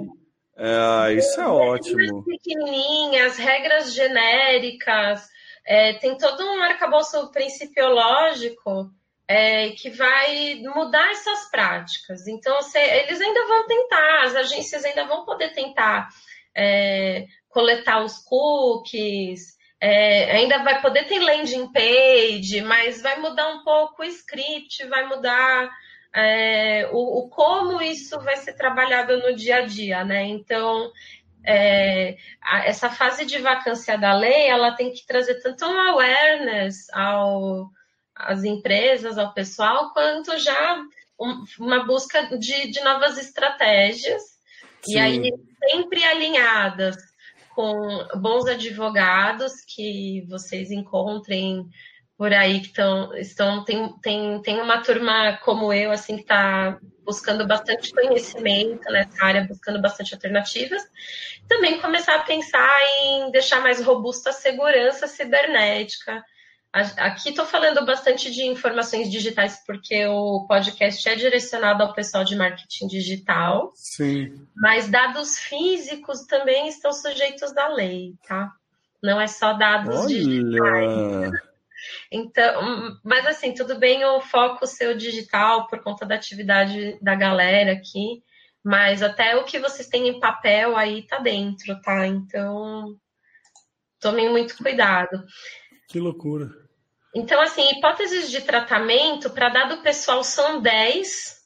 É, 0.58 1.14
isso 1.14 1.40
é 1.40 1.48
ótimo. 1.48 2.26
Pequenininhas, 2.26 3.38
regras 3.38 3.94
genéricas, 3.94 5.22
é, 5.66 5.94
tem 5.94 6.18
todo 6.18 6.44
um 6.44 6.62
arcabouço 6.62 7.32
principiológico 7.32 8.92
é, 9.30 9.70
que 9.70 9.92
vai 9.92 10.56
mudar 10.56 11.12
essas 11.12 11.52
práticas. 11.52 12.28
Então, 12.28 12.58
eles 12.74 13.22
ainda 13.22 13.46
vão 13.46 13.68
tentar, 13.68 14.24
as 14.24 14.36
agências 14.36 14.84
ainda 14.84 15.06
vão 15.06 15.24
poder 15.24 15.54
tentar 15.54 16.10
é, 16.58 17.28
coletar 17.48 18.04
os 18.04 18.18
cookies, 18.24 19.56
é, 19.80 20.32
ainda 20.32 20.64
vai 20.64 20.82
poder 20.82 21.06
ter 21.06 21.20
landing 21.20 21.72
page, 21.72 22.60
mas 22.62 23.04
vai 23.04 23.20
mudar 23.20 23.50
um 23.50 23.64
pouco 23.64 24.02
o 24.02 24.06
script, 24.06 24.84
vai 24.88 25.08
mudar 25.08 25.70
é, 26.12 26.90
o, 26.92 27.20
o, 27.20 27.30
como 27.30 27.80
isso 27.84 28.20
vai 28.22 28.36
ser 28.38 28.54
trabalhado 28.54 29.16
no 29.20 29.36
dia 29.36 29.58
a 29.58 29.62
dia, 29.62 30.04
né? 30.04 30.24
Então, 30.24 30.92
é, 31.46 32.18
a, 32.42 32.66
essa 32.66 32.90
fase 32.90 33.28
de 33.28 33.38
vacância 33.38 33.96
da 33.96 34.12
lei, 34.12 34.48
ela 34.48 34.76
tem 34.76 34.92
que 34.92 35.06
trazer 35.06 35.36
tanto 35.36 35.68
um 35.68 35.80
awareness 35.80 36.90
ao, 36.92 37.70
às 38.20 38.44
empresas, 38.44 39.18
ao 39.18 39.34
pessoal, 39.34 39.94
quanto 39.94 40.38
já 40.38 40.84
um, 41.20 41.44
uma 41.60 41.86
busca 41.86 42.38
de, 42.38 42.70
de 42.70 42.84
novas 42.84 43.18
estratégias. 43.18 44.22
Sim. 44.82 44.94
E 44.94 45.00
aí, 45.00 45.34
sempre 45.70 46.04
alinhadas 46.04 46.96
com 47.56 48.08
bons 48.16 48.46
advogados 48.46 49.54
que 49.68 50.26
vocês 50.30 50.72
encontrem 50.72 51.66
por 52.18 52.34
aí 52.34 52.60
que 52.60 52.74
tão, 52.74 53.16
estão 53.16 53.64
tem, 53.64 53.94
tem, 54.02 54.42
tem 54.42 54.60
uma 54.60 54.82
turma 54.82 55.38
como 55.44 55.72
eu 55.72 55.90
assim 55.90 56.16
que 56.18 56.24
está 56.24 56.78
buscando 57.06 57.48
bastante 57.48 57.92
conhecimento 57.94 58.84
nessa 58.92 59.26
área, 59.26 59.48
buscando 59.48 59.82
bastante 59.82 60.14
alternativas. 60.14 60.84
Também 61.48 61.80
começar 61.80 62.16
a 62.16 62.24
pensar 62.24 62.82
em 63.04 63.32
deixar 63.32 63.62
mais 63.62 63.82
robusta 63.82 64.30
a 64.32 64.34
segurança 64.34 65.08
cibernética. 65.08 66.24
Aqui 66.72 67.30
estou 67.30 67.46
falando 67.46 67.84
bastante 67.84 68.32
de 68.32 68.44
informações 68.44 69.10
digitais 69.10 69.64
porque 69.66 70.06
o 70.06 70.46
podcast 70.48 71.10
é 71.10 71.16
direcionado 71.16 71.82
ao 71.82 71.94
pessoal 71.94 72.24
de 72.24 72.36
marketing 72.36 72.88
digital. 72.88 73.72
Sim. 73.74 74.48
Mas 74.56 74.88
dados 74.88 75.40
físicos 75.40 76.26
também 76.26 76.68
estão 76.68 76.94
sujeitos 76.94 77.52
da 77.54 77.68
lei, 77.70 78.14
tá? 78.28 78.52
Não 79.02 79.20
é 79.20 79.26
só 79.26 79.54
dados 79.54 79.96
Olha. 79.96 80.08
digitais. 80.08 81.32
Então, 82.12 83.00
mas 83.04 83.26
assim, 83.26 83.54
tudo 83.54 83.80
bem 83.80 84.06
o 84.06 84.22
foco 84.22 84.68
seu 84.68 84.96
digital 84.96 85.68
por 85.68 85.82
conta 85.82 86.06
da 86.06 86.16
atividade 86.16 87.00
da 87.02 87.16
galera 87.16 87.72
aqui, 87.72 88.24
mas 88.64 89.02
até 89.02 89.36
o 89.38 89.44
que 89.44 89.58
vocês 89.60 89.88
têm 89.88 90.08
em 90.08 90.20
papel 90.20 90.78
aí 90.78 91.08
tá 91.08 91.18
dentro, 91.18 91.80
tá? 91.82 92.06
Então, 92.06 92.96
tomem 94.00 94.30
muito 94.30 94.56
cuidado. 94.58 95.24
Que 95.90 96.00
loucura. 96.00 96.50
Então, 97.14 97.42
assim, 97.42 97.68
hipóteses 97.72 98.32
de 98.32 98.42
tratamento 98.42 99.30
para 99.32 99.50
dado 99.50 99.82
pessoal 99.82 100.24
são 100.24 100.62
10. 100.62 101.40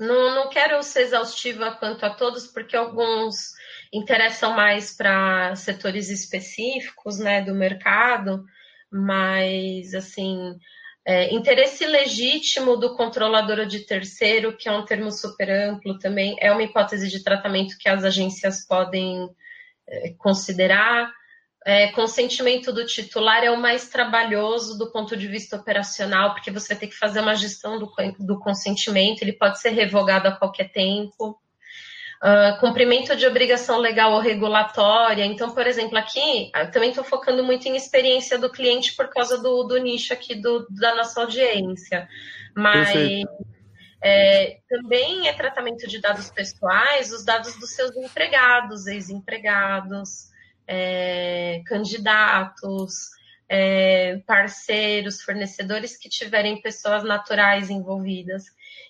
Não, 0.00 0.34
não 0.34 0.48
quero 0.48 0.82
ser 0.82 1.02
exaustiva 1.02 1.76
quanto 1.78 2.04
a 2.04 2.10
todos, 2.10 2.46
porque 2.46 2.76
alguns 2.76 3.52
interessam 3.92 4.52
mais 4.54 4.96
para 4.96 5.54
setores 5.54 6.08
específicos 6.10 7.18
né, 7.18 7.42
do 7.42 7.54
mercado 7.54 8.44
mas 8.90 9.94
assim 9.94 10.56
é, 11.04 11.32
interesse 11.32 11.86
legítimo 11.86 12.76
do 12.76 12.96
controlador 12.96 13.64
de 13.66 13.80
terceiro, 13.80 14.56
que 14.56 14.68
é 14.68 14.72
um 14.72 14.84
termo 14.84 15.12
super 15.12 15.48
amplo 15.48 15.98
também, 15.98 16.36
é 16.40 16.50
uma 16.50 16.62
hipótese 16.62 17.08
de 17.08 17.22
tratamento 17.22 17.76
que 17.78 17.88
as 17.88 18.02
agências 18.02 18.66
podem 18.66 19.28
é, 19.88 20.14
considerar. 20.18 21.12
É, 21.68 21.88
consentimento 21.88 22.72
do 22.72 22.86
titular 22.86 23.42
é 23.42 23.50
o 23.50 23.60
mais 23.60 23.88
trabalhoso 23.88 24.78
do 24.78 24.92
ponto 24.92 25.16
de 25.16 25.26
vista 25.26 25.56
operacional, 25.56 26.32
porque 26.32 26.48
você 26.48 26.76
tem 26.76 26.88
que 26.88 26.94
fazer 26.94 27.18
uma 27.18 27.34
gestão 27.34 27.76
do, 27.76 27.92
do 28.20 28.38
consentimento, 28.38 29.22
ele 29.22 29.32
pode 29.32 29.60
ser 29.60 29.70
revogado 29.70 30.28
a 30.28 30.36
qualquer 30.36 30.70
tempo. 30.70 31.36
Uh, 32.22 32.58
cumprimento 32.60 33.16
de 33.16 33.26
obrigação 33.26 33.78
legal 33.78 34.12
ou 34.12 34.20
regulatória. 34.20 35.24
Então, 35.24 35.50
por 35.50 35.66
exemplo, 35.66 35.98
aqui 35.98 36.52
eu 36.54 36.70
também 36.70 36.90
estou 36.90 37.02
focando 37.02 37.42
muito 37.42 37.66
em 37.66 37.74
experiência 37.74 38.38
do 38.38 38.48
cliente 38.48 38.94
por 38.94 39.08
causa 39.08 39.36
do, 39.36 39.64
do 39.64 39.76
nicho 39.76 40.12
aqui 40.12 40.36
do, 40.36 40.68
da 40.70 40.94
nossa 40.94 41.20
audiência. 41.20 42.08
Mas 42.56 42.94
é, 44.00 44.58
também 44.68 45.26
é 45.26 45.32
tratamento 45.32 45.88
de 45.88 46.00
dados 46.00 46.30
pessoais, 46.30 47.12
os 47.12 47.24
dados 47.24 47.58
dos 47.58 47.70
seus 47.70 47.94
empregados, 47.96 48.86
ex-empregados, 48.86 50.30
é, 50.66 51.62
candidatos, 51.66 53.10
é, 53.48 54.18
parceiros, 54.26 55.22
fornecedores 55.22 55.96
que 55.96 56.08
tiverem 56.08 56.60
pessoas 56.60 57.04
naturais 57.04 57.70
envolvidas. 57.70 58.44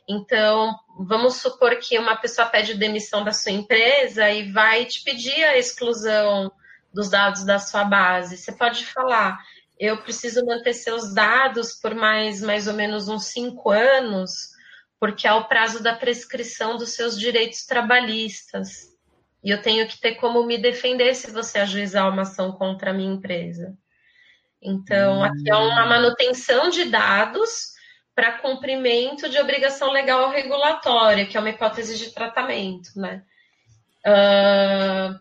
Então, 0.08 0.74
vamos 0.98 1.36
supor 1.36 1.76
que 1.76 1.98
uma 1.98 2.16
pessoa 2.16 2.46
pede 2.46 2.74
demissão 2.74 3.24
da 3.24 3.32
sua 3.32 3.52
empresa 3.52 4.30
e 4.30 4.50
vai 4.50 4.84
te 4.84 5.02
pedir 5.02 5.44
a 5.44 5.58
exclusão 5.58 6.50
dos 6.92 7.10
dados 7.10 7.44
da 7.44 7.58
sua 7.58 7.84
base. 7.84 8.36
Você 8.36 8.52
pode 8.52 8.86
falar, 8.86 9.38
eu 9.78 9.98
preciso 9.98 10.44
manter 10.46 10.72
seus 10.72 11.12
dados 11.12 11.74
por 11.74 11.94
mais, 11.94 12.40
mais 12.40 12.66
ou 12.66 12.74
menos 12.74 13.08
uns 13.08 13.26
cinco 13.26 13.70
anos, 13.70 14.52
porque 14.98 15.26
é 15.26 15.32
o 15.34 15.46
prazo 15.46 15.82
da 15.82 15.94
prescrição 15.94 16.76
dos 16.76 16.94
seus 16.94 17.18
direitos 17.18 17.66
trabalhistas. 17.66 18.95
E 19.46 19.50
eu 19.50 19.62
tenho 19.62 19.86
que 19.86 20.00
ter 20.00 20.16
como 20.16 20.44
me 20.44 20.58
defender 20.58 21.14
se 21.14 21.30
você 21.30 21.60
ajuizar 21.60 22.12
uma 22.12 22.22
ação 22.22 22.50
contra 22.50 22.90
a 22.90 22.92
minha 22.92 23.14
empresa. 23.14 23.78
Então, 24.60 25.22
aqui 25.22 25.48
é 25.48 25.54
uma 25.54 25.84
hum. 25.84 25.88
manutenção 25.88 26.68
de 26.68 26.86
dados 26.86 27.68
para 28.12 28.40
cumprimento 28.40 29.28
de 29.28 29.38
obrigação 29.38 29.92
legal 29.92 30.30
regulatória, 30.30 31.26
que 31.26 31.36
é 31.36 31.40
uma 31.40 31.50
hipótese 31.50 31.96
de 31.96 32.12
tratamento, 32.12 32.88
né? 32.96 33.22
Uh, 34.04 35.16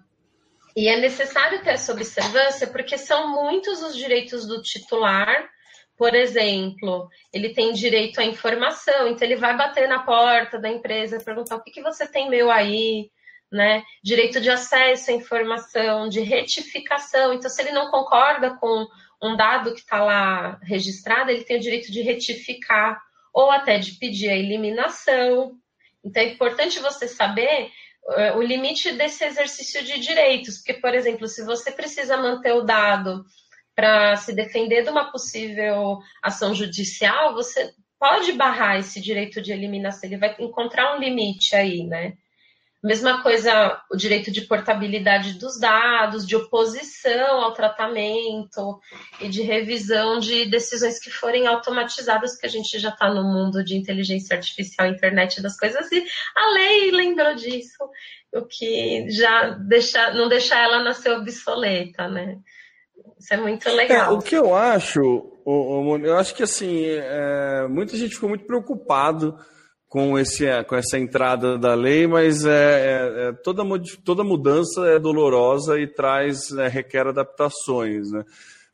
e 0.76 0.88
é 0.88 0.98
necessário 0.98 1.62
ter 1.62 1.74
essa 1.74 1.92
observância 1.92 2.66
porque 2.66 2.98
são 2.98 3.28
muitos 3.32 3.84
os 3.84 3.96
direitos 3.96 4.48
do 4.48 4.60
titular. 4.60 5.48
Por 5.96 6.16
exemplo, 6.16 7.08
ele 7.32 7.54
tem 7.54 7.74
direito 7.74 8.20
à 8.20 8.24
informação, 8.24 9.08
então 9.08 9.28
ele 9.28 9.36
vai 9.36 9.56
bater 9.56 9.88
na 9.88 10.00
porta 10.00 10.58
da 10.58 10.68
empresa, 10.68 11.24
perguntar 11.24 11.58
o 11.58 11.62
que, 11.62 11.70
que 11.70 11.84
você 11.84 12.08
tem 12.08 12.28
meu 12.28 12.50
aí, 12.50 13.12
né? 13.52 13.84
Direito 14.04 14.42
de 14.42 14.50
acesso 14.50 15.12
à 15.12 15.14
informação, 15.14 16.10
de 16.10 16.22
retificação. 16.22 17.34
Então, 17.34 17.50
se 17.50 17.62
ele 17.62 17.72
não 17.72 17.90
concorda 17.92 18.56
com 18.58 18.88
um 19.22 19.36
dado 19.36 19.74
que 19.74 19.80
está 19.80 20.04
lá 20.04 20.60
registrado, 20.64 21.32
ele 21.32 21.44
tem 21.44 21.58
o 21.58 21.62
direito 21.62 21.92
de 21.92 22.02
retificar 22.02 23.02
ou 23.34 23.52
até 23.52 23.78
de 23.78 23.94
pedir 23.94 24.30
a 24.30 24.36
eliminação. 24.36 25.58
Então 26.04 26.24
é 26.24 26.28
importante 26.28 26.80
você 26.80 27.08
saber 27.08 27.70
uh, 28.08 28.38
o 28.38 28.42
limite 28.42 28.94
desse 28.94 29.26
exercício 29.26 29.84
de 29.84 30.00
direitos, 30.00 30.58
porque, 30.58 30.76
por 30.76 30.94
exemplo, 30.94 31.28
se 31.28 31.44
você 31.44 31.72
precisa 31.72 32.16
manter 32.16 32.54
o 32.54 32.62
dado 32.62 33.26
para 33.76 34.16
se 34.16 34.34
defender 34.34 34.84
de 34.84 34.90
uma 34.90 35.12
possível 35.12 36.00
ação 36.24 36.56
judicial, 36.56 37.34
você 37.34 37.74
pode 38.00 38.32
barrar 38.34 38.80
esse 38.80 39.02
direito 39.02 39.42
de 39.42 39.52
eliminação, 39.52 40.08
ele 40.08 40.18
vai 40.18 40.36
encontrar 40.40 40.96
um 40.96 41.00
limite 41.00 41.56
aí, 41.56 41.84
né? 41.84 42.14
Mesma 42.86 43.24
coisa, 43.24 43.82
o 43.92 43.98
direito 43.98 44.32
de 44.32 44.42
portabilidade 44.42 45.40
dos 45.40 45.60
dados, 45.60 46.24
de 46.24 46.36
oposição 46.36 47.42
ao 47.42 47.52
tratamento 47.52 48.80
e 49.20 49.28
de 49.28 49.42
revisão 49.42 50.20
de 50.20 50.46
decisões 50.46 51.00
que 51.00 51.10
forem 51.10 51.48
automatizadas, 51.48 52.34
porque 52.34 52.46
a 52.46 52.50
gente 52.50 52.78
já 52.78 52.90
está 52.90 53.12
no 53.12 53.24
mundo 53.24 53.64
de 53.64 53.76
inteligência 53.76 54.36
artificial, 54.36 54.88
internet 54.88 55.42
das 55.42 55.58
coisas, 55.58 55.92
e 55.92 56.06
a 56.36 56.52
lei 56.52 56.92
lembrou 56.92 57.34
disso, 57.34 57.84
o 58.32 58.46
que 58.46 59.10
já 59.10 59.50
deixa, 59.68 60.14
não 60.14 60.30
deixa 60.30 60.56
ela 60.56 60.84
nascer 60.84 61.12
obsoleta, 61.12 62.08
né? 62.08 62.38
Isso 63.20 63.34
é 63.34 63.38
muito 63.38 63.68
legal. 63.68 64.12
É, 64.12 64.16
o 64.16 64.22
que 64.22 64.36
eu 64.36 64.54
acho, 64.54 65.02
eu 66.04 66.18
acho 66.18 66.36
que 66.36 66.44
assim, 66.44 66.86
é, 66.86 67.68
muita 67.68 67.98
gente 67.98 68.14
ficou 68.14 68.30
muito 68.30 68.46
preocupado 68.46 69.40
com, 69.88 70.18
esse, 70.18 70.46
com 70.64 70.76
essa 70.76 70.98
entrada 70.98 71.58
da 71.58 71.74
lei, 71.74 72.08
mas 72.08 72.46
é, 72.46 72.52
é, 72.52 73.30
é 73.30 73.34
toda, 73.34 73.64
toda 74.04 74.24
mudança 74.24 74.86
é 74.88 75.00
dolorosa 75.00 75.80
e 75.80 75.88
traz, 75.88 76.52
é, 76.52 76.68
requer 76.68 77.08
adaptações. 77.08 78.12
Né? 78.12 78.24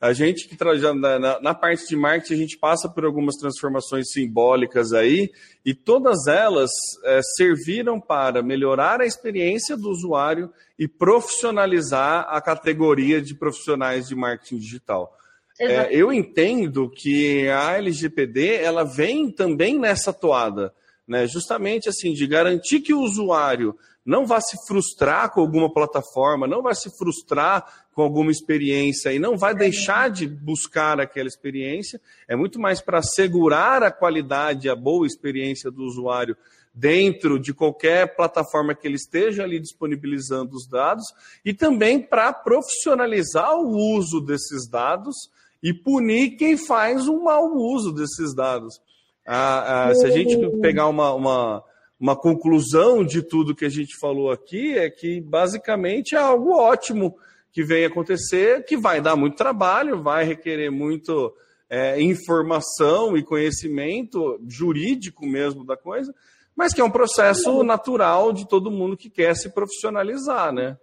A 0.02 0.14
gente 0.14 0.48
que 0.48 0.58
na, 0.96 1.40
na 1.40 1.54
parte 1.54 1.88
de 1.88 1.96
marketing, 1.96 2.34
a 2.34 2.38
gente 2.38 2.58
passa 2.58 2.90
por 2.90 3.06
algumas 3.06 3.36
transformações 3.36 4.12
simbólicas 4.12 4.94
aí, 4.94 5.30
e 5.64 5.76
todas 5.76 6.26
elas 6.26 6.72
é, 7.04 7.22
serviram 7.22 8.02
para 8.02 8.42
melhorar 8.42 9.00
a 9.00 9.06
experiência 9.06 9.78
do 9.78 9.90
usuário 9.90 10.52
e 10.80 10.88
profissionalizar 10.88 12.26
a 12.30 12.42
categoria 12.42 13.22
de 13.22 13.36
profissionais 13.36 14.08
de 14.08 14.16
marketing 14.16 14.58
digital. 14.58 15.16
É, 15.60 15.96
eu 15.96 16.12
entendo 16.12 16.90
que 16.90 17.48
a 17.50 17.78
LGPD 17.78 18.56
ela 18.56 18.84
vem 18.84 19.30
também 19.30 19.78
nessa 19.78 20.12
toada, 20.12 20.74
né? 21.12 21.28
justamente 21.28 21.90
assim, 21.90 22.14
de 22.14 22.26
garantir 22.26 22.80
que 22.80 22.94
o 22.94 23.02
usuário 23.02 23.76
não 24.06 24.26
vá 24.26 24.40
se 24.40 24.56
frustrar 24.66 25.30
com 25.30 25.42
alguma 25.42 25.72
plataforma, 25.72 26.48
não 26.48 26.62
vai 26.62 26.74
se 26.74 26.90
frustrar 26.98 27.86
com 27.94 28.02
alguma 28.02 28.32
experiência 28.32 29.12
e 29.12 29.20
não 29.20 29.38
vai 29.38 29.54
deixar 29.54 30.10
de 30.10 30.26
buscar 30.26 31.02
aquela 31.02 31.28
experiência. 31.28 32.00
É 32.30 32.36
muito 32.36 32.62
mais 32.62 32.80
para 32.80 33.00
assegurar 33.00 33.84
a 33.84 33.92
qualidade, 33.92 34.70
a 34.70 34.76
boa 34.76 35.06
experiência 35.06 35.70
do 35.70 35.84
usuário 35.84 36.38
dentro 36.74 37.38
de 37.38 37.54
qualquer 37.54 38.16
plataforma 38.16 38.74
que 38.74 38.88
ele 38.88 38.96
esteja 38.96 39.44
ali 39.44 39.60
disponibilizando 39.60 40.56
os 40.56 40.66
dados 40.66 41.04
e 41.44 41.54
também 41.54 42.02
para 42.02 42.32
profissionalizar 42.32 43.54
o 43.58 43.98
uso 43.98 44.22
desses 44.22 44.66
dados 44.70 45.30
e 45.62 45.74
punir 45.74 46.38
quem 46.38 46.56
faz 46.56 47.06
um 47.10 47.24
mau 47.24 47.54
uso 47.54 47.92
desses 47.92 48.34
dados. 48.34 48.80
Ah, 49.26 49.90
ah, 49.90 49.96
se 49.96 50.06
a 50.06 50.10
gente 50.10 50.36
pegar 50.60 50.88
uma, 50.88 51.14
uma 51.14 51.64
uma 52.02 52.16
conclusão 52.16 53.06
de 53.06 53.22
tudo 53.22 53.54
que 53.54 53.64
a 53.64 53.70
gente 53.70 53.96
falou 53.96 54.32
aqui 54.32 54.76
é 54.76 54.90
que 54.90 55.22
basicamente 55.22 56.16
é 56.16 56.18
algo 56.18 56.52
ótimo 56.52 57.16
que 57.52 57.64
vem 57.64 57.86
acontecer, 57.86 58.66
que 58.66 58.76
vai 58.76 59.00
dar 59.00 59.16
muito 59.16 59.36
trabalho, 59.36 60.02
vai 60.02 60.24
requerer 60.24 60.72
muito 60.72 61.32
é, 61.70 62.02
informação 62.02 63.16
e 63.16 63.24
conhecimento 63.24 64.42
jurídico 64.48 65.28
mesmo 65.28 65.64
da 65.64 65.78
coisa, 65.78 66.12
mas 66.56 66.74
que 66.74 66.82
é 66.82 66.84
um 66.84 66.90
processo 66.90 67.62
natural 67.64 68.34
de 68.34 68.48
todo 68.48 68.72
mundo 68.72 68.98
que 68.98 69.10
quer 69.10 69.36
se 69.36 69.54
profissionalizar, 69.54 70.52
né? 70.52 70.78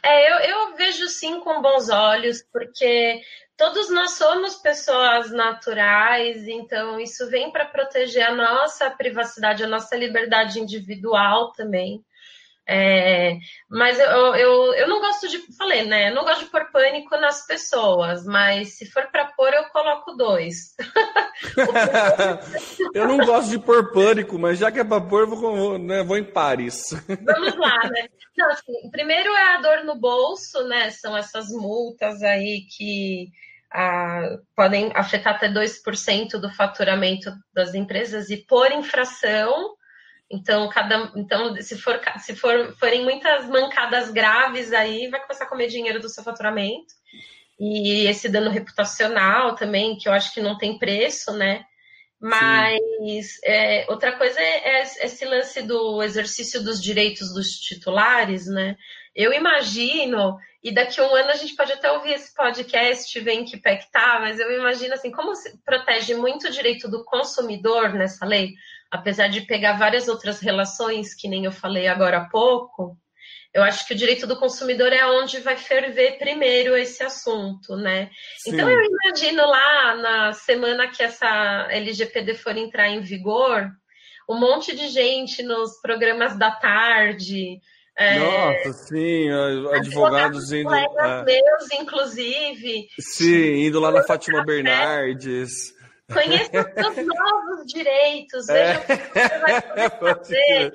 É, 0.00 0.32
eu, 0.32 0.50
eu 0.50 0.76
vejo 0.76 1.08
sim 1.08 1.40
com 1.40 1.60
bons 1.60 1.88
olhos, 1.90 2.40
porque 2.52 3.20
todos 3.62 3.88
nós 3.90 4.14
somos 4.14 4.56
pessoas 4.56 5.30
naturais, 5.30 6.48
então 6.48 6.98
isso 6.98 7.30
vem 7.30 7.52
para 7.52 7.64
proteger 7.64 8.24
a 8.24 8.34
nossa 8.34 8.90
privacidade, 8.90 9.62
a 9.62 9.68
nossa 9.68 9.94
liberdade 9.94 10.58
individual 10.58 11.52
também. 11.52 12.04
É, 12.66 13.38
mas 13.70 14.00
eu, 14.00 14.34
eu, 14.34 14.74
eu 14.74 14.88
não 14.88 15.00
gosto 15.00 15.28
de, 15.28 15.38
falei, 15.56 15.84
né? 15.84 16.10
Eu 16.10 16.14
não 16.14 16.24
gosto 16.24 16.44
de 16.44 16.50
pôr 16.50 16.72
pânico 16.72 17.16
nas 17.18 17.46
pessoas, 17.46 18.24
mas 18.24 18.78
se 18.78 18.90
for 18.90 19.06
para 19.12 19.26
pôr, 19.26 19.54
eu 19.54 19.64
coloco 19.66 20.16
dois. 20.16 20.74
eu 22.94 23.06
não 23.06 23.18
gosto 23.18 23.50
de 23.50 23.60
pôr 23.60 23.92
pânico, 23.92 24.40
mas 24.40 24.58
já 24.58 24.72
que 24.72 24.80
é 24.80 24.84
para 24.84 25.00
pôr, 25.00 25.26
vou, 25.26 25.78
né, 25.78 26.02
vou 26.02 26.18
em 26.18 26.24
pares. 26.24 26.90
Vamos 27.06 27.56
lá, 27.56 27.78
né? 27.90 28.08
Não, 28.36 28.50
assim, 28.50 28.90
primeiro 28.90 29.30
é 29.30 29.54
a 29.54 29.60
dor 29.60 29.84
no 29.84 29.94
bolso, 29.94 30.64
né? 30.64 30.90
São 30.90 31.16
essas 31.16 31.48
multas 31.50 32.22
aí 32.22 32.66
que 32.76 33.30
ah, 33.72 34.38
podem 34.54 34.92
afetar 34.94 35.34
até 35.34 35.48
2% 35.48 36.38
do 36.38 36.50
faturamento 36.50 37.32
das 37.54 37.74
empresas 37.74 38.30
e 38.30 38.36
por 38.36 38.70
infração. 38.70 39.74
Então, 40.30 40.68
cada, 40.68 41.12
então 41.16 41.54
se, 41.60 41.78
for, 41.78 42.00
se 42.18 42.34
for, 42.36 42.74
forem 42.78 43.02
muitas 43.02 43.46
mancadas 43.46 44.10
graves 44.10 44.72
aí, 44.72 45.08
vai 45.08 45.20
começar 45.20 45.44
a 45.44 45.48
comer 45.48 45.68
dinheiro 45.68 46.00
do 46.00 46.08
seu 46.08 46.22
faturamento. 46.22 46.94
E 47.58 48.06
esse 48.06 48.28
dano 48.28 48.50
reputacional 48.50 49.54
também, 49.54 49.96
que 49.96 50.08
eu 50.08 50.12
acho 50.12 50.32
que 50.34 50.40
não 50.40 50.58
tem 50.58 50.78
preço, 50.78 51.32
né? 51.32 51.64
Mas 52.20 53.40
é, 53.44 53.84
outra 53.88 54.16
coisa 54.16 54.40
é, 54.40 54.80
é, 54.80 54.82
esse 54.82 55.24
lance 55.24 55.60
do 55.62 56.02
exercício 56.02 56.62
dos 56.62 56.80
direitos 56.80 57.34
dos 57.34 57.48
titulares, 57.48 58.46
né? 58.46 58.76
Eu 59.14 59.32
imagino 59.32 60.38
e 60.62 60.72
daqui 60.72 61.00
a 61.00 61.04
um 61.04 61.14
ano 61.14 61.30
a 61.30 61.36
gente 61.36 61.56
pode 61.56 61.72
até 61.72 61.90
ouvir 61.90 62.12
esse 62.12 62.32
podcast, 62.34 63.18
ver 63.18 63.32
em 63.32 63.44
que 63.44 63.56
pé 63.56 63.76
que 63.76 63.90
tá, 63.90 64.18
mas 64.20 64.38
eu 64.38 64.50
imagino 64.56 64.94
assim, 64.94 65.10
como 65.10 65.34
se 65.34 65.60
protege 65.64 66.14
muito 66.14 66.46
o 66.46 66.50
direito 66.50 66.88
do 66.88 67.04
consumidor 67.04 67.92
nessa 67.92 68.24
lei, 68.24 68.52
apesar 68.90 69.26
de 69.26 69.40
pegar 69.40 69.72
várias 69.72 70.06
outras 70.06 70.40
relações, 70.40 71.14
que 71.14 71.28
nem 71.28 71.44
eu 71.44 71.52
falei 71.52 71.88
agora 71.88 72.18
há 72.18 72.28
pouco, 72.28 72.96
eu 73.52 73.62
acho 73.62 73.86
que 73.86 73.92
o 73.92 73.96
direito 73.96 74.26
do 74.26 74.38
consumidor 74.38 74.92
é 74.92 75.04
onde 75.04 75.40
vai 75.40 75.56
ferver 75.56 76.16
primeiro 76.18 76.76
esse 76.76 77.02
assunto, 77.02 77.76
né? 77.76 78.08
Sim. 78.38 78.54
Então 78.54 78.70
eu 78.70 78.80
imagino 78.80 79.44
lá 79.44 79.96
na 79.96 80.32
semana 80.32 80.88
que 80.88 81.02
essa 81.02 81.66
LGPD 81.70 82.34
for 82.34 82.56
entrar 82.56 82.88
em 82.88 83.00
vigor, 83.00 83.68
um 84.30 84.38
monte 84.38 84.74
de 84.74 84.88
gente 84.88 85.42
nos 85.42 85.80
programas 85.82 86.38
da 86.38 86.50
tarde, 86.52 87.60
é, 87.96 88.18
Nossa, 88.18 88.72
sim, 88.72 89.30
advogados 89.74 90.50
indo. 90.52 90.64
Colegas 90.64 90.98
é, 90.98 91.24
meus, 91.24 91.72
inclusive. 91.72 92.88
Sim, 92.98 93.66
indo 93.66 93.78
lá 93.80 93.90
na 93.90 94.02
Fátima 94.02 94.44
Bernardes. 94.44 95.74
Conheça 96.12 96.60
os 96.90 97.06
novos 97.06 97.66
direitos, 97.66 98.46
veja 98.46 98.60
é. 98.60 98.78
o 98.78 98.80
que 98.80 99.20
você 99.20 99.38
vai 99.38 99.60
poder 99.62 99.90
fazer. 99.98 100.72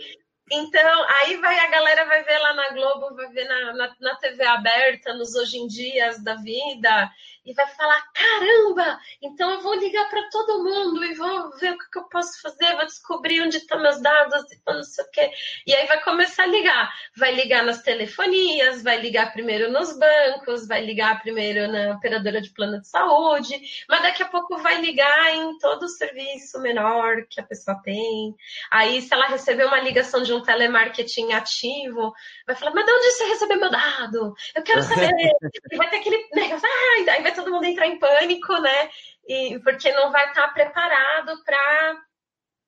Então, 0.50 1.06
aí 1.22 1.36
vai 1.38 1.60
a 1.60 1.70
galera 1.70 2.06
vai 2.06 2.24
ver 2.24 2.38
lá 2.38 2.54
na 2.54 2.70
Globo, 2.70 3.16
vai 3.16 3.28
ver 3.30 3.46
na, 3.46 3.74
na, 3.74 3.96
na 4.00 4.16
TV 4.16 4.46
aberta, 4.46 5.14
nos 5.14 5.36
hoje 5.36 5.58
em 5.58 5.68
dias 5.68 6.24
da 6.24 6.36
vida, 6.36 7.12
e 7.48 7.54
vai 7.54 7.66
falar: 7.68 8.04
caramba, 8.14 9.00
então 9.22 9.50
eu 9.50 9.62
vou 9.62 9.74
ligar 9.76 10.10
para 10.10 10.30
todo 10.30 10.64
mundo 10.64 11.04
e 11.04 11.14
vou 11.14 11.50
ver 11.58 11.72
o 11.72 11.78
que, 11.78 11.98
eu 11.98 12.04
posso 12.04 12.42
fazer, 12.42 12.76
vou 12.76 12.86
descobrir 12.86 13.42
onde 13.42 13.58
estão 13.58 13.82
meus 13.82 14.02
dados 14.02 14.44
e 14.52 14.60
não 14.68 14.84
sei 14.84 15.06
o 15.06 15.12
quê. 15.12 15.32
E 15.66 15.74
aí 15.74 15.88
vai 15.88 16.04
começar 16.04 16.44
a 16.44 16.48
ligar. 16.48 16.94
Vai 17.16 17.34
ligar 17.34 17.64
nas 17.64 17.82
telefonias, 17.82 18.84
vai 18.84 19.00
ligar 19.00 19.32
primeiro 19.32 19.72
nos 19.72 19.98
bancos, 19.98 20.68
vai 20.68 20.84
ligar 20.84 21.22
primeiro 21.22 21.72
na 21.72 21.96
operadora 21.96 22.42
de 22.42 22.50
plano 22.50 22.82
de 22.82 22.88
saúde, 22.88 23.56
mas 23.88 24.02
daqui 24.02 24.24
a 24.24 24.28
pouco 24.28 24.58
vai 24.58 24.82
ligar 24.82 25.34
em 25.34 25.58
todo 25.58 25.84
o 25.84 25.90
serviço 25.90 26.60
menor 26.60 27.26
que 27.30 27.40
a 27.40 27.44
pessoa 27.44 27.82
tem. 27.82 28.36
Aí, 28.70 29.02
se 29.02 29.14
ela 29.14 29.28
receber 29.28 29.66
uma 29.66 29.80
ligação 29.80 30.22
de 30.22 30.34
um 30.34 30.42
telemarketing 30.42 31.32
ativo, 31.32 32.14
vai 32.46 32.56
falar: 32.58 32.74
mas 32.74 32.86
de 32.86 32.92
onde 32.92 33.12
você 33.12 33.24
recebeu 33.26 33.58
meu 33.58 33.72
dado? 33.72 34.36
Eu 34.54 34.64
quero 34.64 34.84
saber. 34.84 35.12
e 35.72 35.78
vai 35.78 35.90
ter 35.90 35.98
aquele 35.98 36.28
negócio, 36.34 36.68
ah, 36.68 37.12
aí 37.14 37.22
vai 37.24 37.37
todo 37.38 37.52
mundo 37.52 37.66
entrar 37.66 37.88
em 37.88 38.00
pânico, 38.00 38.54
né? 38.60 38.90
E, 39.28 39.60
porque 39.60 39.92
não 39.92 40.12
vai 40.12 40.28
estar 40.28 40.48
preparado 40.50 41.44
para 41.44 42.02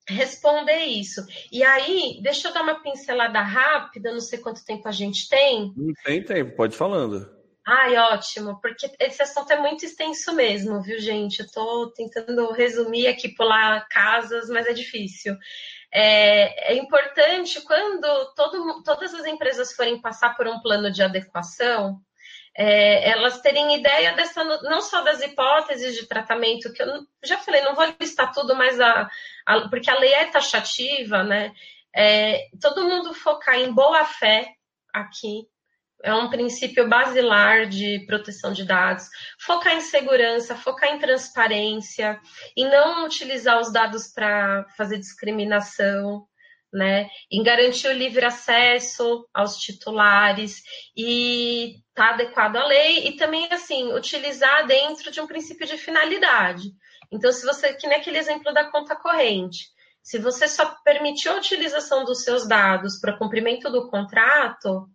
responder 0.08 0.84
isso. 0.84 1.24
E 1.52 1.62
aí, 1.62 2.20
deixa 2.22 2.48
eu 2.48 2.54
dar 2.54 2.62
uma 2.62 2.82
pincelada 2.82 3.40
rápida, 3.40 4.12
não 4.12 4.20
sei 4.20 4.38
quanto 4.38 4.64
tempo 4.64 4.88
a 4.88 4.92
gente 4.92 5.28
tem. 5.28 5.72
Não 5.76 5.92
tem 6.04 6.22
tempo, 6.22 6.56
pode 6.56 6.76
falando. 6.76 7.38
Ai, 7.66 7.96
ótimo, 7.96 8.58
porque 8.60 8.90
esse 8.98 9.22
assunto 9.22 9.52
é 9.52 9.56
muito 9.56 9.84
extenso 9.84 10.34
mesmo, 10.34 10.82
viu, 10.82 10.98
gente? 10.98 11.40
Eu 11.40 11.46
estou 11.46 11.92
tentando 11.92 12.50
resumir 12.52 13.06
aqui, 13.06 13.28
pular 13.28 13.86
casas, 13.88 14.48
mas 14.48 14.66
é 14.66 14.72
difícil. 14.72 15.36
É, 15.92 16.72
é 16.72 16.76
importante 16.76 17.60
quando 17.62 18.34
todo, 18.34 18.82
todas 18.82 19.12
as 19.14 19.26
empresas 19.26 19.72
forem 19.72 20.00
passar 20.00 20.36
por 20.36 20.48
um 20.48 20.60
plano 20.60 20.90
de 20.90 21.02
adequação, 21.02 22.00
é, 22.62 23.08
elas 23.08 23.40
terem 23.40 23.74
ideia 23.74 24.12
dessa, 24.12 24.44
não 24.44 24.82
só 24.82 25.00
das 25.00 25.22
hipóteses 25.22 25.94
de 25.96 26.06
tratamento, 26.06 26.70
que 26.74 26.82
eu 26.82 27.06
já 27.24 27.38
falei, 27.38 27.62
não 27.62 27.74
vou 27.74 27.86
listar 27.98 28.34
tudo, 28.34 28.54
mas 28.54 28.78
a, 28.78 29.08
a 29.46 29.68
porque 29.70 29.90
a 29.90 29.98
lei 29.98 30.12
é 30.12 30.26
taxativa, 30.26 31.22
né? 31.22 31.54
É, 31.96 32.48
todo 32.60 32.84
mundo 32.84 33.14
focar 33.14 33.58
em 33.58 33.72
boa 33.72 34.04
fé 34.04 34.52
aqui, 34.92 35.48
é 36.02 36.12
um 36.12 36.28
princípio 36.28 36.86
basilar 36.86 37.66
de 37.66 38.04
proteção 38.06 38.52
de 38.52 38.66
dados. 38.66 39.08
Focar 39.40 39.74
em 39.74 39.80
segurança, 39.80 40.54
focar 40.54 40.90
em 40.90 40.98
transparência, 40.98 42.20
e 42.54 42.66
não 42.66 43.06
utilizar 43.06 43.58
os 43.58 43.72
dados 43.72 44.12
para 44.12 44.66
fazer 44.76 44.98
discriminação 44.98 46.26
né, 46.72 47.08
em 47.30 47.42
garantir 47.42 47.88
o 47.88 47.92
livre 47.92 48.24
acesso 48.24 49.28
aos 49.34 49.56
titulares 49.56 50.62
e 50.96 51.76
tá 51.94 52.10
adequado 52.10 52.56
à 52.56 52.66
lei 52.66 53.08
e 53.08 53.16
também 53.16 53.48
assim 53.50 53.92
utilizar 53.92 54.66
dentro 54.66 55.10
de 55.10 55.20
um 55.20 55.26
princípio 55.26 55.66
de 55.66 55.76
finalidade. 55.76 56.70
Então, 57.12 57.32
se 57.32 57.44
você 57.44 57.74
que 57.74 57.88
nem 57.88 57.98
aquele 57.98 58.18
exemplo 58.18 58.52
da 58.54 58.70
conta 58.70 58.94
corrente, 58.94 59.66
se 60.02 60.18
você 60.18 60.46
só 60.46 60.76
permitiu 60.84 61.32
a 61.32 61.36
utilização 61.36 62.04
dos 62.04 62.22
seus 62.22 62.46
dados 62.46 62.98
para 63.00 63.18
cumprimento 63.18 63.70
do 63.70 63.90
contrato, 63.90 64.88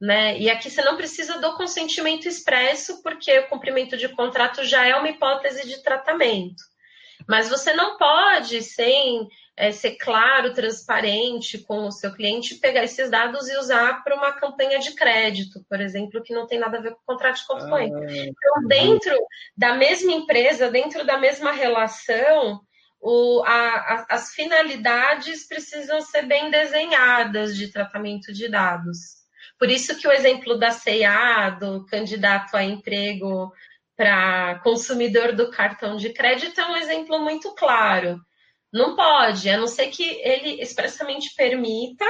né? 0.00 0.38
E 0.38 0.50
aqui 0.50 0.70
você 0.70 0.82
não 0.82 0.96
precisa 0.96 1.38
do 1.38 1.56
consentimento 1.56 2.28
expresso, 2.28 3.02
porque 3.02 3.38
o 3.38 3.48
cumprimento 3.48 3.96
de 3.96 4.08
contrato 4.08 4.64
já 4.64 4.86
é 4.86 4.94
uma 4.94 5.08
hipótese 5.08 5.66
de 5.66 5.82
tratamento. 5.82 6.62
Mas 7.28 7.48
você 7.48 7.72
não 7.72 7.96
pode, 7.96 8.62
sem 8.62 9.26
é, 9.56 9.70
ser 9.70 9.96
claro, 9.96 10.52
transparente 10.52 11.58
com 11.58 11.86
o 11.86 11.92
seu 11.92 12.12
cliente, 12.12 12.56
pegar 12.56 12.82
esses 12.82 13.08
dados 13.10 13.48
e 13.48 13.56
usar 13.56 14.02
para 14.02 14.16
uma 14.16 14.32
campanha 14.32 14.78
de 14.80 14.92
crédito, 14.94 15.64
por 15.68 15.80
exemplo, 15.80 16.22
que 16.22 16.34
não 16.34 16.46
tem 16.46 16.58
nada 16.58 16.78
a 16.78 16.80
ver 16.80 16.92
com 16.92 17.00
o 17.02 17.06
contrato 17.06 17.36
de 17.36 17.46
conta 17.46 17.66
Ah, 17.76 17.84
então, 17.84 18.68
dentro 18.68 19.16
da 19.56 19.74
mesma 19.74 20.12
empresa, 20.12 20.70
dentro 20.70 21.06
da 21.06 21.18
mesma 21.18 21.52
relação, 21.52 22.60
o, 23.00 23.42
a, 23.44 23.50
a, 23.50 24.06
as 24.10 24.32
finalidades 24.32 25.46
precisam 25.46 26.00
ser 26.00 26.22
bem 26.22 26.50
desenhadas 26.50 27.56
de 27.56 27.68
tratamento 27.70 28.32
de 28.32 28.48
dados. 28.48 29.24
Por 29.58 29.70
isso 29.70 29.96
que 29.96 30.08
o 30.08 30.12
exemplo 30.12 30.58
da 30.58 30.72
CEA, 30.72 31.56
do 31.60 31.86
candidato 31.86 32.56
a 32.56 32.64
emprego 32.64 33.52
para 33.96 34.58
consumidor 34.64 35.32
do 35.32 35.50
cartão 35.50 35.96
de 35.96 36.10
crédito, 36.12 36.60
é 36.60 36.66
um 36.66 36.76
exemplo 36.76 37.20
muito 37.20 37.54
claro. 37.54 38.20
Não 38.74 38.96
pode, 38.96 39.48
a 39.48 39.56
não 39.56 39.68
ser 39.68 39.86
que 39.86 40.02
ele 40.02 40.60
expressamente 40.60 41.32
permita, 41.36 42.04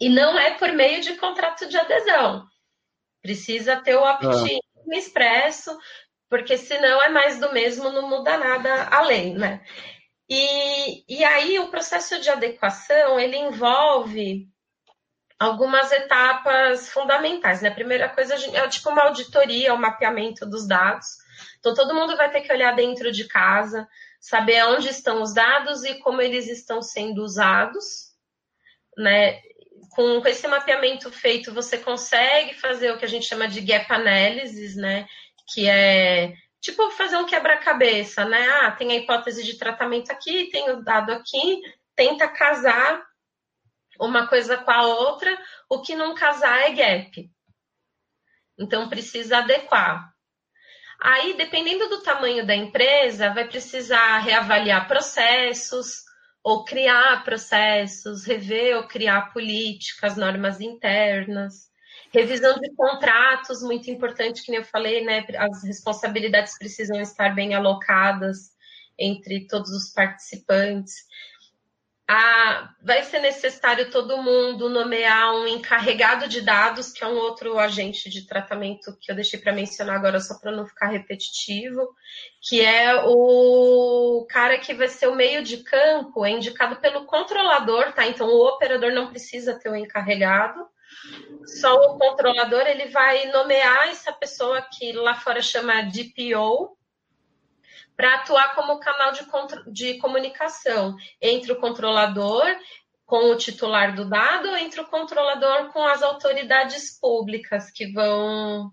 e 0.00 0.08
não 0.08 0.38
é 0.38 0.54
por 0.54 0.72
meio 0.72 1.02
de 1.02 1.16
contrato 1.16 1.68
de 1.68 1.76
adesão. 1.76 2.46
Precisa 3.20 3.76
ter 3.76 3.94
o 3.94 4.02
opt-in 4.02 4.58
ah. 4.58 4.96
expresso, 4.96 5.76
porque 6.30 6.56
senão 6.56 7.02
é 7.02 7.10
mais 7.10 7.38
do 7.38 7.52
mesmo, 7.52 7.90
não 7.90 8.08
muda 8.08 8.38
nada 8.38 8.88
além, 8.90 9.34
né? 9.34 9.62
E, 10.26 11.04
e 11.14 11.22
aí 11.22 11.58
o 11.58 11.68
processo 11.68 12.22
de 12.22 12.30
adequação, 12.30 13.20
ele 13.20 13.36
envolve 13.36 14.48
algumas 15.38 15.92
etapas 15.92 16.88
fundamentais. 16.88 17.60
Né? 17.60 17.68
A 17.68 17.74
primeira 17.74 18.08
coisa 18.08 18.34
é 18.34 18.66
tipo 18.68 18.88
uma 18.88 19.02
auditoria, 19.02 19.74
o 19.74 19.76
um 19.76 19.80
mapeamento 19.80 20.46
dos 20.46 20.66
dados. 20.66 21.06
Então, 21.58 21.74
todo 21.74 21.94
mundo 21.94 22.16
vai 22.16 22.30
ter 22.30 22.40
que 22.40 22.52
olhar 22.52 22.74
dentro 22.74 23.12
de 23.12 23.28
casa, 23.28 23.86
saber 24.26 24.64
onde 24.64 24.88
estão 24.88 25.22
os 25.22 25.32
dados 25.32 25.84
e 25.84 26.00
como 26.00 26.20
eles 26.20 26.48
estão 26.48 26.82
sendo 26.82 27.22
usados. 27.22 28.12
Né? 28.98 29.40
Com, 29.94 30.20
esse 30.26 30.48
mapeamento 30.48 31.12
feito, 31.12 31.54
você 31.54 31.78
consegue 31.78 32.52
fazer 32.54 32.90
o 32.90 32.98
que 32.98 33.04
a 33.04 33.08
gente 33.08 33.24
chama 33.24 33.46
de 33.46 33.60
gap 33.60 33.86
analysis, 33.92 34.74
né? 34.74 35.06
que 35.48 35.68
é 35.68 36.34
tipo 36.60 36.90
fazer 36.90 37.16
um 37.18 37.26
quebra-cabeça, 37.26 38.24
né? 38.24 38.48
Ah, 38.62 38.72
tem 38.72 38.90
a 38.90 38.96
hipótese 38.96 39.44
de 39.44 39.56
tratamento 39.56 40.10
aqui, 40.10 40.50
tem 40.50 40.70
o 40.70 40.82
dado 40.82 41.12
aqui, 41.12 41.60
tenta 41.94 42.26
casar 42.26 43.06
uma 44.00 44.26
coisa 44.26 44.56
com 44.56 44.72
a 44.72 44.82
outra, 44.88 45.38
o 45.70 45.80
que 45.80 45.94
não 45.94 46.16
casar 46.16 46.62
é 46.62 46.72
gap. 46.72 47.30
Então 48.58 48.88
precisa 48.88 49.38
adequar. 49.38 50.15
Aí, 51.00 51.36
dependendo 51.36 51.88
do 51.88 52.02
tamanho 52.02 52.46
da 52.46 52.54
empresa, 52.54 53.32
vai 53.32 53.46
precisar 53.46 54.18
reavaliar 54.18 54.88
processos, 54.88 56.06
ou 56.46 56.64
criar 56.64 57.24
processos, 57.24 58.24
rever 58.24 58.76
ou 58.76 58.86
criar 58.86 59.32
políticas, 59.32 60.16
normas 60.16 60.60
internas. 60.60 61.66
Revisão 62.12 62.54
de 62.60 62.72
contratos, 62.74 63.62
muito 63.62 63.90
importante, 63.90 64.44
que 64.44 64.52
nem 64.52 64.60
eu 64.60 64.64
falei, 64.64 65.04
né? 65.04 65.26
As 65.36 65.64
responsabilidades 65.64 66.56
precisam 66.56 67.00
estar 67.00 67.34
bem 67.34 67.54
alocadas 67.54 68.52
entre 68.96 69.48
todos 69.48 69.70
os 69.72 69.92
participantes 69.92 70.94
a, 72.08 72.72
vai 72.80 73.02
ser 73.02 73.18
necessário 73.18 73.90
todo 73.90 74.22
mundo 74.22 74.68
nomear 74.68 75.34
um 75.34 75.48
encarregado 75.48 76.28
de 76.28 76.40
dados, 76.40 76.92
que 76.92 77.02
é 77.02 77.06
um 77.06 77.16
outro 77.16 77.58
agente 77.58 78.08
de 78.08 78.24
tratamento 78.26 78.96
que 79.00 79.10
eu 79.10 79.16
deixei 79.16 79.40
para 79.40 79.52
mencionar 79.52 79.96
agora 79.96 80.20
só 80.20 80.38
para 80.38 80.52
não 80.52 80.66
ficar 80.66 80.86
repetitivo, 80.86 81.88
que 82.40 82.64
é 82.64 83.02
o 83.04 84.24
cara 84.30 84.56
que 84.58 84.72
vai 84.72 84.86
ser 84.86 85.08
o 85.08 85.16
meio 85.16 85.42
de 85.42 85.58
campo, 85.64 86.24
é 86.24 86.30
indicado 86.30 86.76
pelo 86.76 87.06
controlador, 87.06 87.92
tá? 87.92 88.06
Então 88.06 88.28
o 88.28 88.46
operador 88.46 88.92
não 88.92 89.08
precisa 89.08 89.58
ter 89.58 89.68
um 89.68 89.76
encarregado. 89.76 90.64
Só 91.60 91.74
o 91.74 91.98
controlador 91.98 92.62
ele 92.66 92.86
vai 92.86 93.26
nomear 93.32 93.88
essa 93.88 94.12
pessoa 94.12 94.62
que 94.62 94.92
lá 94.92 95.14
fora 95.16 95.42
chama 95.42 95.82
DPO, 95.82 96.75
para 97.96 98.16
atuar 98.16 98.54
como 98.54 98.78
canal 98.78 99.12
de, 99.12 99.24
de 99.72 99.98
comunicação 99.98 100.94
entre 101.20 101.52
o 101.52 101.60
controlador 101.60 102.44
com 103.06 103.30
o 103.30 103.36
titular 103.36 103.94
do 103.94 104.08
dado, 104.08 104.48
entre 104.56 104.80
o 104.80 104.86
controlador 104.86 105.72
com 105.72 105.84
as 105.84 106.02
autoridades 106.02 106.98
públicas 106.98 107.70
que 107.70 107.92
vão 107.92 108.70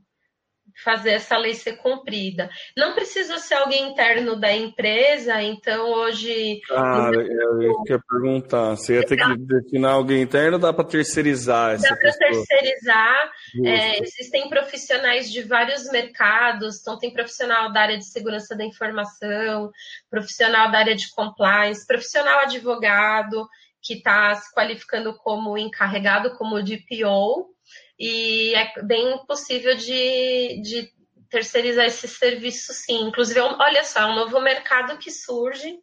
fazer 0.83 1.11
essa 1.11 1.37
lei 1.37 1.53
ser 1.53 1.77
cumprida. 1.77 2.49
Não 2.77 2.93
precisa 2.93 3.37
ser 3.37 3.55
alguém 3.55 3.91
interno 3.91 4.35
da 4.35 4.51
empresa, 4.53 5.41
então 5.41 5.91
hoje. 5.91 6.61
Ah, 6.71 7.09
eu 7.13 7.61
ia 7.61 7.99
perguntar. 8.07 8.71
Você 8.71 8.95
ia 8.95 9.05
ter 9.05 9.17
que 9.17 9.37
destinar 9.37 9.93
alguém 9.93 10.21
interno 10.21 10.53
ou 10.53 10.59
dá 10.59 10.71
para 10.73 10.85
terceirizar 10.85 11.73
essa 11.73 11.89
Dá 11.89 11.95
para 11.95 12.11
terceirizar. 12.13 13.31
É, 13.65 14.01
existem 14.01 14.49
profissionais 14.49 15.31
de 15.31 15.41
vários 15.41 15.89
mercados, 15.91 16.79
então 16.81 16.97
tem 16.97 17.11
profissional 17.13 17.71
da 17.71 17.81
área 17.81 17.97
de 17.97 18.05
segurança 18.05 18.55
da 18.55 18.63
informação, 18.63 19.71
profissional 20.09 20.71
da 20.71 20.79
área 20.79 20.95
de 20.95 21.09
compliance, 21.11 21.85
profissional 21.85 22.39
advogado 22.39 23.47
que 23.83 23.95
está 23.95 24.33
se 24.35 24.53
qualificando 24.53 25.13
como 25.17 25.57
encarregado, 25.57 26.35
como 26.37 26.63
DPO, 26.63 27.52
e 27.99 28.53
é 28.55 28.81
bem 28.81 29.23
possível 29.25 29.75
de, 29.75 30.61
de 30.61 30.91
terceirizar 31.29 31.85
esse 31.85 32.07
serviço, 32.07 32.73
sim. 32.73 33.07
Inclusive, 33.07 33.39
é 33.39 33.43
olha 33.43 33.83
só, 33.83 34.01
é 34.01 34.05
um 34.05 34.15
novo 34.15 34.39
mercado 34.39 34.97
que 34.97 35.11
surge 35.11 35.79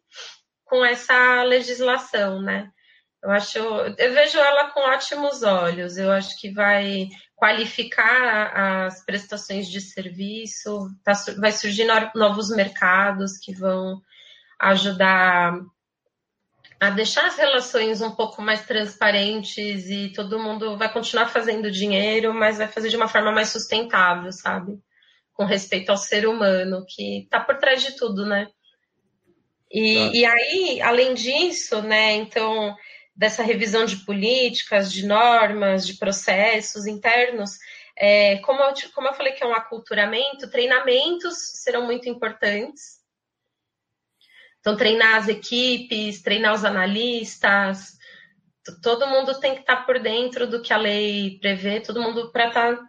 com 0.65 0.83
essa 0.85 1.43
legislação, 1.43 2.41
né? 2.41 2.71
Eu 3.23 3.29
acho, 3.29 3.57
eu 3.59 4.13
vejo 4.13 4.39
ela 4.39 4.71
com 4.71 4.79
ótimos 4.79 5.43
olhos. 5.43 5.97
Eu 5.97 6.11
acho 6.11 6.39
que 6.39 6.51
vai 6.51 7.07
qualificar 7.35 8.85
as 8.85 9.03
prestações 9.05 9.67
de 9.67 9.79
serviço, 9.81 10.89
tá, 11.03 11.13
vai 11.39 11.51
surgir 11.51 11.85
novos 12.15 12.49
mercados 12.49 13.37
que 13.37 13.53
vão 13.53 14.01
ajudar 14.59 15.53
a 16.81 16.89
deixar 16.89 17.27
as 17.27 17.37
relações 17.37 18.01
um 18.01 18.09
pouco 18.09 18.41
mais 18.41 18.65
transparentes 18.65 19.87
e 19.87 20.11
todo 20.15 20.39
mundo 20.39 20.75
vai 20.75 20.91
continuar 20.91 21.27
fazendo 21.27 21.69
dinheiro, 21.69 22.33
mas 22.33 22.57
vai 22.57 22.67
fazer 22.67 22.89
de 22.89 22.97
uma 22.97 23.07
forma 23.07 23.31
mais 23.31 23.49
sustentável, 23.49 24.31
sabe? 24.31 24.79
Com 25.31 25.45
respeito 25.45 25.91
ao 25.91 25.97
ser 25.97 26.27
humano, 26.27 26.83
que 26.89 27.19
está 27.19 27.39
por 27.39 27.59
trás 27.59 27.83
de 27.83 27.95
tudo, 27.95 28.25
né? 28.25 28.47
E, 29.71 29.95
tá. 29.95 30.11
e 30.11 30.25
aí, 30.25 30.81
além 30.81 31.13
disso, 31.13 31.83
né, 31.83 32.13
então, 32.15 32.75
dessa 33.15 33.43
revisão 33.43 33.85
de 33.85 33.97
políticas, 33.97 34.91
de 34.91 35.05
normas, 35.05 35.85
de 35.85 35.93
processos 35.99 36.87
internos, 36.87 37.59
é, 37.95 38.37
como, 38.37 38.59
eu, 38.59 38.73
como 38.95 39.07
eu 39.07 39.13
falei 39.13 39.33
que 39.33 39.43
é 39.43 39.47
um 39.47 39.53
aculturamento, 39.53 40.49
treinamentos 40.49 41.35
serão 41.61 41.85
muito 41.85 42.09
importantes, 42.09 43.00
então, 44.61 44.77
treinar 44.77 45.15
as 45.15 45.27
equipes, 45.27 46.21
treinar 46.21 46.53
os 46.53 46.63
analistas, 46.63 47.97
todo 48.81 49.07
mundo 49.07 49.39
tem 49.39 49.55
que 49.55 49.61
estar 49.61 49.85
por 49.87 49.99
dentro 49.99 50.47
do 50.47 50.61
que 50.61 50.71
a 50.71 50.77
lei 50.77 51.39
prevê, 51.41 51.81
todo 51.81 52.01
mundo 52.01 52.31
para 52.31 52.47
estar 52.47 52.79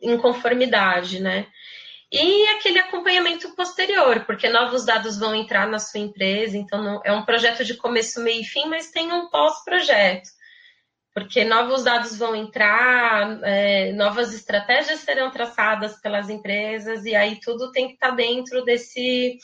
em 0.00 0.16
conformidade, 0.16 1.20
né? 1.20 1.46
E 2.10 2.46
aquele 2.50 2.78
acompanhamento 2.78 3.54
posterior, 3.56 4.24
porque 4.24 4.48
novos 4.48 4.84
dados 4.84 5.18
vão 5.18 5.34
entrar 5.34 5.66
na 5.66 5.80
sua 5.80 6.00
empresa, 6.00 6.56
então 6.56 7.02
é 7.04 7.12
um 7.12 7.24
projeto 7.24 7.64
de 7.64 7.74
começo, 7.74 8.20
meio 8.20 8.42
e 8.42 8.44
fim, 8.44 8.66
mas 8.66 8.92
tem 8.92 9.12
um 9.12 9.28
pós-projeto, 9.28 10.28
porque 11.12 11.44
novos 11.44 11.82
dados 11.82 12.16
vão 12.16 12.36
entrar, 12.36 13.40
é, 13.42 13.92
novas 13.92 14.32
estratégias 14.32 15.00
serão 15.00 15.32
traçadas 15.32 16.00
pelas 16.00 16.30
empresas, 16.30 17.04
e 17.04 17.16
aí 17.16 17.40
tudo 17.40 17.72
tem 17.72 17.88
que 17.88 17.94
estar 17.94 18.12
dentro 18.12 18.64
desse 18.64 19.36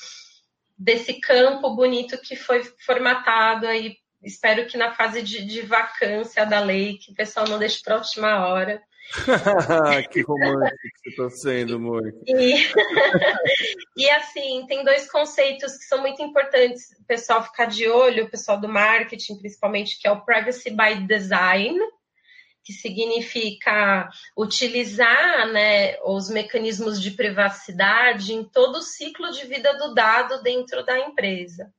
desse 0.82 1.14
campo 1.14 1.74
bonito 1.74 2.20
que 2.20 2.34
foi 2.34 2.64
formatado 2.84 3.66
aí. 3.66 3.96
Espero 4.22 4.66
que 4.66 4.76
na 4.76 4.92
fase 4.92 5.22
de, 5.22 5.44
de 5.44 5.62
vacância 5.62 6.44
da 6.44 6.60
lei, 6.60 6.98
que 6.98 7.12
o 7.12 7.14
pessoal 7.14 7.48
não 7.48 7.58
deixe 7.58 7.80
para 7.82 7.94
a 7.94 7.98
última 7.98 8.46
hora. 8.46 8.82
que 10.10 10.22
romântico 10.22 10.76
que 11.02 11.10
você 11.10 11.10
está 11.10 11.30
sendo, 11.30 11.76
amor. 11.76 12.02
E, 12.26 12.54
e 13.96 14.10
assim, 14.10 14.64
tem 14.66 14.84
dois 14.84 15.10
conceitos 15.10 15.76
que 15.76 15.84
são 15.84 16.00
muito 16.00 16.22
importantes 16.22 16.92
o 17.00 17.04
pessoal 17.04 17.42
ficar 17.42 17.66
de 17.66 17.88
olho, 17.88 18.24
o 18.24 18.30
pessoal 18.30 18.60
do 18.60 18.68
marketing, 18.68 19.38
principalmente, 19.38 19.98
que 20.00 20.06
é 20.06 20.10
o 20.10 20.24
privacy 20.24 20.70
by 20.70 21.06
design, 21.06 21.78
que 22.64 22.72
significa 22.72 24.08
utilizar 24.36 25.48
né, 25.48 25.98
os 26.04 26.30
mecanismos 26.30 27.00
de 27.00 27.10
privacidade 27.10 28.32
em 28.32 28.44
todo 28.44 28.76
o 28.76 28.82
ciclo 28.82 29.30
de 29.32 29.46
vida 29.46 29.76
do 29.76 29.94
dado 29.94 30.42
dentro 30.42 30.84
da 30.84 30.98
empresa. 30.98 31.72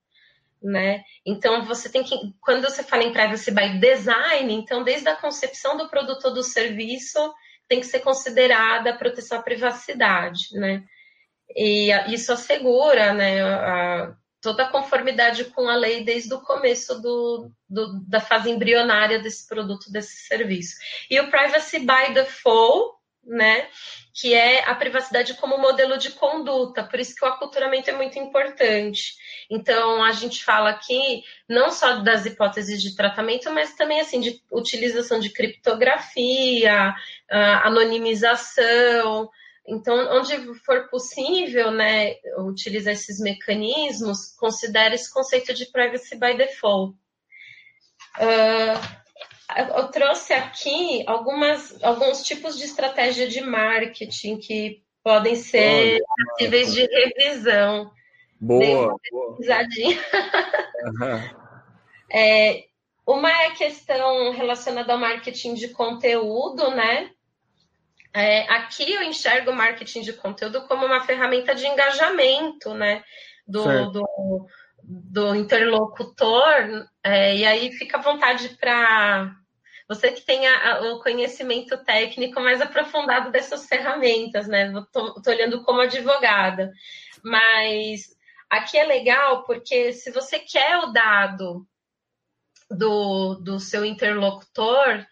Né? 0.62 1.04
Então 1.26 1.66
você 1.66 1.90
tem 1.90 2.04
que, 2.04 2.16
quando 2.42 2.62
você 2.62 2.84
fala 2.84 3.04
em 3.04 3.12
privacy 3.12 3.52
by 3.52 3.80
design, 3.80 4.54
então 4.54 4.84
desde 4.84 5.10
a 5.10 5.16
concepção 5.16 5.76
do 5.76 5.90
produto 5.90 6.26
ou 6.26 6.34
do 6.34 6.44
serviço 6.44 7.20
tem 7.68 7.80
que 7.80 7.86
ser 7.86 8.00
considerada 8.00 8.92
a 8.92 8.98
proteção 8.98 9.40
à 9.40 9.42
privacidade, 9.42 10.50
né? 10.54 10.84
E 11.56 11.92
isso 12.12 12.32
assegura, 12.32 13.14
né, 13.14 13.42
a, 13.44 14.16
toda 14.44 14.64
a 14.64 14.70
conformidade 14.70 15.46
com 15.46 15.70
a 15.70 15.76
lei 15.76 16.04
desde 16.04 16.34
o 16.34 16.42
começo 16.42 17.02
do, 17.02 17.50
do, 17.68 18.02
da 18.06 18.20
fase 18.20 18.52
embrionária 18.52 19.20
desse 19.20 19.48
produto, 19.48 19.90
desse 19.90 20.28
serviço. 20.28 20.76
E 21.10 21.18
o 21.20 21.32
Privacy 21.32 21.80
by 21.80 22.14
Default, 22.14 22.98
né, 23.26 23.70
que 24.14 24.34
é 24.34 24.70
a 24.70 24.76
privacidade 24.76 25.34
como 25.36 25.58
modelo 25.58 25.98
de 25.98 26.12
conduta, 26.12 26.84
por 26.84 27.00
isso 27.00 27.16
que 27.16 27.24
o 27.24 27.28
aculturamento 27.28 27.90
é 27.90 27.94
muito 27.94 28.20
importante. 28.20 29.16
Então, 29.50 30.04
a 30.04 30.12
gente 30.12 30.44
fala 30.44 30.72
aqui 30.72 31.24
não 31.48 31.72
só 31.72 32.02
das 32.02 32.26
hipóteses 32.26 32.82
de 32.82 32.98
tratamento, 32.98 33.50
mas 33.50 33.76
também 33.76 34.02
assim 34.02 34.20
de 34.20 34.42
utilização 34.52 35.20
de 35.20 35.30
criptografia, 35.30 36.94
ah, 37.32 37.68
anonimização, 37.68 39.30
então, 39.66 39.96
onde 40.18 40.54
for 40.60 40.90
possível, 40.90 41.72
né, 41.72 42.16
utilizar 42.40 42.94
esses 42.94 43.20
mecanismos, 43.20 44.36
considere 44.38 44.96
esse 44.96 45.12
conceito 45.12 45.54
de 45.54 45.66
privacy 45.68 46.16
by 46.16 46.36
default. 46.36 46.98
Uh, 48.20 49.04
eu 49.78 49.88
trouxe 49.90 50.34
aqui 50.34 51.04
algumas, 51.08 51.82
alguns 51.84 52.24
tipos 52.24 52.58
de 52.58 52.66
estratégia 52.66 53.28
de 53.28 53.42
marketing 53.42 54.38
que 54.38 54.84
podem 55.04 55.36
ser 55.36 56.02
possíveis 56.32 56.74
de 56.74 56.86
revisão. 56.86 57.92
Boa, 58.40 58.98
boa. 59.12 59.38
é, 62.12 62.66
uma 63.08 63.30
é 63.32 63.48
a 63.48 63.56
questão 63.56 64.32
relacionada 64.32 64.92
ao 64.92 65.00
marketing 65.00 65.54
de 65.54 65.70
conteúdo, 65.70 66.70
né? 66.72 67.12
É, 68.14 68.42
aqui 68.54 68.94
eu 68.94 69.02
enxergo 69.02 69.50
o 69.50 69.56
marketing 69.56 70.02
de 70.02 70.14
conteúdo 70.14 70.68
como 70.68 70.86
uma 70.86 71.02
ferramenta 71.02 71.56
de 71.56 71.66
engajamento, 71.66 72.74
né? 72.76 73.04
Do, 73.46 73.92
do, 73.92 74.48
do, 74.84 75.36
interlocutor, 75.36 76.88
é, 77.04 77.36
e 77.36 77.46
aí 77.46 77.72
fica 77.74 77.98
à 77.98 78.02
vontade 78.02 78.50
para 78.58 79.36
você 79.90 80.12
que 80.12 80.22
tenha 80.22 80.80
o 80.94 81.02
conhecimento 81.02 81.76
técnico 81.84 82.40
mais 82.40 82.62
aprofundado 82.62 83.32
dessas 83.32 83.68
ferramentas, 83.68 84.48
né? 84.48 84.72
Estou 84.72 85.14
olhando 85.28 85.64
como 85.64 85.82
advogada, 85.82 86.72
mas 87.24 88.16
aqui 88.50 88.78
é 88.78 88.86
legal 88.86 89.44
porque 89.44 89.92
se 89.92 90.12
você 90.12 90.40
quer 90.40 90.78
o 90.78 90.92
dado 90.92 91.68
do, 92.70 93.36
do 93.36 93.60
seu 93.60 93.84
interlocutor, 93.84 95.06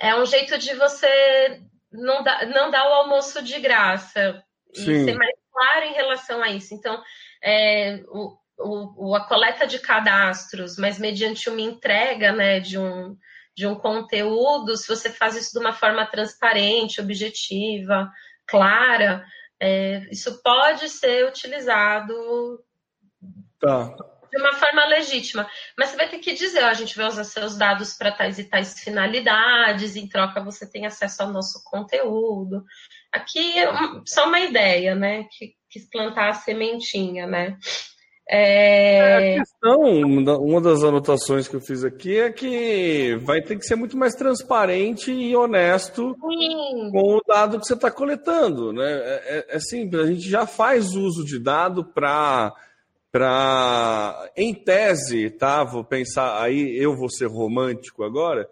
é 0.00 0.14
um 0.16 0.26
jeito 0.26 0.58
de 0.58 0.74
você 0.74 1.62
não 1.96 2.22
dá, 2.22 2.46
não 2.46 2.70
dá 2.70 2.88
o 2.88 2.92
almoço 2.94 3.42
de 3.42 3.58
graça. 3.60 4.42
Sim. 4.74 4.92
E 4.92 5.04
ser 5.04 5.14
mais 5.14 5.36
claro 5.52 5.84
em 5.86 5.94
relação 5.94 6.42
a 6.42 6.50
isso. 6.50 6.74
Então, 6.74 7.02
é, 7.42 8.02
o, 8.08 8.36
o, 8.58 9.14
a 9.14 9.26
coleta 9.26 9.66
de 9.66 9.78
cadastros, 9.78 10.76
mas 10.76 10.98
mediante 10.98 11.48
uma 11.48 11.60
entrega 11.60 12.32
né, 12.32 12.60
de, 12.60 12.78
um, 12.78 13.16
de 13.54 13.66
um 13.66 13.74
conteúdo, 13.74 14.76
se 14.76 14.88
você 14.88 15.10
faz 15.10 15.36
isso 15.36 15.52
de 15.52 15.58
uma 15.58 15.72
forma 15.72 16.04
transparente, 16.06 17.00
objetiva, 17.00 18.10
clara, 18.46 19.24
é, 19.60 20.06
isso 20.10 20.42
pode 20.42 20.88
ser 20.88 21.26
utilizado 21.26 22.14
tá 23.58 23.94
de 24.36 24.42
uma 24.42 24.54
forma 24.54 24.84
legítima. 24.86 25.48
Mas 25.76 25.90
você 25.90 25.96
vai 25.96 26.08
ter 26.08 26.18
que 26.18 26.34
dizer, 26.34 26.62
ó, 26.62 26.68
a 26.68 26.74
gente 26.74 26.96
vai 26.96 27.06
usar 27.06 27.24
seus 27.24 27.56
dados 27.56 27.94
para 27.94 28.12
tais 28.12 28.38
e 28.38 28.44
tais 28.44 28.78
finalidades, 28.78 29.96
em 29.96 30.08
troca 30.08 30.44
você 30.44 30.70
tem 30.70 30.86
acesso 30.86 31.22
ao 31.22 31.32
nosso 31.32 31.62
conteúdo. 31.64 32.64
Aqui 33.12 33.58
é 33.58 33.68
só 34.04 34.26
uma 34.26 34.40
ideia, 34.40 34.94
né? 34.94 35.24
Que 35.30 35.54
quis 35.70 35.88
plantar 35.88 36.28
a 36.28 36.34
sementinha, 36.34 37.26
né? 37.26 37.56
É... 38.28 39.36
A 39.36 39.38
questão, 39.38 39.82
uma 40.40 40.60
das 40.60 40.82
anotações 40.82 41.46
que 41.46 41.54
eu 41.54 41.60
fiz 41.60 41.84
aqui 41.84 42.18
é 42.18 42.32
que 42.32 43.14
vai 43.22 43.40
ter 43.40 43.56
que 43.56 43.64
ser 43.64 43.76
muito 43.76 43.96
mais 43.96 44.14
transparente 44.14 45.12
e 45.12 45.36
honesto 45.36 46.12
Sim. 46.14 46.90
com 46.90 47.18
o 47.18 47.22
dado 47.24 47.60
que 47.60 47.66
você 47.66 47.74
está 47.74 47.88
coletando. 47.88 48.72
Né? 48.72 48.84
É, 48.84 49.22
é, 49.50 49.56
é 49.56 49.60
simples, 49.60 50.02
a 50.02 50.06
gente 50.06 50.28
já 50.28 50.44
faz 50.44 50.94
uso 50.96 51.24
de 51.24 51.38
dado 51.38 51.84
para 51.84 52.52
para, 53.16 54.30
em 54.36 54.52
tese, 54.52 55.30
tá? 55.30 55.64
Vou 55.64 55.82
pensar, 55.82 56.42
aí 56.42 56.76
eu 56.76 56.94
vou 56.94 57.08
ser 57.08 57.28
romântico 57.28 58.04
agora. 58.04 58.46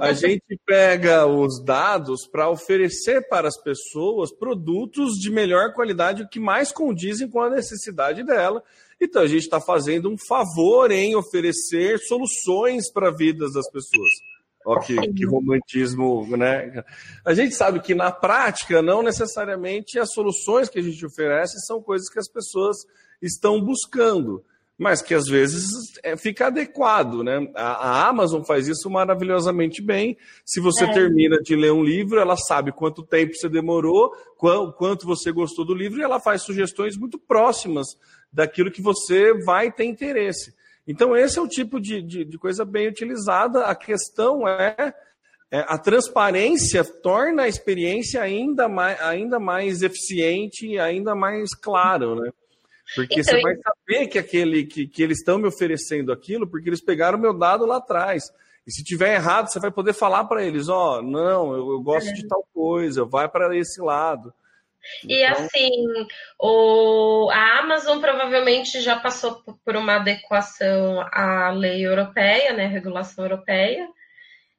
A 0.00 0.10
gente 0.12 0.58
pega 0.66 1.26
os 1.26 1.62
dados 1.64 2.26
para 2.26 2.50
oferecer 2.50 3.28
para 3.28 3.46
as 3.46 3.56
pessoas 3.62 4.34
produtos 4.34 5.12
de 5.12 5.30
melhor 5.30 5.72
qualidade, 5.74 6.28
que 6.28 6.40
mais 6.40 6.72
condizem 6.72 7.30
com 7.30 7.40
a 7.40 7.50
necessidade 7.50 8.24
dela. 8.24 8.64
Então 9.00 9.22
a 9.22 9.28
gente 9.28 9.42
está 9.42 9.60
fazendo 9.60 10.10
um 10.10 10.18
favor 10.18 10.90
em 10.90 11.14
oferecer 11.14 12.00
soluções 12.00 12.90
para 12.92 13.10
a 13.10 13.16
vida 13.16 13.46
das 13.52 13.70
pessoas. 13.70 14.10
Ó, 14.66 14.80
que, 14.80 14.96
que, 15.12 15.24
romantismo, 15.24 16.36
né? 16.36 16.82
A 17.24 17.32
gente 17.32 17.54
sabe 17.54 17.78
que 17.78 17.94
na 17.94 18.10
prática, 18.10 18.82
não 18.82 19.04
necessariamente 19.04 20.00
as 20.00 20.12
soluções 20.12 20.68
que 20.68 20.80
a 20.80 20.82
gente 20.82 21.06
oferece 21.06 21.64
são 21.64 21.80
coisas 21.80 22.10
que 22.10 22.18
as 22.18 22.28
pessoas 22.28 22.76
estão 23.20 23.60
buscando, 23.60 24.44
mas 24.78 25.02
que 25.02 25.14
às 25.14 25.26
vezes 25.26 25.68
é, 26.02 26.16
fica 26.16 26.46
adequado, 26.46 27.22
né? 27.22 27.50
A, 27.54 27.72
a, 27.72 28.08
Amazon 28.08 28.42
faz 28.42 28.66
isso 28.66 28.88
maravilhosamente 28.88 29.82
bem. 29.82 30.16
Se 30.44 30.58
você 30.58 30.84
é. 30.84 30.92
termina 30.92 31.38
de 31.42 31.54
ler 31.54 31.70
um 31.70 31.84
livro, 31.84 32.18
ela 32.18 32.36
sabe 32.36 32.72
quanto 32.72 33.02
tempo 33.02 33.34
você 33.34 33.48
demorou, 33.48 34.10
qual, 34.38 34.72
quanto 34.72 35.06
você 35.06 35.30
gostou 35.30 35.66
do 35.66 35.74
livro, 35.74 36.00
e 36.00 36.02
ela 36.02 36.18
faz 36.18 36.42
sugestões 36.42 36.96
muito 36.96 37.18
próximas 37.18 37.88
daquilo 38.32 38.70
que 38.70 38.80
você 38.80 39.34
vai 39.44 39.70
ter 39.70 39.84
interesse. 39.84 40.54
Então, 40.86 41.14
esse 41.14 41.38
é 41.38 41.42
o 41.42 41.48
tipo 41.48 41.78
de, 41.78 42.00
de, 42.00 42.24
de 42.24 42.38
coisa 42.38 42.64
bem 42.64 42.88
utilizada. 42.88 43.66
A 43.66 43.74
questão 43.74 44.48
é, 44.48 44.94
é, 45.50 45.64
a 45.68 45.76
transparência 45.76 46.84
torna 46.84 47.42
a 47.42 47.48
experiência 47.48 48.22
ainda 48.22 48.68
mais, 48.68 49.00
ainda 49.00 49.38
mais 49.38 49.82
eficiente 49.82 50.66
e 50.66 50.78
ainda 50.78 51.14
mais 51.14 51.50
claro, 51.54 52.14
né? 52.14 52.32
Porque 52.94 53.20
então, 53.20 53.34
você 53.34 53.40
vai 53.40 53.54
saber 53.56 54.08
que 54.08 54.18
aquele 54.18 54.64
que, 54.64 54.86
que 54.86 55.02
eles 55.02 55.18
estão 55.18 55.38
me 55.38 55.46
oferecendo 55.46 56.12
aquilo, 56.12 56.48
porque 56.48 56.68
eles 56.68 56.82
pegaram 56.82 57.18
meu 57.18 57.32
dado 57.32 57.64
lá 57.64 57.76
atrás. 57.76 58.24
E 58.66 58.72
se 58.72 58.84
tiver 58.84 59.14
errado, 59.14 59.48
você 59.48 59.58
vai 59.58 59.70
poder 59.70 59.92
falar 59.92 60.24
para 60.24 60.44
eles, 60.44 60.68
ó, 60.68 60.98
oh, 60.98 61.02
não, 61.02 61.52
eu, 61.52 61.70
eu 61.72 61.80
gosto 61.80 62.08
é. 62.10 62.12
de 62.12 62.26
tal 62.28 62.44
coisa, 62.52 63.04
vai 63.04 63.28
para 63.28 63.56
esse 63.56 63.80
lado. 63.80 64.32
E 65.04 65.24
então... 65.24 65.44
assim, 65.44 65.70
o, 66.38 67.30
a 67.30 67.58
Amazon 67.58 68.00
provavelmente 68.00 68.80
já 68.80 68.98
passou 68.98 69.42
por 69.64 69.76
uma 69.76 69.96
adequação 69.96 71.00
à 71.12 71.50
lei 71.50 71.86
europeia, 71.86 72.52
né, 72.52 72.66
regulação 72.66 73.24
europeia. 73.24 73.88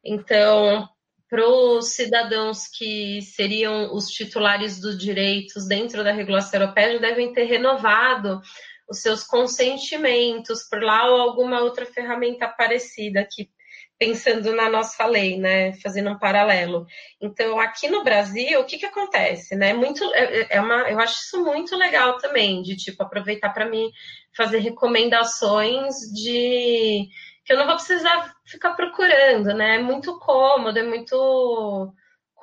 Então, 0.04 0.88
para 1.32 1.48
os 1.48 1.94
cidadãos 1.94 2.68
que 2.68 3.22
seriam 3.22 3.96
os 3.96 4.10
titulares 4.10 4.82
dos 4.82 4.98
direitos 4.98 5.66
dentro 5.66 6.04
da 6.04 6.12
regulação 6.12 6.60
europeia 6.60 6.96
já 6.96 7.00
devem 7.00 7.32
ter 7.32 7.46
renovado 7.46 8.42
os 8.90 9.00
seus 9.02 9.24
consentimentos 9.24 10.64
por 10.70 10.84
lá 10.84 11.10
ou 11.10 11.22
alguma 11.22 11.62
outra 11.62 11.86
ferramenta 11.86 12.50
parecida 12.50 13.22
aqui 13.22 13.50
pensando 13.98 14.54
na 14.54 14.68
nossa 14.68 15.06
lei, 15.06 15.38
né, 15.38 15.74
fazendo 15.74 16.10
um 16.10 16.18
paralelo. 16.18 16.88
Então, 17.22 17.60
aqui 17.60 17.88
no 17.88 18.04
Brasil, 18.04 18.60
o 18.60 18.66
que 18.66 18.80
que 18.80 18.86
acontece, 18.88 19.56
né? 19.56 19.76
Muito 19.76 20.04
é, 20.16 20.48
é 20.50 20.60
uma, 20.60 20.90
eu 20.90 21.00
acho 21.00 21.22
isso 21.22 21.44
muito 21.46 21.78
legal 21.78 22.18
também, 22.18 22.64
de 22.64 22.76
tipo 22.76 23.04
aproveitar 23.04 23.54
para 23.54 23.70
mim 23.70 23.92
fazer 24.36 24.58
recomendações 24.58 25.96
de 26.12 27.08
que 27.44 27.54
eu 27.54 27.58
não 27.58 27.66
vou 27.66 27.76
precisar 27.76 28.34
ficar 28.46 28.74
procurando, 28.74 29.54
né? 29.54 29.76
É 29.76 29.80
muito 29.80 30.20
cômodo, 30.20 30.78
é 30.78 30.84
muito 30.84 31.94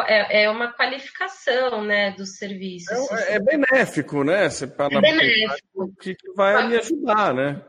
é, 0.07 0.45
é 0.45 0.51
uma 0.51 0.73
qualificação, 0.73 1.83
né, 1.83 2.13
dos 2.13 2.37
serviços. 2.37 3.11
É, 3.11 3.35
é 3.37 3.41
benéfico, 3.41 4.23
né? 4.23 4.49
Você 4.49 4.65
é 4.65 5.01
benéfico. 5.01 5.93
Que 6.01 6.17
vai 6.37 6.69
me 6.69 6.77
ajudar, 6.77 7.35
né? 7.35 7.63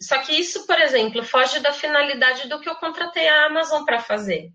Só 0.00 0.18
que 0.18 0.32
isso, 0.32 0.66
por 0.66 0.80
exemplo, 0.80 1.24
foge 1.24 1.60
da 1.60 1.72
finalidade 1.72 2.48
do 2.48 2.60
que 2.60 2.68
eu 2.68 2.76
contratei 2.76 3.28
a 3.28 3.46
Amazon 3.46 3.84
para 3.84 4.00
fazer. 4.00 4.50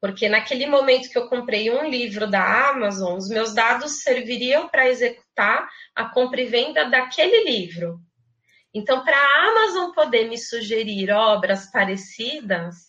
Porque 0.00 0.28
naquele 0.28 0.66
momento 0.66 1.10
que 1.10 1.18
eu 1.18 1.28
comprei 1.28 1.70
um 1.70 1.88
livro 1.88 2.30
da 2.30 2.70
Amazon, 2.70 3.16
os 3.16 3.28
meus 3.28 3.52
dados 3.52 4.02
serviriam 4.02 4.68
para 4.68 4.88
executar 4.88 5.68
a 5.94 6.04
compra 6.04 6.40
e 6.40 6.46
venda 6.46 6.84
daquele 6.84 7.44
livro. 7.44 7.98
Então, 8.72 9.04
para 9.04 9.16
a 9.16 9.48
Amazon 9.48 9.92
poder 9.92 10.28
me 10.28 10.38
sugerir 10.38 11.10
obras 11.10 11.70
parecidas 11.70 12.88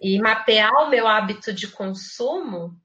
e 0.00 0.20
mapear 0.20 0.72
o 0.82 0.90
meu 0.90 1.06
hábito 1.06 1.52
de 1.52 1.68
consumo, 1.68 2.76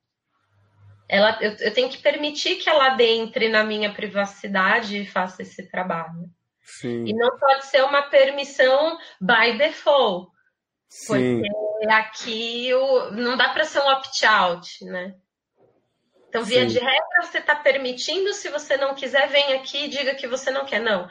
ela, 1.10 1.38
eu, 1.42 1.52
eu 1.60 1.74
tenho 1.74 1.90
que 1.90 1.98
permitir 1.98 2.56
que 2.56 2.70
ela 2.70 3.02
entre 3.02 3.50
na 3.50 3.64
minha 3.64 3.94
privacidade 3.94 4.98
e 4.98 5.06
faça 5.06 5.42
esse 5.42 5.70
trabalho. 5.70 6.30
Sim. 6.62 7.06
E 7.06 7.14
não 7.14 7.38
pode 7.38 7.66
ser 7.66 7.84
uma 7.84 8.04
permissão 8.04 8.98
by 9.20 9.58
default. 9.58 10.32
Sim. 10.88 11.42
Porque 11.42 11.92
aqui 11.92 12.74
o, 12.74 13.12
não 13.12 13.36
dá 13.36 13.50
para 13.50 13.66
ser 13.66 13.80
um 13.80 13.90
opt-out, 13.90 14.86
né? 14.86 15.16
Então, 16.30 16.44
via 16.44 16.62
Sim. 16.62 16.68
de 16.68 16.80
regra, 16.80 17.22
você 17.22 17.40
está 17.40 17.56
permitindo, 17.56 18.34
se 18.34 18.50
você 18.50 18.78
não 18.78 18.96
quiser, 18.96 19.28
vem 19.28 19.54
aqui 19.54 19.86
e 19.86 19.90
diga 19.90 20.16
que 20.16 20.28
você 20.28 20.50
não 20.50 20.66
quer. 20.66 20.80
Não 20.80 21.08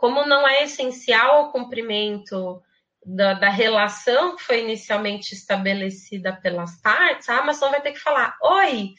como 0.00 0.26
não 0.26 0.48
é 0.48 0.64
essencial 0.64 1.36
ao 1.36 1.52
cumprimento 1.52 2.60
da, 3.04 3.34
da, 3.34 3.50
relação 3.50 4.34
que 4.34 4.42
foi 4.42 4.60
inicialmente 4.60 5.34
estabelecida 5.34 6.32
pelas 6.32 6.80
partes, 6.80 7.28
a 7.28 7.38
Amazon 7.38 7.70
vai 7.70 7.82
ter 7.82 7.92
que 7.92 8.00
falar: 8.00 8.34
oi, 8.42 8.94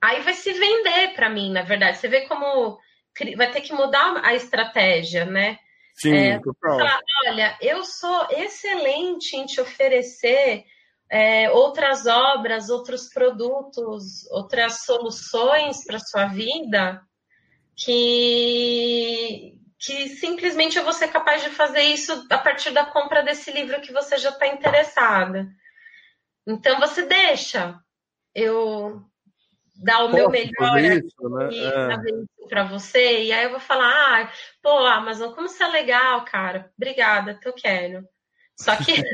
aí 0.00 0.20
vai 0.22 0.34
se 0.34 0.52
vender 0.52 1.14
para 1.14 1.28
mim, 1.28 1.50
na 1.52 1.62
verdade. 1.62 1.98
Você 1.98 2.06
vê 2.06 2.28
como 2.28 2.78
vai 3.36 3.50
ter 3.50 3.60
que 3.62 3.72
mudar 3.72 4.24
a 4.24 4.34
estratégia, 4.34 5.24
né? 5.24 5.58
Sim, 5.94 6.14
é, 6.14 6.40
falar, 6.60 7.00
olha, 7.26 7.56
eu 7.60 7.82
sou 7.82 8.28
excelente 8.30 9.34
em 9.34 9.46
te 9.46 9.60
oferecer 9.60 10.64
é, 11.10 11.50
outras 11.50 12.06
obras, 12.06 12.68
outros 12.68 13.08
produtos, 13.08 14.30
outras 14.30 14.84
soluções 14.84 15.84
para 15.84 15.98
sua 15.98 16.26
vida 16.26 17.00
que 17.74 19.55
que 19.78 20.08
simplesmente 20.08 20.78
eu 20.78 20.84
vou 20.84 20.92
ser 20.92 21.08
capaz 21.08 21.42
de 21.42 21.50
fazer 21.50 21.82
isso 21.82 22.26
a 22.30 22.38
partir 22.38 22.70
da 22.70 22.84
compra 22.86 23.22
desse 23.22 23.50
livro 23.52 23.80
que 23.80 23.92
você 23.92 24.16
já 24.16 24.30
está 24.30 24.46
interessada. 24.46 25.48
Então 26.46 26.78
você 26.80 27.02
deixa 27.02 27.78
eu 28.34 29.02
dar 29.76 30.04
o 30.04 30.10
Posso 30.10 30.16
meu 30.16 30.30
melhor 30.30 30.78
isso, 30.78 31.28
né? 31.28 31.48
é. 31.52 32.46
para 32.48 32.64
você, 32.64 33.24
e 33.24 33.32
aí 33.32 33.44
eu 33.44 33.50
vou 33.50 33.60
falar, 33.60 33.90
ah, 33.90 34.32
pô, 34.62 34.70
Amazon, 34.86 35.32
como 35.32 35.48
você 35.48 35.64
é 35.64 35.68
legal, 35.68 36.24
cara. 36.24 36.70
Obrigada, 36.76 37.34
que 37.34 37.48
eu 37.48 37.52
quero. 37.52 38.06
Só 38.56 38.74
que 38.76 38.94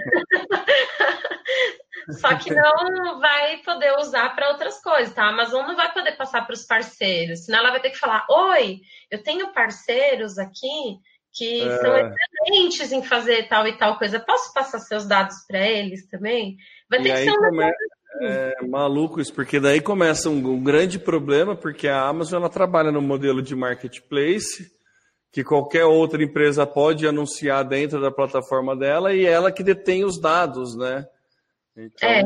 Só 2.11 2.37
que 2.37 2.53
não 2.53 3.21
vai 3.21 3.59
poder 3.59 3.93
usar 3.99 4.35
para 4.35 4.51
outras 4.51 4.83
coisas, 4.83 5.15
tá? 5.15 5.25
A 5.25 5.29
Amazon 5.29 5.67
não 5.67 5.77
vai 5.77 5.93
poder 5.93 6.17
passar 6.17 6.45
para 6.45 6.55
os 6.55 6.65
parceiros, 6.65 7.45
senão 7.45 7.61
ela 7.61 7.71
vai 7.71 7.81
ter 7.81 7.91
que 7.91 7.99
falar: 7.99 8.27
Oi, 8.29 8.81
eu 9.11 9.23
tenho 9.23 9.53
parceiros 9.53 10.39
aqui 10.39 10.99
que 11.33 11.63
é... 11.63 11.79
são 11.79 11.95
excelentes 11.97 12.93
em 12.93 13.03
fazer 13.03 13.49
tal 13.49 13.67
e 13.67 13.77
tal 13.77 13.99
coisa. 13.99 14.21
Posso 14.21 14.53
passar 14.53 14.79
seus 14.81 15.07
dados 15.07 15.37
para 15.47 15.67
eles 15.67 16.07
também? 16.09 16.57
Vai 16.91 17.03
ter 17.03 17.09
e 17.09 17.13
que 17.13 17.19
ser 17.19 17.31
um 17.31 17.37
come... 17.37 17.65
Assim. 17.65 17.75
É 18.25 18.67
maluco 18.67 19.21
isso, 19.21 19.33
porque 19.33 19.59
daí 19.59 19.81
começa 19.81 20.29
um, 20.29 20.37
um, 20.37 20.63
grande 20.63 20.99
problema, 20.99 21.57
porque 21.57 21.89
a 21.89 22.03
Amazon 22.03 22.41
ela 22.41 22.51
trabalha 22.51 22.93
no 22.93 23.01
modelo 23.01 23.41
de 23.41 23.57
marketplace, 23.57 24.71
que 25.33 25.43
qualquer 25.43 25.87
outra 25.87 26.23
empresa 26.23 26.67
pode 26.67 27.07
anunciar 27.07 27.65
dentro 27.65 27.99
da 28.01 28.11
plataforma 28.11 28.77
dela 28.77 29.15
e 29.15 29.25
ela 29.25 29.51
que 29.51 29.65
detém 29.65 30.05
os 30.05 30.21
dados, 30.21 30.77
né? 30.77 31.07
Então, 31.75 32.09
é. 32.09 32.23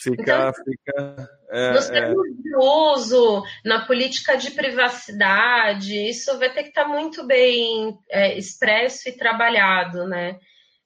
fica. 0.00 0.22
Então, 0.22 0.52
fica 0.64 1.30
é, 1.50 1.72
nos 1.72 1.90
é. 1.90 1.92
termos 1.92 2.26
é. 2.26 2.42
de 2.42 2.56
uso, 2.56 3.42
na 3.62 3.84
política 3.84 4.34
de 4.36 4.50
privacidade, 4.52 6.08
isso 6.08 6.38
vai 6.38 6.50
ter 6.50 6.62
que 6.62 6.70
estar 6.70 6.88
muito 6.88 7.26
bem 7.26 7.98
é, 8.08 8.38
expresso 8.38 9.10
e 9.10 9.12
trabalhado, 9.12 10.08
né? 10.08 10.38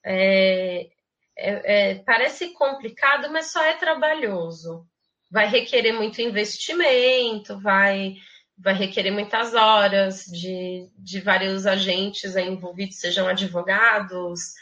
É, 0.04 0.88
é, 1.36 1.94
parece 1.96 2.52
complicado, 2.54 3.30
mas 3.30 3.52
só 3.52 3.62
é 3.62 3.74
trabalhoso. 3.74 4.84
Vai 5.30 5.46
requerer 5.48 5.92
muito 5.92 6.20
investimento, 6.20 7.60
vai, 7.60 8.14
vai 8.58 8.74
requerer 8.74 9.12
muitas 9.12 9.54
horas 9.54 10.24
de, 10.24 10.88
de 10.98 11.20
vários 11.20 11.66
agentes 11.66 12.36
envolvidos, 12.36 12.98
sejam 12.98 13.28
advogados, 13.28 14.54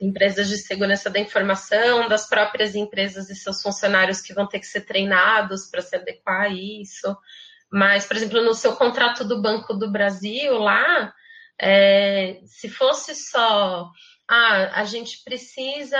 empresas 0.00 0.48
de 0.48 0.58
segurança 0.58 1.08
da 1.08 1.20
informação, 1.20 2.08
das 2.08 2.28
próprias 2.28 2.74
empresas 2.74 3.30
e 3.30 3.36
seus 3.36 3.62
funcionários 3.62 4.20
que 4.20 4.34
vão 4.34 4.46
ter 4.46 4.58
que 4.58 4.66
ser 4.66 4.80
treinados 4.80 5.66
para 5.70 5.80
se 5.80 5.94
adequar 5.94 6.42
a 6.42 6.48
isso. 6.48 7.16
Mas, 7.70 8.04
por 8.04 8.16
exemplo, 8.16 8.42
no 8.42 8.54
seu 8.54 8.74
contrato 8.74 9.24
do 9.24 9.40
Banco 9.40 9.72
do 9.72 9.90
Brasil, 9.90 10.58
lá, 10.58 11.14
é, 11.58 12.40
se 12.44 12.68
fosse 12.68 13.14
só, 13.14 13.88
ah, 14.28 14.80
a 14.80 14.84
gente 14.84 15.22
precisa 15.24 15.96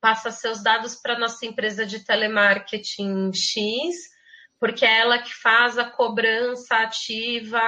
passar 0.00 0.32
seus 0.32 0.62
dados 0.62 0.96
para 0.96 1.18
nossa 1.18 1.44
empresa 1.44 1.84
de 1.86 2.00
telemarketing 2.00 3.30
X, 3.32 4.11
porque 4.62 4.86
é 4.86 5.00
ela 5.00 5.18
que 5.18 5.34
faz 5.34 5.76
a 5.76 5.84
cobrança 5.84 6.76
ativa 6.76 7.60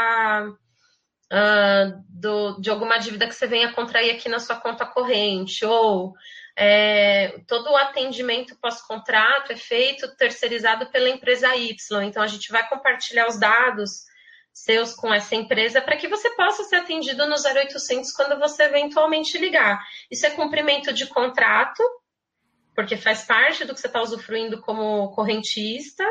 uh, 0.49 2.05
do, 2.09 2.61
de 2.61 2.70
alguma 2.70 2.99
dívida 2.99 3.26
que 3.26 3.34
você 3.34 3.49
venha 3.49 3.72
contrair 3.72 4.12
aqui 4.12 4.28
na 4.28 4.38
sua 4.38 4.55
conta 4.55 4.86
corrente, 4.86 5.64
ou 5.64 6.14
é, 6.57 7.40
todo 7.49 7.68
o 7.68 7.76
atendimento 7.76 8.57
pós-contrato 8.61 9.51
é 9.51 9.57
feito 9.57 10.14
terceirizado 10.14 10.86
pela 10.86 11.09
empresa 11.09 11.57
Y. 11.57 12.01
Então, 12.05 12.22
a 12.22 12.28
gente 12.28 12.53
vai 12.53 12.68
compartilhar 12.68 13.26
os 13.26 13.40
dados 13.40 14.05
seus 14.53 14.95
com 14.95 15.12
essa 15.12 15.34
empresa 15.34 15.82
para 15.82 15.97
que 15.97 16.07
você 16.07 16.30
possa 16.36 16.62
ser 16.62 16.76
atendido 16.76 17.26
no 17.26 17.34
0800 17.34 18.12
quando 18.12 18.38
você 18.38 18.62
eventualmente 18.62 19.36
ligar. 19.36 19.84
Isso 20.09 20.26
é 20.26 20.30
cumprimento 20.30 20.92
de 20.92 21.09
contrato, 21.09 21.82
porque 22.72 22.97
faz 22.97 23.24
parte 23.24 23.64
do 23.64 23.74
que 23.74 23.80
você 23.80 23.88
está 23.88 24.01
usufruindo 24.01 24.61
como 24.61 25.11
correntista, 25.11 26.05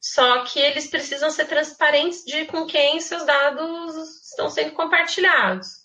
só 0.00 0.44
que 0.44 0.58
eles 0.58 0.88
precisam 0.88 1.30
ser 1.30 1.46
transparentes 1.46 2.24
de 2.24 2.46
com 2.46 2.66
quem 2.66 3.00
seus 3.00 3.24
dados 3.26 4.28
estão 4.30 4.48
sendo 4.48 4.72
compartilhados. 4.72 5.80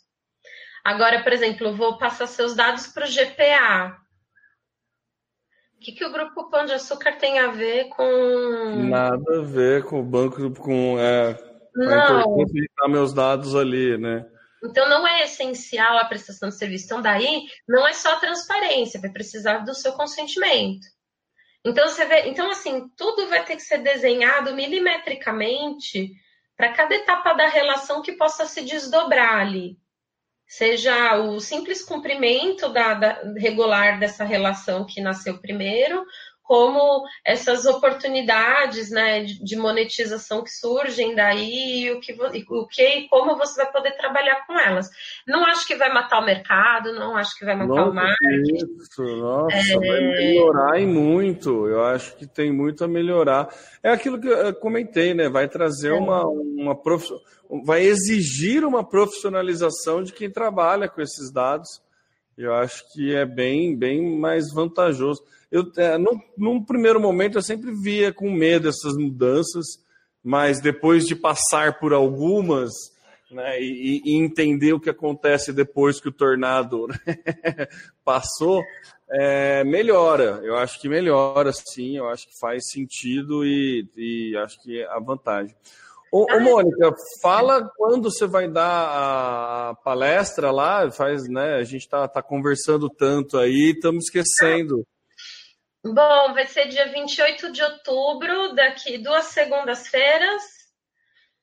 Agora, 0.83 1.21
por 1.21 1.33
exemplo, 1.33 1.67
eu 1.67 1.75
vou 1.75 1.97
passar 1.97 2.27
seus 2.27 2.55
dados 2.55 2.87
para 2.87 3.05
o 3.05 3.09
GPA. 3.09 3.97
O 5.75 5.79
que, 5.79 5.91
que 5.91 6.05
o 6.05 6.11
Grupo 6.11 6.49
Pão 6.49 6.65
de 6.65 6.73
Açúcar 6.73 7.17
tem 7.17 7.39
a 7.39 7.47
ver 7.47 7.89
com. 7.89 8.87
Nada 8.89 9.39
a 9.39 9.41
ver 9.41 9.83
com 9.83 9.99
o 9.99 10.03
banco, 10.03 10.49
com, 10.53 10.97
é, 10.97 11.37
não. 11.75 11.91
a 11.91 12.21
importância 12.21 12.61
de 12.61 12.69
dar 12.77 12.87
meus 12.87 13.13
dados 13.13 13.55
ali, 13.55 13.97
né? 13.97 14.25
Então, 14.63 14.87
não 14.89 15.05
é 15.05 15.23
essencial 15.23 15.97
a 15.97 16.05
prestação 16.05 16.49
de 16.49 16.55
serviço. 16.55 16.85
Então, 16.85 17.01
daí, 17.01 17.47
não 17.67 17.85
é 17.85 17.93
só 17.93 18.19
transparência, 18.19 19.01
vai 19.01 19.11
precisar 19.11 19.59
do 19.59 19.75
seu 19.75 19.93
consentimento. 19.93 20.87
Então, 21.65 21.87
você 21.87 22.05
vê, 22.05 22.27
então, 22.27 22.51
assim, 22.51 22.87
tudo 22.95 23.27
vai 23.27 23.43
ter 23.43 23.55
que 23.55 23.63
ser 23.63 23.79
desenhado 23.79 24.53
milimetricamente 24.53 26.11
para 26.55 26.71
cada 26.73 26.93
etapa 26.93 27.33
da 27.33 27.47
relação 27.47 28.03
que 28.03 28.11
possa 28.11 28.45
se 28.45 28.61
desdobrar 28.61 29.39
ali. 29.39 29.77
Seja 30.47 31.17
o 31.17 31.39
simples 31.39 31.83
cumprimento 31.83 32.69
da, 32.69 32.93
da 32.93 33.21
regular 33.35 33.99
dessa 33.99 34.23
relação 34.23 34.85
que 34.85 35.01
nasceu 35.01 35.39
primeiro, 35.39 36.05
como 36.45 37.03
essas 37.25 37.65
oportunidades 37.65 38.91
né, 38.91 39.23
de 39.23 39.55
monetização 39.55 40.43
que 40.43 40.51
surgem 40.51 41.15
daí 41.15 41.85
e 41.85 41.91
o 41.91 41.99
que, 41.99 42.13
o 42.13 42.67
que 42.67 42.87
e 42.87 43.07
como 43.09 43.35
você 43.35 43.63
vai 43.63 43.71
poder 43.71 43.97
trabalhar 43.97 44.45
com 44.45 44.53
elas. 44.53 44.87
Não 45.27 45.43
acho 45.43 45.65
que 45.65 45.75
vai 45.75 45.91
matar 45.91 46.21
o 46.21 46.25
mercado, 46.25 46.93
não 46.93 47.17
acho 47.17 47.37
que 47.37 47.45
vai 47.45 47.55
matar 47.55 47.67
Nossa, 47.67 47.89
o 47.89 47.93
marketing. 47.93 48.55
Isso, 48.55 49.01
nossa, 49.17 49.57
é... 49.57 49.73
vai 49.73 50.01
melhorar 50.01 50.79
e 50.79 50.85
muito. 50.85 51.67
Eu 51.67 51.83
acho 51.83 52.15
que 52.15 52.27
tem 52.27 52.51
muito 52.51 52.83
a 52.83 52.87
melhorar. 52.87 53.49
É 53.81 53.91
aquilo 53.91 54.21
que 54.21 54.27
eu 54.27 54.53
comentei, 54.55 55.13
né? 55.15 55.27
Vai 55.27 55.47
trazer 55.47 55.89
é. 55.89 55.93
uma, 55.93 56.23
uma 56.27 56.75
prof... 56.75 57.09
vai 57.65 57.81
exigir 57.81 58.63
uma 58.63 58.87
profissionalização 58.87 60.03
de 60.03 60.13
quem 60.13 60.29
trabalha 60.29 60.87
com 60.87 61.01
esses 61.01 61.31
dados. 61.33 61.83
Eu 62.37 62.53
acho 62.53 62.83
que 62.91 63.15
é 63.15 63.25
bem, 63.25 63.75
bem 63.75 64.19
mais 64.19 64.53
vantajoso 64.53 65.23
eu, 65.55 65.71
é, 65.77 65.97
num, 65.97 66.19
num 66.37 66.63
primeiro 66.63 66.99
momento 66.99 67.37
eu 67.37 67.41
sempre 67.41 67.71
via 67.71 68.11
com 68.11 68.29
medo 68.29 68.67
essas 68.67 68.95
mudanças, 68.97 69.65
mas 70.21 70.59
depois 70.59 71.05
de 71.05 71.15
passar 71.15 71.79
por 71.79 71.93
algumas 71.93 72.71
né, 73.31 73.61
e, 73.61 74.01
e, 74.03 74.17
entender 74.17 74.73
o 74.73 74.79
que 74.79 74.89
acontece 74.89 75.53
depois 75.53 76.01
que 76.01 76.09
o 76.09 76.11
tornado 76.11 76.87
né, 77.07 77.67
passou, 78.03 78.61
é, 79.09 79.63
melhora. 79.63 80.41
Eu 80.43 80.57
acho 80.57 80.79
que 80.79 80.89
melhora, 80.89 81.51
sim. 81.53 81.97
Eu 81.97 82.09
acho 82.09 82.27
que 82.27 82.37
faz 82.39 82.69
sentido 82.69 83.45
e, 83.45 83.87
e 83.95 84.37
acho 84.37 84.61
que 84.61 84.81
é 84.81 84.87
a 84.87 84.99
vantagem. 84.99 85.55
Ô, 86.11 86.25
ô, 86.31 86.39
Mônica, 86.39 86.93
fala 87.21 87.69
quando 87.77 88.11
você 88.11 88.27
vai 88.27 88.47
dar 88.47 89.69
a 89.71 89.75
palestra 89.83 90.51
lá. 90.51 90.89
Faz, 90.91 91.27
né? 91.29 91.55
A 91.55 91.63
gente 91.63 91.81
está 91.81 92.07
tá 92.07 92.21
conversando 92.21 92.89
tanto 92.89 93.37
aí, 93.37 93.73
estamos 93.75 94.05
esquecendo. 94.05 94.85
Bom, 95.85 96.33
vai 96.33 96.47
ser 96.47 96.67
dia 96.67 96.87
28 96.91 97.51
de 97.51 97.61
outubro, 97.61 98.55
daqui 98.55 98.97
duas 98.97 99.25
segundas-feiras. 99.25 100.41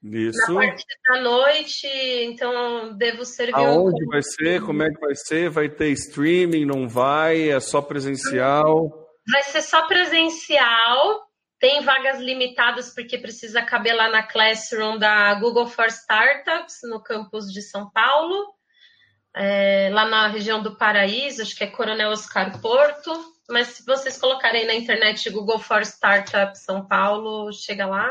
Isso. 0.02 0.52
Na 0.52 0.60
parte 0.60 0.84
da 1.08 1.20
noite, 1.20 1.86
então 1.86 2.92
devo 2.96 3.24
servir 3.24 3.54
Aonde 3.54 4.04
um... 4.04 4.08
vai 4.08 4.20
ser? 4.20 4.60
Como 4.62 4.82
é 4.82 4.90
que 4.90 4.98
vai 4.98 5.14
ser? 5.14 5.48
Vai 5.48 5.68
ter 5.68 5.90
streaming? 5.90 6.64
Não 6.64 6.88
vai? 6.88 7.50
É 7.50 7.60
só 7.60 7.80
presencial? 7.80 8.90
Vai 9.30 9.44
ser 9.44 9.62
só 9.62 9.86
presencial. 9.86 11.22
Tem 11.60 11.80
vagas 11.82 12.18
limitadas 12.18 12.92
porque 12.92 13.16
precisa 13.16 13.62
caber 13.62 13.94
lá 13.94 14.10
na 14.10 14.24
Classroom 14.24 14.98
da 14.98 15.34
Google 15.34 15.68
for 15.68 15.86
Startups, 15.86 16.80
no 16.90 17.00
campus 17.00 17.44
de 17.52 17.62
São 17.62 17.88
Paulo. 17.92 18.52
É, 19.36 19.88
lá 19.92 20.04
na 20.04 20.26
região 20.26 20.60
do 20.60 20.76
Paraíso, 20.76 21.42
acho 21.42 21.56
que 21.56 21.62
é 21.62 21.68
Coronel 21.68 22.10
Oscar 22.10 22.60
Porto 22.60 23.32
mas 23.52 23.68
se 23.68 23.84
vocês 23.84 24.18
colocarem 24.18 24.66
na 24.66 24.74
internet 24.74 25.28
Google 25.30 25.58
for 25.58 25.82
Startup 25.82 26.58
São 26.58 26.84
Paulo, 26.86 27.52
chega 27.52 27.86
lá. 27.86 28.10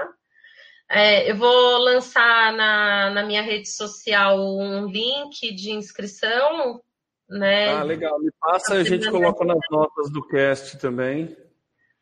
É, 0.87 1.29
eu 1.29 1.35
vou 1.35 1.77
lançar 1.79 2.53
na, 2.53 3.09
na 3.09 3.23
minha 3.23 3.41
rede 3.41 3.69
social 3.69 4.39
um 4.39 4.85
link 4.85 5.53
de 5.55 5.71
inscrição. 5.71 6.81
Né? 7.29 7.69
Ah, 7.69 7.83
legal. 7.83 8.19
Me 8.19 8.29
passa, 8.39 8.75
a 8.75 8.83
gente 8.83 9.09
coloca 9.09 9.43
nas 9.43 9.61
notas 9.71 10.11
do 10.11 10.25
cast 10.27 10.77
também. 10.77 11.35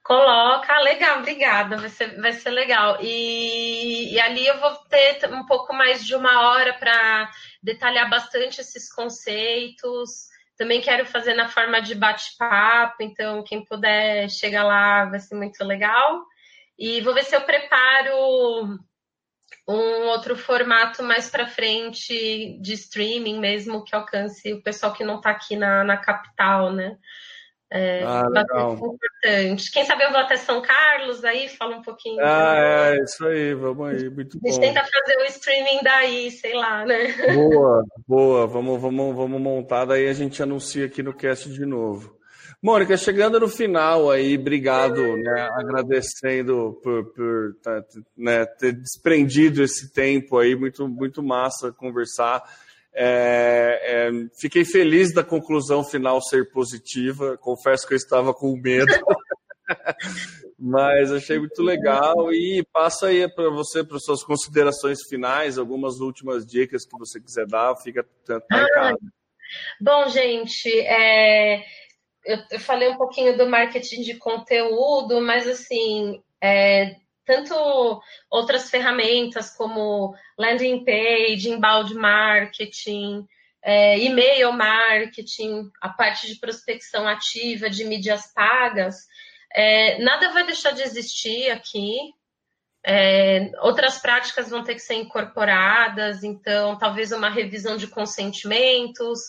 Coloca, 0.03 0.79
legal, 0.79 1.19
obrigada, 1.19 1.77
vai 1.77 1.89
ser, 1.89 2.19
vai 2.19 2.33
ser 2.33 2.49
legal. 2.49 2.97
E, 2.99 4.11
e 4.11 4.19
ali 4.19 4.47
eu 4.47 4.59
vou 4.59 4.73
ter 4.89 5.31
um 5.31 5.45
pouco 5.45 5.71
mais 5.71 6.03
de 6.03 6.15
uma 6.15 6.49
hora 6.49 6.73
para 6.73 7.29
detalhar 7.61 8.09
bastante 8.09 8.59
esses 8.59 8.91
conceitos. 8.91 10.29
Também 10.59 10.81
quero 10.81 11.05
fazer 11.05 11.35
na 11.35 11.47
forma 11.47 11.81
de 11.81 11.95
bate-papo, 11.95 13.01
então 13.01 13.41
quem 13.45 13.63
puder 13.63 14.29
chegar 14.29 14.65
lá 14.65 15.05
vai 15.05 15.17
ser 15.17 15.33
muito 15.35 15.63
legal. 15.63 16.25
E 16.77 16.99
vou 16.99 17.13
ver 17.13 17.23
se 17.23 17.33
eu 17.33 17.39
preparo 17.39 18.77
um 19.65 20.07
outro 20.07 20.35
formato 20.35 21.01
mais 21.01 21.29
para 21.29 21.47
frente 21.47 22.59
de 22.59 22.73
streaming 22.73 23.39
mesmo 23.39 23.85
que 23.85 23.95
alcance 23.95 24.51
o 24.51 24.61
pessoal 24.61 24.91
que 24.91 25.05
não 25.05 25.15
está 25.15 25.29
aqui 25.29 25.55
na, 25.55 25.85
na 25.85 25.95
capital, 25.95 26.73
né? 26.73 26.97
É 27.71 28.03
ah, 28.03 28.27
legal. 28.27 28.73
importante. 28.73 29.71
Quem 29.71 29.85
sabe 29.85 30.03
eu 30.03 30.11
vou 30.11 30.19
até 30.19 30.37
São 30.37 30.59
Carlos 30.59 31.23
aí, 31.23 31.47
fala 31.49 31.77
um 31.77 31.83
pouquinho. 31.83 32.17
Ah, 32.19 32.55
é, 32.57 33.03
isso 33.03 33.25
aí, 33.27 33.53
vamos 33.53 33.87
aí, 33.87 34.09
muito 34.09 34.39
bom. 34.39 34.49
A 34.49 34.51
gente 34.51 34.61
tenta 34.61 34.81
fazer 34.81 35.17
o 35.17 35.25
streaming 35.25 35.79
daí, 35.83 36.31
sei 36.31 36.55
lá, 36.55 36.83
né? 36.83 37.13
Boa, 37.33 37.85
boa, 38.07 38.47
vamos, 38.47 38.81
vamos, 38.81 39.15
vamos 39.15 39.41
montar, 39.41 39.85
daí 39.85 40.07
a 40.07 40.13
gente 40.13 40.41
anuncia 40.41 40.85
aqui 40.85 41.03
no 41.03 41.13
cast 41.13 41.47
de 41.47 41.63
novo. 41.63 42.17
Mônica, 42.61 42.97
chegando 42.97 43.39
no 43.39 43.47
final 43.47 44.11
aí, 44.11 44.37
obrigado, 44.37 45.01
né, 45.15 45.49
agradecendo 45.53 46.77
por, 46.83 47.05
por 47.13 47.55
tá, 47.63 47.81
né, 48.17 48.45
ter 48.45 48.73
desprendido 48.73 49.63
esse 49.63 49.93
tempo 49.93 50.37
aí, 50.37 50.55
muito, 50.55 50.85
muito 50.89 51.23
massa 51.23 51.71
conversar. 51.71 52.43
É, 53.01 53.79
é, 53.81 54.11
fiquei 54.41 54.65
feliz 54.65 55.13
da 55.13 55.23
conclusão 55.23 55.85
final 55.85 56.21
ser 56.21 56.51
positiva. 56.51 57.37
Confesso 57.37 57.87
que 57.87 57.93
eu 57.93 57.97
estava 57.97 58.33
com 58.33 58.57
medo, 58.57 58.91
mas 60.59 61.09
achei 61.09 61.39
muito 61.39 61.63
legal. 61.63 62.33
E 62.33 62.61
passa 62.73 63.07
aí 63.07 63.25
para 63.33 63.49
você, 63.49 63.85
para 63.85 63.97
suas 63.99 64.21
considerações 64.21 64.97
finais, 65.07 65.57
algumas 65.57 66.01
últimas 66.01 66.45
dicas 66.45 66.85
que 66.85 66.99
você 66.99 67.21
quiser 67.21 67.47
dar, 67.47 67.73
fica 67.77 68.05
tanto 68.25 68.45
ah, 68.51 68.93
Bom, 69.79 70.09
gente, 70.09 70.69
é, 70.81 71.63
eu, 72.25 72.37
eu, 72.51 72.59
falei 72.59 72.89
um 72.89 72.97
pouquinho 72.97 73.37
do 73.37 73.47
marketing 73.47 74.01
de 74.01 74.15
conteúdo, 74.15 75.21
mas 75.21 75.47
assim, 75.47 76.21
é, 76.43 76.97
tanto 77.29 78.01
outras 78.27 78.71
ferramentas 78.71 79.55
como 79.55 80.15
landing 80.35 80.83
page, 80.83 81.47
inbound 81.47 81.93
marketing, 81.93 83.23
é, 83.61 83.99
e-mail 83.99 84.51
marketing, 84.51 85.69
a 85.79 85.89
parte 85.89 86.25
de 86.25 86.39
prospecção 86.39 87.07
ativa, 87.07 87.69
de 87.69 87.85
mídias 87.85 88.33
pagas, 88.33 89.05
é, 89.53 89.99
nada 89.99 90.31
vai 90.31 90.43
deixar 90.43 90.71
de 90.71 90.81
existir 90.81 91.51
aqui. 91.51 91.99
É, 92.83 93.51
outras 93.61 93.99
práticas 93.99 94.49
vão 94.49 94.63
ter 94.63 94.73
que 94.73 94.79
ser 94.79 94.95
incorporadas, 94.95 96.23
então 96.23 96.79
talvez 96.79 97.11
uma 97.11 97.29
revisão 97.29 97.77
de 97.77 97.85
consentimentos, 97.85 99.19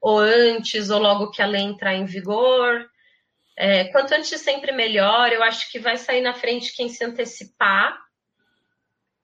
ou 0.00 0.18
antes, 0.18 0.90
ou 0.90 0.98
logo 0.98 1.30
que 1.30 1.40
a 1.40 1.46
lei 1.46 1.62
entrar 1.62 1.94
em 1.94 2.04
vigor. 2.04 2.84
É, 3.56 3.84
quanto 3.84 4.12
antes 4.14 4.40
sempre 4.40 4.72
melhor, 4.72 5.32
eu 5.32 5.42
acho 5.42 5.70
que 5.70 5.78
vai 5.78 5.96
sair 5.96 6.20
na 6.20 6.34
frente 6.34 6.74
quem 6.74 6.88
se 6.88 7.04
antecipar 7.04 7.96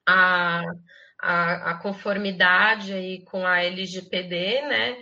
a, 0.07 0.62
a, 1.20 1.70
a 1.70 1.74
conformidade 1.78 2.93
aí 2.93 3.24
com 3.24 3.47
a 3.47 3.62
LGPD, 3.62 4.62
né? 4.62 4.97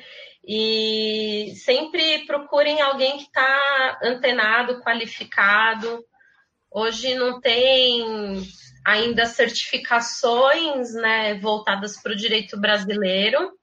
E 0.47 1.53
sempre 1.57 2.25
procurem 2.25 2.81
alguém 2.81 3.19
que 3.19 3.25
está 3.25 3.99
antenado, 4.03 4.81
qualificado. 4.81 6.03
Hoje 6.71 7.15
não 7.15 7.39
tem 7.41 8.43
ainda 8.87 9.27
certificações 9.27 10.95
né, 10.95 11.35
voltadas 11.35 12.01
para 12.01 12.13
o 12.13 12.17
direito 12.17 12.59
brasileiro, 12.59 13.58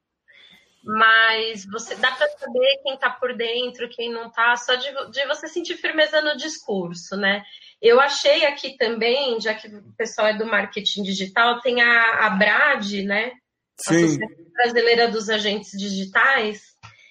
mas 0.86 1.66
você 1.66 1.96
dá 1.96 2.12
para 2.12 2.30
saber 2.30 2.80
quem 2.84 2.94
está 2.94 3.10
por 3.10 3.36
dentro, 3.36 3.90
quem 3.90 4.12
não 4.12 4.28
está, 4.28 4.56
só 4.56 4.76
de, 4.76 4.88
de, 5.10 5.26
você 5.26 5.48
sentir 5.48 5.76
firmeza 5.78 6.22
no 6.22 6.38
discurso, 6.38 7.18
né? 7.18 7.44
Eu 7.82 8.00
achei 8.00 8.46
aqui 8.46 8.78
também, 8.78 9.42
já 9.42 9.56
que 9.56 9.68
o 9.68 9.94
pessoal 9.98 10.28
é 10.28 10.38
do 10.38 10.46
marketing 10.46 11.02
digital, 11.02 11.60
tem 11.62 11.82
a, 11.82 12.28
a 12.28 12.30
BRAD, 12.30 13.04
né? 13.04 13.32
Sim. 13.80 13.96
A 13.96 13.98
Associação 13.98 14.46
Brasileira 14.54 15.08
dos 15.08 15.28
Agentes 15.28 15.72
Digitais. 15.72 16.62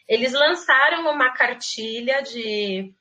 Eles 0.09 0.33
lançaram 0.33 1.11
uma 1.11 1.33
cartilha 1.33 2.23
de 2.23 2.95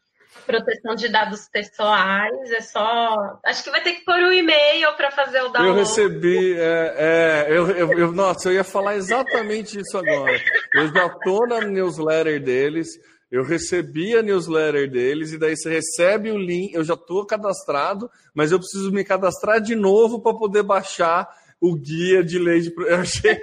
proteção 0.46 0.96
de 0.96 1.10
dados 1.10 1.48
pessoais, 1.50 2.52
é 2.52 2.62
só. 2.62 3.40
Acho 3.46 3.64
que 3.64 3.72
vai 3.72 3.82
ter 3.82 3.94
que 3.94 4.06
pôr 4.06 4.20
o 4.20 4.28
um 4.28 4.34
e-mail 4.34 4.94
para 4.96 5.12
fazer 5.12 5.42
o 5.42 5.50
download. 5.50 5.68
Eu 5.68 5.76
recebi, 5.76 6.56
é, 6.58 6.96
é 6.98 7.46
eu, 7.50 7.70
eu, 7.70 8.00
eu, 8.00 8.12
nossa, 8.12 8.50
eu 8.50 8.54
ia 8.54 8.64
falar 8.64 8.96
exatamente 8.96 9.80
isso 9.80 9.98
agora. 9.98 10.40
Eu 10.74 10.88
já 10.94 11.08
estou 11.08 11.48
na 11.48 11.62
newsletter 11.62 12.42
deles, 12.42 12.88
eu 13.32 13.44
recebi 13.44 14.16
a 14.16 14.22
newsletter 14.22 14.90
deles, 14.90 15.32
e 15.32 15.38
daí 15.38 15.56
você 15.56 15.70
recebe 15.70 16.32
o 16.32 16.38
link, 16.38 16.74
eu 16.74 16.84
já 16.84 16.94
estou 16.94 17.26
cadastrado, 17.26 18.10
mas 18.34 18.52
eu 18.52 18.60
preciso 18.60 18.92
me 18.92 19.04
cadastrar 19.04 19.60
de 19.60 19.76
novo 19.76 20.22
para 20.22 20.38
poder 20.38 20.64
baixar 20.64 21.28
o 21.64 21.78
guia 21.78 22.22
de 22.22 22.38
lei 22.38 22.60
de. 22.60 22.74
Eu 22.76 22.98
achei. 22.98 23.42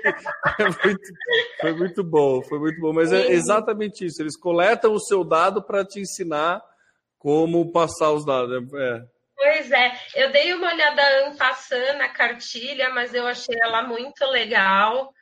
muito, 0.84 1.00
foi 1.58 1.72
muito 1.72 2.04
bom, 2.04 2.42
foi 2.42 2.58
muito 2.58 2.78
bom. 2.78 2.92
Mas 2.92 3.10
é 3.12 3.32
exatamente 3.32 4.04
isso. 4.04 4.20
Eles 4.20 4.36
coletam 4.36 4.92
o 4.92 5.00
seu 5.00 5.24
dado 5.24 5.62
para 5.62 5.86
te 5.86 6.00
ensinar 6.00 6.62
como 7.20 7.70
passar 7.70 8.10
os 8.10 8.24
dados. 8.24 8.64
É. 8.74 9.02
Pois 9.36 9.70
é, 9.70 9.92
eu 10.16 10.32
dei 10.32 10.52
uma 10.54 10.72
olhada 10.72 11.34
passando 11.38 11.98
na 11.98 12.08
cartilha, 12.08 12.90
mas 12.90 13.14
eu 13.14 13.26
achei 13.26 13.54
ela 13.62 13.82
muito 13.82 14.24
legal. 14.26 15.12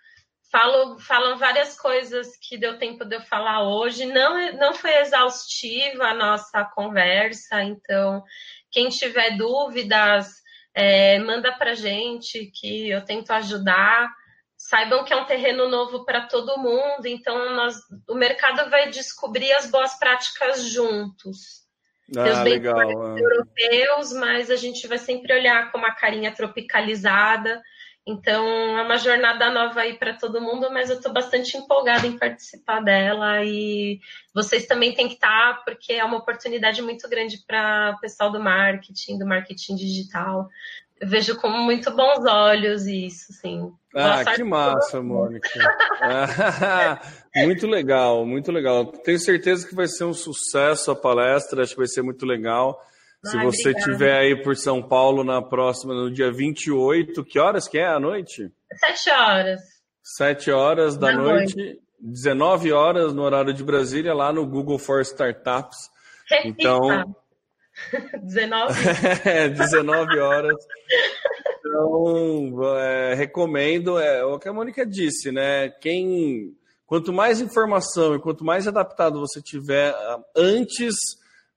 Falo, 0.50 0.98
falam 0.98 1.36
várias 1.36 1.78
coisas 1.78 2.28
que 2.40 2.56
deu 2.56 2.78
tempo 2.78 3.04
de 3.04 3.16
eu 3.16 3.20
falar 3.20 3.68
hoje. 3.68 4.06
Não, 4.06 4.52
não 4.54 4.72
foi 4.72 4.96
exaustiva 4.96 6.06
a 6.06 6.14
nossa 6.14 6.64
conversa, 6.64 7.62
então 7.62 8.22
quem 8.70 8.88
tiver 8.88 9.36
dúvidas, 9.36 10.28
é, 10.74 11.18
manda 11.18 11.52
para 11.52 11.74
gente 11.74 12.50
que 12.54 12.90
eu 12.90 13.04
tento 13.04 13.30
ajudar. 13.32 14.08
Saibam 14.56 15.04
que 15.04 15.12
é 15.12 15.16
um 15.16 15.26
terreno 15.26 15.68
novo 15.68 16.04
para 16.04 16.26
todo 16.26 16.58
mundo, 16.58 17.06
então 17.06 17.54
nós, 17.54 17.76
o 18.08 18.14
mercado 18.14 18.68
vai 18.70 18.90
descobrir 18.90 19.52
as 19.52 19.70
boas 19.70 19.96
práticas 19.98 20.64
juntos. 20.64 21.67
Ah, 22.16 22.42
legal. 22.42 22.80
É. 22.80 23.20
europeus, 23.20 24.12
mas 24.12 24.50
a 24.50 24.56
gente 24.56 24.86
vai 24.86 24.98
sempre 24.98 25.32
olhar 25.32 25.70
com 25.70 25.78
uma 25.78 25.94
carinha 25.94 26.32
tropicalizada. 26.32 27.62
Então, 28.06 28.48
é 28.78 28.82
uma 28.82 28.96
jornada 28.96 29.50
nova 29.50 29.80
aí 29.80 29.92
para 29.98 30.14
todo 30.14 30.40
mundo, 30.40 30.70
mas 30.72 30.88
eu 30.88 30.96
estou 30.96 31.12
bastante 31.12 31.58
empolgada 31.58 32.06
em 32.06 32.16
participar 32.16 32.80
dela 32.80 33.44
e 33.44 34.00
vocês 34.34 34.66
também 34.66 34.94
têm 34.94 35.08
que 35.08 35.14
estar, 35.14 35.56
tá, 35.56 35.62
porque 35.62 35.92
é 35.92 36.02
uma 36.02 36.16
oportunidade 36.16 36.80
muito 36.80 37.06
grande 37.06 37.36
para 37.46 37.94
o 37.94 38.00
pessoal 38.00 38.32
do 38.32 38.40
marketing, 38.40 39.18
do 39.18 39.26
marketing 39.26 39.76
digital. 39.76 40.48
Vejo 41.02 41.36
com 41.36 41.48
muito 41.48 41.90
bons 41.94 42.24
olhos 42.26 42.86
isso, 42.86 43.32
sim. 43.32 43.72
Ah, 43.94 44.24
que 44.24 44.42
massa, 44.42 45.00
Mônica. 45.00 45.48
muito 47.36 47.66
legal, 47.66 48.26
muito 48.26 48.50
legal. 48.50 48.86
Tenho 48.86 49.18
certeza 49.18 49.66
que 49.66 49.74
vai 49.74 49.86
ser 49.86 50.04
um 50.04 50.12
sucesso 50.12 50.90
a 50.90 50.96
palestra, 50.96 51.62
acho 51.62 51.72
que 51.72 51.78
vai 51.78 51.86
ser 51.86 52.02
muito 52.02 52.26
legal. 52.26 52.80
Se 53.24 53.36
Ai, 53.36 53.44
você 53.44 53.70
estiver 53.70 54.16
aí 54.16 54.42
por 54.42 54.56
São 54.56 54.82
Paulo 54.82 55.24
na 55.24 55.42
próxima, 55.42 55.94
no 55.94 56.10
dia 56.10 56.30
28, 56.32 57.24
que 57.24 57.38
horas 57.38 57.66
que 57.66 57.78
é 57.78 57.86
à 57.86 57.98
noite? 57.98 58.52
Sete 58.72 59.10
horas. 59.10 59.60
Sete 60.02 60.50
horas 60.50 60.96
da 60.96 61.12
noite, 61.12 61.56
noite, 61.56 61.80
19 62.00 62.72
horas 62.72 63.12
no 63.12 63.22
horário 63.22 63.52
de 63.52 63.64
Brasília, 63.64 64.14
lá 64.14 64.32
no 64.32 64.46
Google 64.46 64.78
for 64.78 65.00
Startups. 65.00 65.90
Então, 66.44 67.14
19? 68.22 68.74
é, 69.24 69.48
19 69.48 70.18
horas. 70.18 70.56
Então, 71.58 72.76
é, 72.76 73.14
recomendo, 73.14 73.98
é, 73.98 74.24
o 74.24 74.38
que 74.38 74.48
a 74.48 74.52
Mônica 74.52 74.84
disse, 74.86 75.30
né? 75.30 75.68
Quem, 75.80 76.56
quanto 76.86 77.12
mais 77.12 77.40
informação 77.40 78.14
e 78.14 78.20
quanto 78.20 78.44
mais 78.44 78.66
adaptado 78.66 79.20
você 79.20 79.40
tiver 79.40 79.90
ah, 79.90 80.20
antes, 80.36 80.94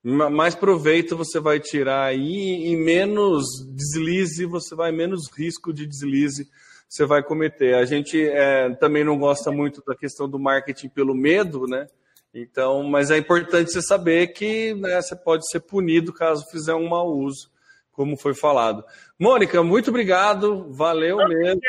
mais 0.03 0.55
proveito 0.55 1.15
você 1.15 1.39
vai 1.39 1.59
tirar 1.59 2.03
aí 2.03 2.71
e 2.71 2.75
menos 2.75 3.45
deslize, 3.69 4.45
você 4.45 4.75
vai 4.75 4.91
menos 4.91 5.29
risco 5.37 5.71
de 5.71 5.85
deslize 5.85 6.49
você 6.91 7.05
vai 7.05 7.23
cometer. 7.23 7.75
A 7.75 7.85
gente 7.85 8.21
é, 8.21 8.69
também 8.75 9.01
não 9.05 9.17
gosta 9.17 9.49
muito 9.49 9.81
da 9.87 9.95
questão 9.95 10.29
do 10.29 10.37
marketing 10.37 10.89
pelo 10.89 11.15
medo, 11.15 11.65
né? 11.65 11.87
Então, 12.33 12.83
mas 12.83 13.11
é 13.11 13.17
importante 13.17 13.71
você 13.71 13.81
saber 13.81 14.27
que 14.27 14.73
né, 14.75 15.01
você 15.01 15.15
pode 15.15 15.49
ser 15.49 15.59
punido 15.59 16.13
caso 16.13 16.49
fizer 16.49 16.73
um 16.73 16.87
mau 16.87 17.09
uso. 17.09 17.51
como 17.91 18.15
foi 18.15 18.33
falado. 18.33 18.83
Mônica, 19.19 19.61
muito 19.61 19.89
obrigado, 19.89 20.71
valeu 20.71 21.17
Obrigada. 21.19 21.55
mesmo, 21.55 21.61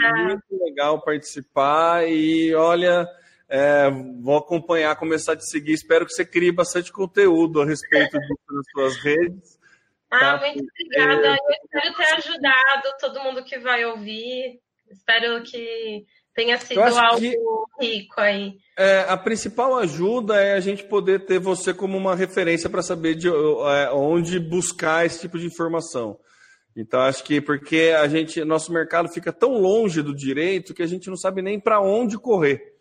foi 0.00 0.24
muito 0.24 0.64
legal 0.64 1.02
participar 1.02 2.08
e 2.08 2.54
olha, 2.54 3.06
é, 3.48 3.90
vou 4.20 4.38
acompanhar, 4.38 4.96
começar 4.96 5.32
a 5.32 5.36
te 5.36 5.44
seguir, 5.44 5.74
espero 5.74 6.06
que 6.06 6.12
você 6.12 6.24
crie 6.24 6.50
bastante 6.50 6.90
conteúdo 6.90 7.60
a 7.60 7.66
respeito 7.66 8.18
disso 8.18 8.42
nas 8.50 8.66
suas 8.72 8.96
redes. 9.04 9.58
Ah, 10.10 10.18
tá? 10.18 10.38
muito 10.38 10.64
obrigada, 10.64 11.28
eu 11.28 11.54
espero 11.64 11.94
ter 11.94 12.14
ajudado 12.14 12.96
todo 12.98 13.22
mundo 13.22 13.44
que 13.44 13.58
vai 13.58 13.84
ouvir, 13.84 14.58
espero 14.90 15.42
que 15.42 16.06
tenha 16.38 16.56
sido 16.56 16.80
algo 16.80 17.68
rico 17.80 18.20
aí. 18.20 18.56
É, 18.76 19.00
a 19.08 19.16
principal 19.16 19.76
ajuda 19.76 20.36
é 20.36 20.54
a 20.54 20.60
gente 20.60 20.84
poder 20.84 21.26
ter 21.26 21.40
você 21.40 21.74
como 21.74 21.98
uma 21.98 22.14
referência 22.14 22.70
para 22.70 22.80
saber 22.80 23.16
de 23.16 23.26
é, 23.26 23.90
onde 23.92 24.38
buscar 24.38 25.04
esse 25.04 25.20
tipo 25.20 25.36
de 25.36 25.46
informação. 25.46 26.16
Então 26.76 27.00
acho 27.00 27.24
que 27.24 27.40
porque 27.40 27.92
a 28.00 28.06
gente, 28.06 28.44
nosso 28.44 28.72
mercado 28.72 29.08
fica 29.08 29.32
tão 29.32 29.58
longe 29.58 30.00
do 30.00 30.14
direito 30.14 30.72
que 30.72 30.82
a 30.82 30.86
gente 30.86 31.08
não 31.08 31.16
sabe 31.16 31.42
nem 31.42 31.58
para 31.58 31.80
onde 31.80 32.16
correr. 32.16 32.76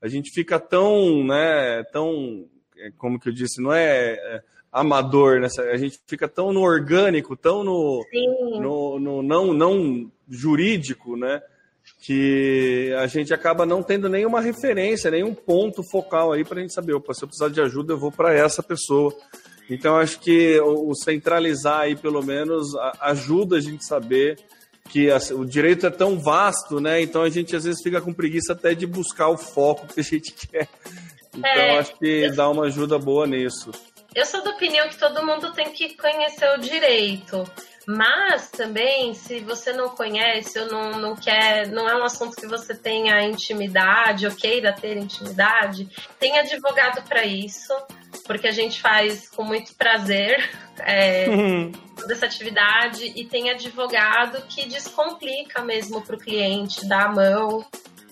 A 0.00 0.08
gente 0.08 0.30
fica 0.30 0.58
tão, 0.58 1.22
né, 1.22 1.84
tão, 1.92 2.46
é, 2.78 2.90
como 2.96 3.20
que 3.20 3.28
eu 3.28 3.32
disse, 3.32 3.60
não 3.60 3.74
é, 3.74 4.14
é 4.14 4.42
amador, 4.72 5.38
né? 5.38 5.48
A 5.70 5.76
gente 5.76 6.00
fica 6.06 6.26
tão 6.26 6.50
no 6.50 6.62
orgânico, 6.62 7.36
tão 7.36 7.62
no, 7.62 8.02
no, 8.58 8.98
no 8.98 9.22
não, 9.22 9.52
não 9.52 10.10
jurídico, 10.26 11.14
né? 11.14 11.42
Que 12.02 12.92
a 12.98 13.06
gente 13.06 13.32
acaba 13.32 13.64
não 13.64 13.80
tendo 13.80 14.08
nenhuma 14.08 14.40
referência, 14.40 15.10
nenhum 15.10 15.32
ponto 15.32 15.84
focal 15.88 16.32
aí 16.32 16.44
para 16.44 16.58
a 16.58 16.62
gente 16.62 16.74
saber, 16.74 16.94
opa, 16.94 17.14
se 17.14 17.22
eu 17.22 17.28
precisar 17.28 17.48
de 17.48 17.60
ajuda, 17.60 17.92
eu 17.92 17.98
vou 17.98 18.10
para 18.10 18.34
essa 18.34 18.60
pessoa. 18.60 19.16
Então, 19.70 19.96
acho 19.96 20.18
que 20.18 20.60
o 20.60 20.92
centralizar 20.96 21.82
aí, 21.82 21.94
pelo 21.94 22.20
menos, 22.20 22.74
ajuda 23.00 23.56
a 23.56 23.60
gente 23.60 23.86
saber 23.86 24.36
que 24.90 25.08
o 25.32 25.44
direito 25.44 25.86
é 25.86 25.90
tão 25.90 26.18
vasto, 26.18 26.80
né? 26.80 27.00
Então, 27.00 27.22
a 27.22 27.30
gente 27.30 27.54
às 27.54 27.62
vezes 27.62 27.80
fica 27.80 28.00
com 28.00 28.12
preguiça 28.12 28.52
até 28.52 28.74
de 28.74 28.84
buscar 28.84 29.28
o 29.28 29.38
foco 29.38 29.86
que 29.86 30.00
a 30.00 30.04
gente 30.04 30.34
quer. 30.48 30.68
Então, 31.32 31.50
é, 31.50 31.78
acho 31.78 31.96
que 31.96 32.28
dá 32.30 32.50
uma 32.50 32.64
ajuda 32.64 32.98
boa 32.98 33.28
nisso. 33.28 33.70
Eu 34.12 34.26
sou 34.26 34.42
da 34.42 34.50
opinião 34.50 34.88
que 34.88 34.98
todo 34.98 35.24
mundo 35.24 35.52
tem 35.52 35.72
que 35.72 35.96
conhecer 35.96 36.50
o 36.58 36.60
direito. 36.60 37.44
Mas 37.86 38.50
também, 38.50 39.12
se 39.14 39.40
você 39.40 39.72
não 39.72 39.90
conhece 39.90 40.58
ou 40.58 40.66
não, 40.66 41.00
não 41.00 41.16
quer, 41.16 41.66
não 41.68 41.88
é 41.88 41.96
um 41.96 42.04
assunto 42.04 42.36
que 42.36 42.46
você 42.46 42.74
tenha 42.74 43.22
intimidade 43.22 44.26
ou 44.26 44.34
queira 44.34 44.72
ter 44.72 44.96
intimidade, 44.96 45.88
tem 46.18 46.38
advogado 46.38 47.02
para 47.02 47.24
isso, 47.24 47.72
porque 48.24 48.46
a 48.46 48.52
gente 48.52 48.80
faz 48.80 49.28
com 49.28 49.42
muito 49.42 49.74
prazer 49.74 50.48
é, 50.78 51.26
uhum. 51.28 51.72
toda 51.96 52.12
essa 52.12 52.26
atividade 52.26 53.12
e 53.16 53.24
tem 53.24 53.50
advogado 53.50 54.42
que 54.48 54.68
descomplica 54.68 55.62
mesmo 55.62 56.02
para 56.02 56.16
o 56.16 56.18
cliente, 56.18 56.86
dá 56.86 57.04
a 57.04 57.12
mão 57.12 57.64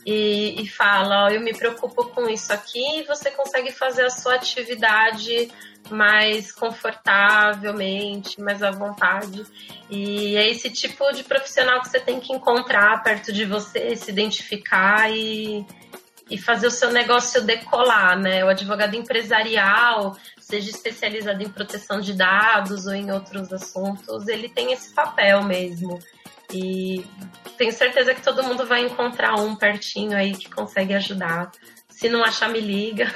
e, 0.05 0.63
e 0.63 0.69
fala: 0.69 1.25
ó, 1.25 1.29
eu 1.31 1.41
me 1.41 1.53
preocupo 1.53 2.07
com 2.07 2.29
isso 2.29 2.53
aqui, 2.53 3.01
e 3.01 3.05
você 3.05 3.31
consegue 3.31 3.73
fazer 3.73 4.05
a 4.05 4.11
sua 4.11 4.35
atividade 4.35 5.51
mais 5.89 6.53
confortavelmente, 6.53 8.41
mais 8.41 8.63
à 8.63 8.71
vontade. 8.71 9.45
E 9.89 10.37
é 10.37 10.49
esse 10.51 10.71
tipo 10.71 11.11
de 11.13 11.25
profissional 11.25 11.81
que 11.81 11.89
você 11.89 12.01
tem 12.01 12.21
que 12.21 12.33
encontrar 12.33 13.03
perto 13.03 13.33
de 13.33 13.45
você, 13.45 13.97
se 13.97 14.11
identificar 14.11 15.11
e, 15.11 15.67
e 16.31 16.39
fazer 16.39 16.67
o 16.67 16.71
seu 16.71 16.91
negócio 16.93 17.43
decolar, 17.43 18.19
né? 18.19 18.45
O 18.45 18.49
advogado 18.49 18.95
empresarial, 18.95 20.17
seja 20.39 20.71
especializado 20.71 21.43
em 21.43 21.49
proteção 21.49 22.01
de 22.01 22.13
dados 22.13 22.87
ou 22.87 22.95
em 22.95 23.11
outros 23.11 23.53
assuntos, 23.53 24.29
ele 24.29 24.49
tem 24.49 24.73
esse 24.73 24.93
papel 24.95 25.43
mesmo. 25.43 25.99
E 26.53 27.05
tenho 27.57 27.73
certeza 27.73 28.15
que 28.15 28.23
todo 28.23 28.43
mundo 28.43 28.67
vai 28.67 28.85
encontrar 28.85 29.35
um 29.35 29.55
pertinho 29.55 30.17
aí 30.17 30.33
que 30.33 30.51
consegue 30.51 30.95
ajudar. 30.95 31.53
Se 31.89 32.09
não 32.09 32.25
achar, 32.25 32.49
me 32.49 32.61
liga. 32.61 33.07